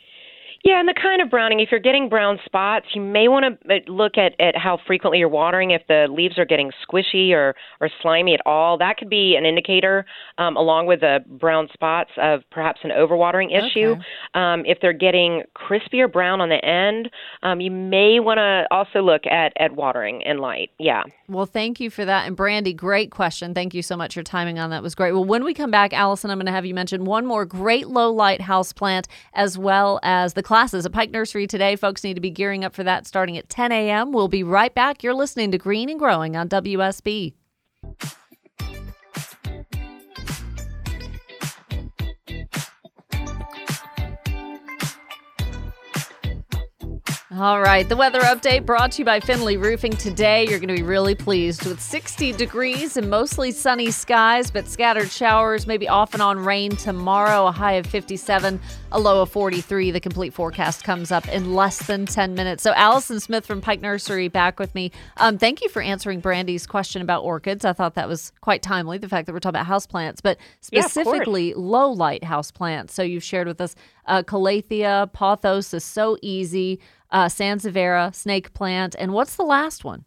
Yeah, 0.65 0.81
and 0.81 0.89
the 0.89 0.95
kind 1.01 1.23
of 1.23 1.31
browning, 1.31 1.61
if 1.61 1.71
you're 1.71 1.81
getting 1.81 2.09
brown 2.09 2.39
spots, 2.45 2.87
you 2.95 3.01
may 3.01 3.29
want 3.29 3.61
to 3.63 3.81
look 3.87 4.19
at, 4.19 4.39
at 4.41 4.57
how 4.57 4.79
frequently 4.87 5.19
you're 5.19 5.29
watering. 5.29 5.71
If 5.71 5.83
the 5.87 6.09
leaves 6.11 6.39
are 6.39 6.45
getting 6.45 6.73
squishy 6.87 7.31
or, 7.31 7.55
or 7.81 7.89
slimy 8.03 8.35
at 8.35 8.41
all, 8.45 8.77
that 8.79 8.97
could 8.97 9.09
be 9.09 9.37
an 9.37 9.47
indicator, 9.47 10.05
um, 10.37 10.57
along 10.57 10.87
with 10.87 11.01
the 11.01 11.21
brown 11.27 11.69
spots, 11.73 12.11
of 12.17 12.43
perhaps 12.51 12.81
an 12.83 12.91
overwatering 12.91 13.57
issue. 13.57 13.93
Okay. 13.93 14.03
Um, 14.35 14.65
if 14.67 14.79
they're 14.83 14.93
getting 14.93 15.45
crispy 15.55 16.01
or 16.01 16.09
brown 16.09 16.41
on 16.41 16.49
the 16.49 16.63
end, 16.65 17.09
um, 17.43 17.61
you 17.61 17.71
may 17.71 18.19
want 18.19 18.39
to 18.39 18.67
also 18.71 19.01
look 19.01 19.27
at, 19.27 19.53
at 19.61 19.77
watering 19.77 20.25
and 20.25 20.41
light. 20.41 20.71
Yeah. 20.79 21.05
Well, 21.29 21.47
thank 21.47 21.79
you 21.79 21.89
for 21.89 22.05
that. 22.05 22.27
And 22.27 22.37
Brandy, 22.37 22.73
great 22.73 23.11
question. 23.11 23.55
Thank 23.55 23.75
you 23.75 23.83
so 23.83 23.97
much. 23.97 24.17
Your 24.17 24.23
timing 24.25 24.59
on 24.59 24.71
that 24.71 24.83
was 24.83 24.95
great. 24.95 25.13
Well, 25.13 25.25
when 25.25 25.45
we 25.45 25.55
come 25.55 25.71
back, 25.71 25.93
Allison, 25.93 26.31
I'm 26.31 26.39
going 26.39 26.47
to 26.47 26.53
have 26.53 26.67
you 26.67 26.75
mention 26.75 27.05
one 27.05 27.27
more 27.27 27.45
great 27.45 27.89
low 27.89 28.11
light 28.13 28.41
house 28.41 28.73
plant 28.73 29.07
as 29.35 29.57
well 29.57 30.01
as 30.03 30.35
the 30.35 30.43
classes 30.59 30.85
at 30.85 30.91
Pike 30.91 31.13
Nursery 31.13 31.47
today. 31.47 31.77
Folks 31.77 32.03
need 32.03 32.15
to 32.15 32.21
be 32.21 32.31
gearing 32.31 32.65
up 32.65 32.75
for 32.75 32.83
that 32.83 33.07
starting 33.07 33.39
at 33.39 33.49
10 33.49 33.71
a.m. 33.71 34.11
We'll 34.11 34.27
be 34.27 34.43
right 34.43 34.75
back. 34.75 35.05
You're 35.05 35.15
listening 35.15 35.53
to 35.53 35.59
Green 35.59 35.89
and 35.89 36.01
Growing 36.01 36.35
on 36.35 36.49
WSB. 36.49 37.35
All 47.41 47.61
right, 47.61 47.89
the 47.89 47.95
weather 47.95 48.21
update 48.23 48.67
brought 48.67 48.91
to 48.93 48.99
you 48.99 49.05
by 49.05 49.21
Finley 49.21 49.57
Roofing. 49.57 49.93
Today, 49.93 50.49
you're 50.49 50.59
going 50.59 50.75
to 50.75 50.75
be 50.75 50.83
really 50.83 51.15
pleased 51.15 51.65
with 51.67 51.81
60 51.81 52.33
degrees 52.33 52.97
and 52.97 53.09
mostly 53.09 53.53
sunny 53.53 53.93
skies, 53.93 54.51
but 54.51 54.67
scattered 54.67 55.09
showers, 55.09 55.65
maybe 55.65 55.87
off 55.87 56.15
and 56.15 56.23
on 56.23 56.41
rain 56.41 56.75
tomorrow. 56.75 57.47
A 57.47 57.53
high 57.53 57.75
of 57.75 57.87
57, 57.87 58.61
a 58.91 58.99
low 58.99 59.23
of 59.23 59.31
43. 59.31 59.93
The 59.93 60.01
complete 60.01 60.35
forecast 60.35 60.83
comes 60.83 61.13
up 61.13 61.29
in 61.29 61.55
less 61.55 61.87
than 61.87 62.07
10 62.07 62.35
minutes. 62.35 62.65
So, 62.65 62.73
Allison 62.73 63.21
Smith 63.21 63.47
from 63.47 63.61
Pike 63.61 63.83
Nursery 63.83 64.27
back 64.27 64.59
with 64.59 64.75
me. 64.75 64.91
Um, 65.19 65.39
thank 65.39 65.63
you 65.63 65.69
for 65.69 65.81
answering 65.81 66.19
Brandy's 66.19 66.67
question 66.67 67.03
about 67.03 67.23
orchids. 67.23 67.65
I 67.65 67.73
thought 67.73 67.95
that 67.95 68.09
was 68.09 68.33
quite 68.41 68.63
timely, 68.63 68.99
the 68.99 69.09
fact 69.09 69.27
that 69.27 69.33
we're 69.33 69.39
talking 69.39 69.61
about 69.61 69.69
houseplants, 69.69 70.19
but 70.21 70.39
Yeah, 70.73 70.81
specifically 70.81 71.55
low 71.55 71.93
light 71.93 72.23
houseplants. 72.23 72.91
So, 72.91 73.05
you've 73.05 73.23
shared 73.23 73.47
with 73.47 73.61
us 73.61 73.77
uh, 74.09 74.23
Calathea, 74.23 75.13
Pothos 75.13 75.73
is 75.73 75.85
so 75.85 76.17
easy 76.23 76.81
uh, 77.11 77.27
Sansevieria, 77.27 78.15
snake 78.15 78.53
plant, 78.53 78.95
and 78.99 79.13
what's 79.13 79.37
the 79.37 79.43
last 79.45 79.85
one? 79.85 80.05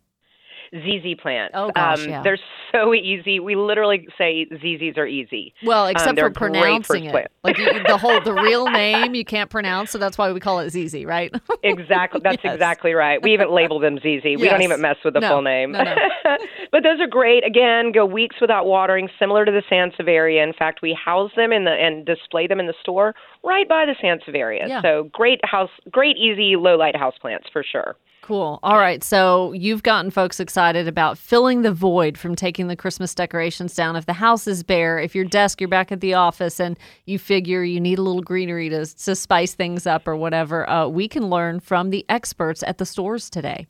ZZ 0.73 1.15
plants. 1.21 1.51
Oh, 1.55 1.71
gosh, 1.71 2.03
um, 2.03 2.09
yeah. 2.09 2.23
They're 2.23 2.39
so 2.71 2.93
easy. 2.93 3.39
We 3.41 3.55
literally 3.55 4.07
say 4.17 4.47
ZZs 4.51 4.97
are 4.97 5.05
easy. 5.05 5.53
Well, 5.65 5.85
Um, 5.85 5.91
except 5.91 6.15
they're 6.15 6.29
for 6.29 6.33
pronouncing 6.35 7.05
it, 7.05 7.31
like 7.43 7.57
the 7.57 7.97
whole 7.97 8.21
the 8.21 8.33
real 8.33 8.65
name 8.71 9.13
you 9.13 9.25
can't 9.25 9.49
pronounce, 9.49 9.91
so 9.91 9.97
that's 9.97 10.17
why 10.17 10.31
we 10.31 10.39
call 10.39 10.59
it 10.59 10.69
ZZ, 10.69 11.03
right? 11.05 11.33
Exactly. 11.63 12.21
That's 12.23 12.43
Yes. 12.43 12.53
exactly 12.55 12.93
right. 12.93 13.21
We 13.21 13.33
even 13.33 13.51
label 13.51 13.79
them 13.79 13.97
ZZ. 13.99 14.23
We 14.23 14.37
Yes. 14.39 14.51
don't 14.51 14.61
even 14.61 14.81
mess 14.81 14.95
with 15.03 15.13
the 15.13 15.19
No, 15.19 15.27
full 15.29 15.41
name. 15.41 15.73
no, 15.73 15.83
no. 15.83 15.95
but 16.71 16.83
those 16.83 16.99
are 16.99 17.07
great. 17.07 17.45
Again, 17.45 17.91
go 17.91 18.05
weeks 18.05 18.37
without 18.41 18.65
watering, 18.65 19.09
similar 19.19 19.45
to 19.45 19.51
the 19.51 19.61
Sansevieria. 19.69 20.41
In 20.43 20.53
fact, 20.53 20.81
we 20.81 20.93
house 20.93 21.31
them 21.35 21.51
in 21.51 21.65
the 21.65 21.71
and 21.71 22.05
display 22.05 22.47
them 22.47 22.59
in 22.59 22.67
the 22.67 22.73
store 22.81 23.13
right 23.43 23.67
by 23.67 23.85
the 23.85 23.95
Sansevieria. 24.01 24.67
Yeah. 24.67 24.81
So 24.81 25.09
great 25.11 25.39
house, 25.45 25.69
great 25.91 26.17
easy 26.17 26.55
low 26.55 26.77
light 26.77 26.95
house 26.95 27.15
plants 27.19 27.47
for 27.51 27.63
sure. 27.63 27.95
Cool. 28.31 28.59
All 28.63 28.77
right. 28.77 29.03
So 29.03 29.51
you've 29.51 29.83
gotten 29.83 30.09
folks 30.09 30.39
excited 30.39 30.87
about 30.87 31.17
filling 31.17 31.63
the 31.63 31.73
void 31.73 32.17
from 32.17 32.33
taking 32.33 32.69
the 32.69 32.77
Christmas 32.77 33.13
decorations 33.13 33.75
down. 33.75 33.97
If 33.97 34.05
the 34.05 34.13
house 34.13 34.47
is 34.47 34.63
bare, 34.63 34.99
if 34.99 35.13
your 35.13 35.25
desk, 35.25 35.59
you're 35.59 35.67
back 35.67 35.91
at 35.91 35.99
the 35.99 36.13
office 36.13 36.57
and 36.57 36.79
you 37.03 37.19
figure 37.19 37.61
you 37.61 37.81
need 37.81 37.99
a 37.99 38.01
little 38.01 38.21
greenery 38.21 38.69
to, 38.69 38.85
to 38.85 39.17
spice 39.17 39.53
things 39.53 39.85
up 39.85 40.07
or 40.07 40.15
whatever, 40.15 40.69
uh, 40.69 40.87
we 40.87 41.09
can 41.09 41.29
learn 41.29 41.59
from 41.59 41.89
the 41.89 42.05
experts 42.07 42.63
at 42.65 42.77
the 42.77 42.85
stores 42.85 43.29
today. 43.29 43.67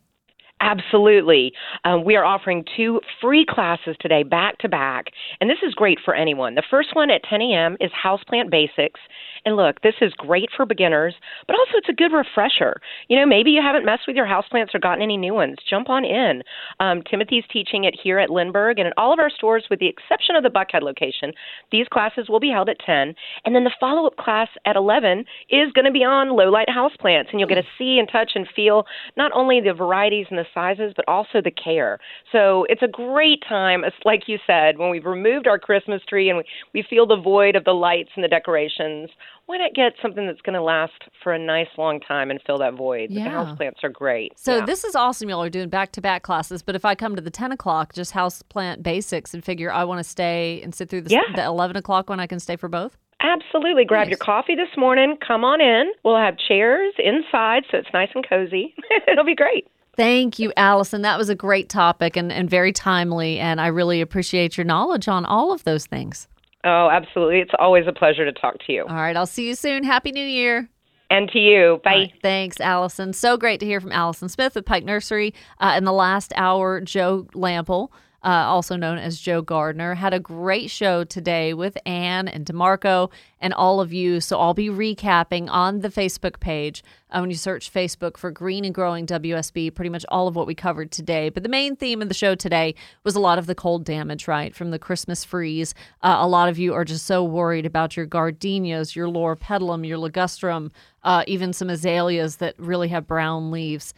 Absolutely. 0.60 1.52
Um, 1.84 2.04
we 2.04 2.14
are 2.14 2.24
offering 2.24 2.64
two 2.76 3.00
free 3.20 3.44
classes 3.44 3.96
today, 3.98 4.22
back 4.22 4.58
to 4.58 4.68
back, 4.68 5.06
and 5.40 5.50
this 5.50 5.58
is 5.66 5.74
great 5.74 5.98
for 6.04 6.14
anyone. 6.14 6.54
The 6.54 6.62
first 6.70 6.90
one 6.94 7.10
at 7.10 7.22
10 7.28 7.42
a.m. 7.42 7.76
is 7.80 7.90
Houseplant 7.90 8.48
Basics. 8.48 9.00
And 9.44 9.56
look, 9.56 9.80
this 9.82 9.94
is 10.00 10.12
great 10.14 10.50
for 10.56 10.64
beginners, 10.64 11.14
but 11.46 11.56
also 11.56 11.72
it's 11.78 11.88
a 11.88 11.92
good 11.92 12.12
refresher. 12.12 12.80
You 13.08 13.18
know, 13.18 13.26
maybe 13.26 13.50
you 13.50 13.60
haven't 13.60 13.84
messed 13.84 14.06
with 14.06 14.14
your 14.14 14.26
houseplants 14.26 14.74
or 14.74 14.78
gotten 14.78 15.02
any 15.02 15.16
new 15.16 15.34
ones. 15.34 15.56
Jump 15.68 15.90
on 15.90 16.04
in. 16.04 16.42
Um, 16.78 17.02
Timothy's 17.02 17.44
teaching 17.52 17.84
it 17.84 17.96
here 18.00 18.18
at 18.18 18.30
Lindbergh 18.30 18.78
and 18.78 18.86
at 18.86 18.94
all 18.96 19.12
of 19.12 19.18
our 19.18 19.30
stores, 19.30 19.64
with 19.68 19.80
the 19.80 19.88
exception 19.88 20.36
of 20.36 20.44
the 20.44 20.48
Buckhead 20.48 20.82
location. 20.82 21.32
These 21.72 21.88
classes 21.88 22.28
will 22.28 22.38
be 22.38 22.50
held 22.50 22.68
at 22.68 22.78
10. 22.86 23.14
And 23.44 23.54
then 23.54 23.64
the 23.64 23.72
follow 23.80 24.06
up 24.06 24.16
class 24.16 24.48
at 24.64 24.76
11 24.76 25.24
is 25.50 25.72
going 25.72 25.86
to 25.86 25.90
be 25.90 26.04
on 26.04 26.36
low 26.36 26.48
light 26.48 26.68
houseplants, 26.68 27.30
and 27.32 27.40
you'll 27.40 27.48
get 27.48 27.56
to 27.56 27.64
see 27.76 27.98
and 27.98 28.08
touch 28.10 28.32
and 28.34 28.46
feel 28.54 28.86
not 29.16 29.32
only 29.34 29.60
the 29.60 29.74
varieties 29.74 30.26
and 30.30 30.38
the 30.38 30.46
sizes, 30.54 30.92
but 30.94 31.06
also 31.08 31.40
the 31.42 31.50
care. 31.50 31.98
So 32.30 32.64
it's 32.68 32.82
a 32.82 32.88
great 32.88 33.42
time, 33.48 33.82
it's 33.84 33.96
like 34.04 34.28
you 34.28 34.38
said, 34.46 34.78
when 34.78 34.90
we've 34.90 35.04
removed 35.04 35.46
our 35.48 35.58
Christmas 35.58 36.02
tree 36.08 36.28
and 36.28 36.38
we, 36.38 36.44
we 36.74 36.84
feel 36.88 37.06
the 37.06 37.16
void 37.16 37.56
of 37.56 37.64
the 37.64 37.72
lights 37.72 38.10
and 38.14 38.22
the 38.22 38.28
decorations. 38.28 39.10
Why 39.46 39.58
not 39.58 39.74
get 39.74 39.92
something 40.00 40.26
that's 40.26 40.40
going 40.40 40.54
to 40.54 40.62
last 40.62 40.92
for 41.22 41.32
a 41.32 41.38
nice 41.38 41.66
long 41.76 42.00
time 42.00 42.30
and 42.30 42.40
fill 42.46 42.58
that 42.58 42.74
void? 42.74 43.10
The 43.10 43.14
Yeah. 43.16 43.28
houseplants 43.44 43.82
are 43.82 43.88
great. 43.90 44.38
So 44.38 44.58
Yeah. 44.58 44.64
this 44.64 44.84
is 44.84 44.94
awesome. 44.94 45.28
Y'all 45.28 45.42
are 45.42 45.50
doing 45.50 45.68
back 45.68 45.92
to 45.92 46.00
back 46.00 46.22
classes. 46.22 46.62
But 46.62 46.74
if 46.76 46.84
I 46.84 46.94
come 46.94 47.16
to 47.16 47.22
the 47.22 47.30
10 47.30 47.52
o'clock, 47.52 47.92
just 47.92 48.12
house 48.12 48.42
plant 48.42 48.82
basics 48.82 49.34
and 49.34 49.44
figure 49.44 49.72
I 49.72 49.84
want 49.84 49.98
to 49.98 50.04
stay 50.04 50.60
and 50.62 50.74
sit 50.74 50.88
through 50.88 51.02
the, 51.02 51.10
Yeah. 51.10 51.22
the 51.34 51.44
11 51.44 51.76
o'clock 51.76 52.08
when 52.08 52.20
I 52.20 52.26
can 52.26 52.38
stay 52.40 52.56
for 52.56 52.68
both? 52.68 52.96
Absolutely. 53.20 53.84
Grab 53.84 54.08
your 54.08 54.18
coffee 54.18 54.54
this 54.56 54.76
morning. 54.76 55.16
Come 55.26 55.44
on 55.44 55.60
in. 55.60 55.92
We'll 56.04 56.16
have 56.16 56.36
chairs 56.38 56.92
inside 56.98 57.64
so 57.70 57.78
it's 57.78 57.92
nice 57.92 58.08
and 58.14 58.26
cozy. 58.28 58.74
It'll 59.08 59.24
be 59.24 59.34
great. 59.36 59.68
Thank 59.96 60.38
you, 60.38 60.52
Allison. 60.56 61.02
That 61.02 61.18
was 61.18 61.28
a 61.28 61.34
great 61.34 61.68
topic 61.68 62.16
and, 62.16 62.32
and 62.32 62.48
very 62.48 62.72
timely. 62.72 63.38
And 63.38 63.60
I 63.60 63.66
really 63.66 64.00
appreciate 64.00 64.56
your 64.56 64.64
knowledge 64.64 65.06
on 65.06 65.24
all 65.26 65.52
of 65.52 65.64
those 65.64 65.86
things. 65.86 66.26
Oh, 66.64 66.88
absolutely. 66.90 67.40
It's 67.40 67.52
always 67.58 67.86
a 67.86 67.92
pleasure 67.92 68.24
to 68.24 68.32
talk 68.32 68.58
to 68.66 68.72
you. 68.72 68.84
All 68.88 68.94
right. 68.94 69.16
I'll 69.16 69.26
see 69.26 69.46
you 69.46 69.54
soon. 69.54 69.82
Happy 69.84 70.12
New 70.12 70.24
Year. 70.24 70.68
And 71.10 71.28
to 71.32 71.38
you. 71.38 71.78
Bye. 71.84 71.90
Right, 71.90 72.12
thanks, 72.22 72.58
Allison. 72.58 73.12
So 73.12 73.36
great 73.36 73.60
to 73.60 73.66
hear 73.66 73.80
from 73.80 73.92
Allison 73.92 74.30
Smith 74.30 74.54
with 74.54 74.64
Pike 74.64 74.84
Nursery. 74.84 75.34
Uh, 75.58 75.74
in 75.76 75.84
the 75.84 75.92
last 75.92 76.32
hour, 76.36 76.80
Joe 76.80 77.26
Lamp'l, 77.34 77.90
uh, 78.24 78.28
also 78.46 78.76
known 78.76 78.98
as 78.98 79.18
Joe 79.18 79.42
Gardener, 79.42 79.94
had 79.94 80.14
a 80.14 80.20
great 80.20 80.70
show 80.70 81.04
today 81.04 81.54
with 81.54 81.76
Anne 81.84 82.28
and 82.28 82.46
DeMarco 82.46 83.10
and 83.40 83.52
all 83.52 83.80
of 83.80 83.92
you. 83.92 84.20
So 84.20 84.38
I'll 84.38 84.54
be 84.54 84.68
recapping 84.68 85.48
on 85.50 85.80
the 85.80 85.88
Facebook 85.88 86.38
page 86.38 86.84
uh, 87.10 87.18
when 87.18 87.30
you 87.30 87.36
search 87.36 87.72
Facebook 87.72 88.16
for 88.16 88.30
Green 88.30 88.64
and 88.64 88.74
Growing 88.74 89.06
WSB, 89.06 89.74
pretty 89.74 89.88
much 89.88 90.06
all 90.08 90.28
of 90.28 90.36
what 90.36 90.46
we 90.46 90.54
covered 90.54 90.92
today. 90.92 91.30
But 91.30 91.42
the 91.42 91.48
main 91.48 91.74
theme 91.74 92.00
of 92.00 92.08
the 92.08 92.14
show 92.14 92.34
today 92.34 92.74
was 93.02 93.16
a 93.16 93.20
lot 93.20 93.38
of 93.38 93.46
the 93.46 93.54
cold 93.54 93.84
damage, 93.84 94.28
right, 94.28 94.54
from 94.54 94.70
the 94.70 94.78
Christmas 94.78 95.24
freeze. 95.24 95.74
Uh, 96.02 96.18
a 96.20 96.28
lot 96.28 96.48
of 96.48 96.58
you 96.58 96.74
are 96.74 96.84
just 96.84 97.06
so 97.06 97.24
worried 97.24 97.66
about 97.66 97.96
your 97.96 98.06
gardenias, 98.06 98.94
your 98.94 99.08
loropetalum, 99.08 99.86
your 99.86 99.98
ligustrum, 99.98 100.70
uh, 101.02 101.24
even 101.26 101.52
some 101.52 101.68
azaleas 101.68 102.36
that 102.36 102.54
really 102.58 102.88
have 102.88 103.06
brown 103.06 103.50
leaves. 103.50 103.92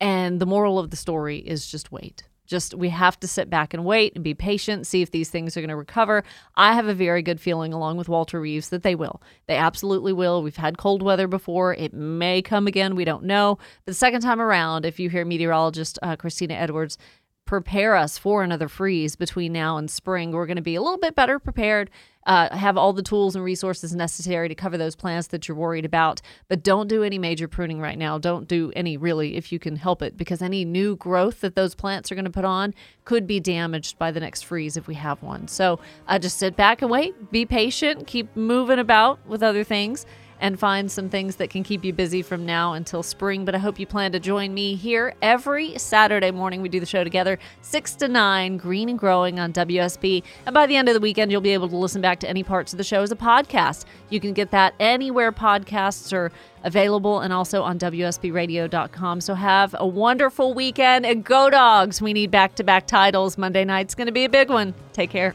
And 0.00 0.40
the 0.40 0.46
moral 0.46 0.78
of 0.78 0.90
the 0.90 0.96
story 0.96 1.38
is 1.38 1.66
just 1.66 1.90
wait. 1.90 2.24
Just 2.46 2.74
we 2.74 2.90
have 2.90 3.18
to 3.20 3.28
sit 3.28 3.48
back 3.48 3.74
and 3.74 3.84
wait 3.84 4.14
and 4.14 4.22
be 4.22 4.34
patient, 4.34 4.86
see 4.86 5.02
if 5.02 5.10
these 5.10 5.30
things 5.30 5.56
are 5.56 5.60
going 5.60 5.68
to 5.68 5.76
recover. 5.76 6.24
I 6.56 6.74
have 6.74 6.86
a 6.86 6.94
very 6.94 7.22
good 7.22 7.40
feeling, 7.40 7.72
along 7.72 7.96
with 7.96 8.08
Walter 8.08 8.40
Reeves, 8.40 8.68
that 8.68 8.82
they 8.82 8.94
will. 8.94 9.22
They 9.46 9.56
absolutely 9.56 10.12
will. 10.12 10.42
We've 10.42 10.56
had 10.56 10.78
cold 10.78 11.02
weather 11.02 11.26
before. 11.26 11.74
It 11.74 11.94
may 11.94 12.42
come 12.42 12.66
again. 12.66 12.96
We 12.96 13.04
don't 13.04 13.24
know. 13.24 13.56
But 13.84 13.92
the 13.92 13.94
second 13.94 14.20
time 14.20 14.40
around, 14.40 14.84
if 14.84 15.00
you 15.00 15.08
hear 15.08 15.24
meteorologist 15.24 15.98
uh, 16.02 16.16
Christina 16.16 16.54
Edwards 16.54 16.98
prepare 17.44 17.94
us 17.94 18.18
for 18.18 18.42
another 18.42 18.68
freeze 18.68 19.16
between 19.16 19.52
now 19.52 19.76
and 19.76 19.90
spring, 19.90 20.32
we're 20.32 20.46
going 20.46 20.56
to 20.56 20.62
be 20.62 20.74
a 20.74 20.82
little 20.82 20.98
bit 20.98 21.14
better 21.14 21.38
prepared 21.38 21.90
uh, 22.26 22.56
have 22.56 22.76
all 22.76 22.92
the 22.92 23.02
tools 23.02 23.36
and 23.36 23.44
resources 23.44 23.94
necessary 23.94 24.48
to 24.48 24.54
cover 24.54 24.78
those 24.78 24.96
plants 24.96 25.28
that 25.28 25.46
you're 25.46 25.56
worried 25.56 25.84
about. 25.84 26.20
But 26.48 26.62
don't 26.62 26.88
do 26.88 27.02
any 27.02 27.18
major 27.18 27.48
pruning 27.48 27.80
right 27.80 27.98
now. 27.98 28.18
Don't 28.18 28.48
do 28.48 28.72
any 28.74 28.96
really 28.96 29.36
if 29.36 29.52
you 29.52 29.58
can 29.58 29.76
help 29.76 30.02
it, 30.02 30.16
because 30.16 30.42
any 30.42 30.64
new 30.64 30.96
growth 30.96 31.40
that 31.42 31.54
those 31.54 31.74
plants 31.74 32.10
are 32.10 32.14
going 32.14 32.24
to 32.24 32.30
put 32.30 32.44
on 32.44 32.74
could 33.04 33.26
be 33.26 33.40
damaged 33.40 33.98
by 33.98 34.10
the 34.10 34.20
next 34.20 34.42
freeze 34.42 34.76
if 34.76 34.86
we 34.86 34.94
have 34.94 35.22
one. 35.22 35.48
So 35.48 35.80
uh, 36.08 36.18
just 36.18 36.38
sit 36.38 36.56
back 36.56 36.82
and 36.82 36.90
wait, 36.90 37.30
be 37.30 37.44
patient, 37.44 38.06
keep 38.06 38.34
moving 38.36 38.78
about 38.78 39.24
with 39.26 39.42
other 39.42 39.64
things 39.64 40.06
and 40.40 40.58
find 40.58 40.90
some 40.90 41.08
things 41.08 41.36
that 41.36 41.50
can 41.50 41.62
keep 41.62 41.84
you 41.84 41.92
busy 41.92 42.22
from 42.22 42.44
now 42.44 42.72
until 42.74 43.02
spring. 43.02 43.44
But 43.44 43.54
I 43.54 43.58
hope 43.58 43.78
you 43.78 43.86
plan 43.86 44.12
to 44.12 44.20
join 44.20 44.52
me 44.52 44.74
here 44.74 45.14
every 45.22 45.78
Saturday 45.78 46.30
morning. 46.30 46.62
We 46.62 46.68
do 46.68 46.80
the 46.80 46.86
show 46.86 47.04
together, 47.04 47.38
6 47.62 47.94
to 47.96 48.08
9, 48.08 48.56
Green 48.56 48.88
and 48.88 48.98
Growing 48.98 49.38
on 49.38 49.52
WSB. 49.52 50.22
And 50.46 50.54
by 50.54 50.66
the 50.66 50.76
end 50.76 50.88
of 50.88 50.94
the 50.94 51.00
weekend, 51.00 51.30
you'll 51.30 51.40
be 51.40 51.50
able 51.50 51.68
to 51.68 51.76
listen 51.76 52.00
back 52.02 52.20
to 52.20 52.28
any 52.28 52.42
parts 52.42 52.72
of 52.72 52.78
the 52.78 52.84
show 52.84 53.02
as 53.02 53.12
a 53.12 53.16
podcast. 53.16 53.84
You 54.10 54.20
can 54.20 54.32
get 54.32 54.50
that 54.50 54.74
anywhere 54.80 55.32
podcasts 55.32 56.12
are 56.12 56.32
available 56.64 57.20
and 57.20 57.32
also 57.32 57.62
on 57.62 57.78
WSBradio.com. 57.78 59.20
So 59.20 59.34
have 59.34 59.74
a 59.78 59.86
wonderful 59.86 60.54
weekend 60.54 61.06
and 61.06 61.24
go 61.24 61.50
dogs. 61.50 62.02
We 62.02 62.12
need 62.12 62.30
back 62.30 62.54
to 62.56 62.64
back 62.64 62.86
titles. 62.86 63.38
Monday 63.38 63.64
night's 63.64 63.94
going 63.94 64.06
to 64.06 64.12
be 64.12 64.24
a 64.24 64.30
big 64.30 64.48
one. 64.48 64.74
Take 64.92 65.10
care. 65.10 65.34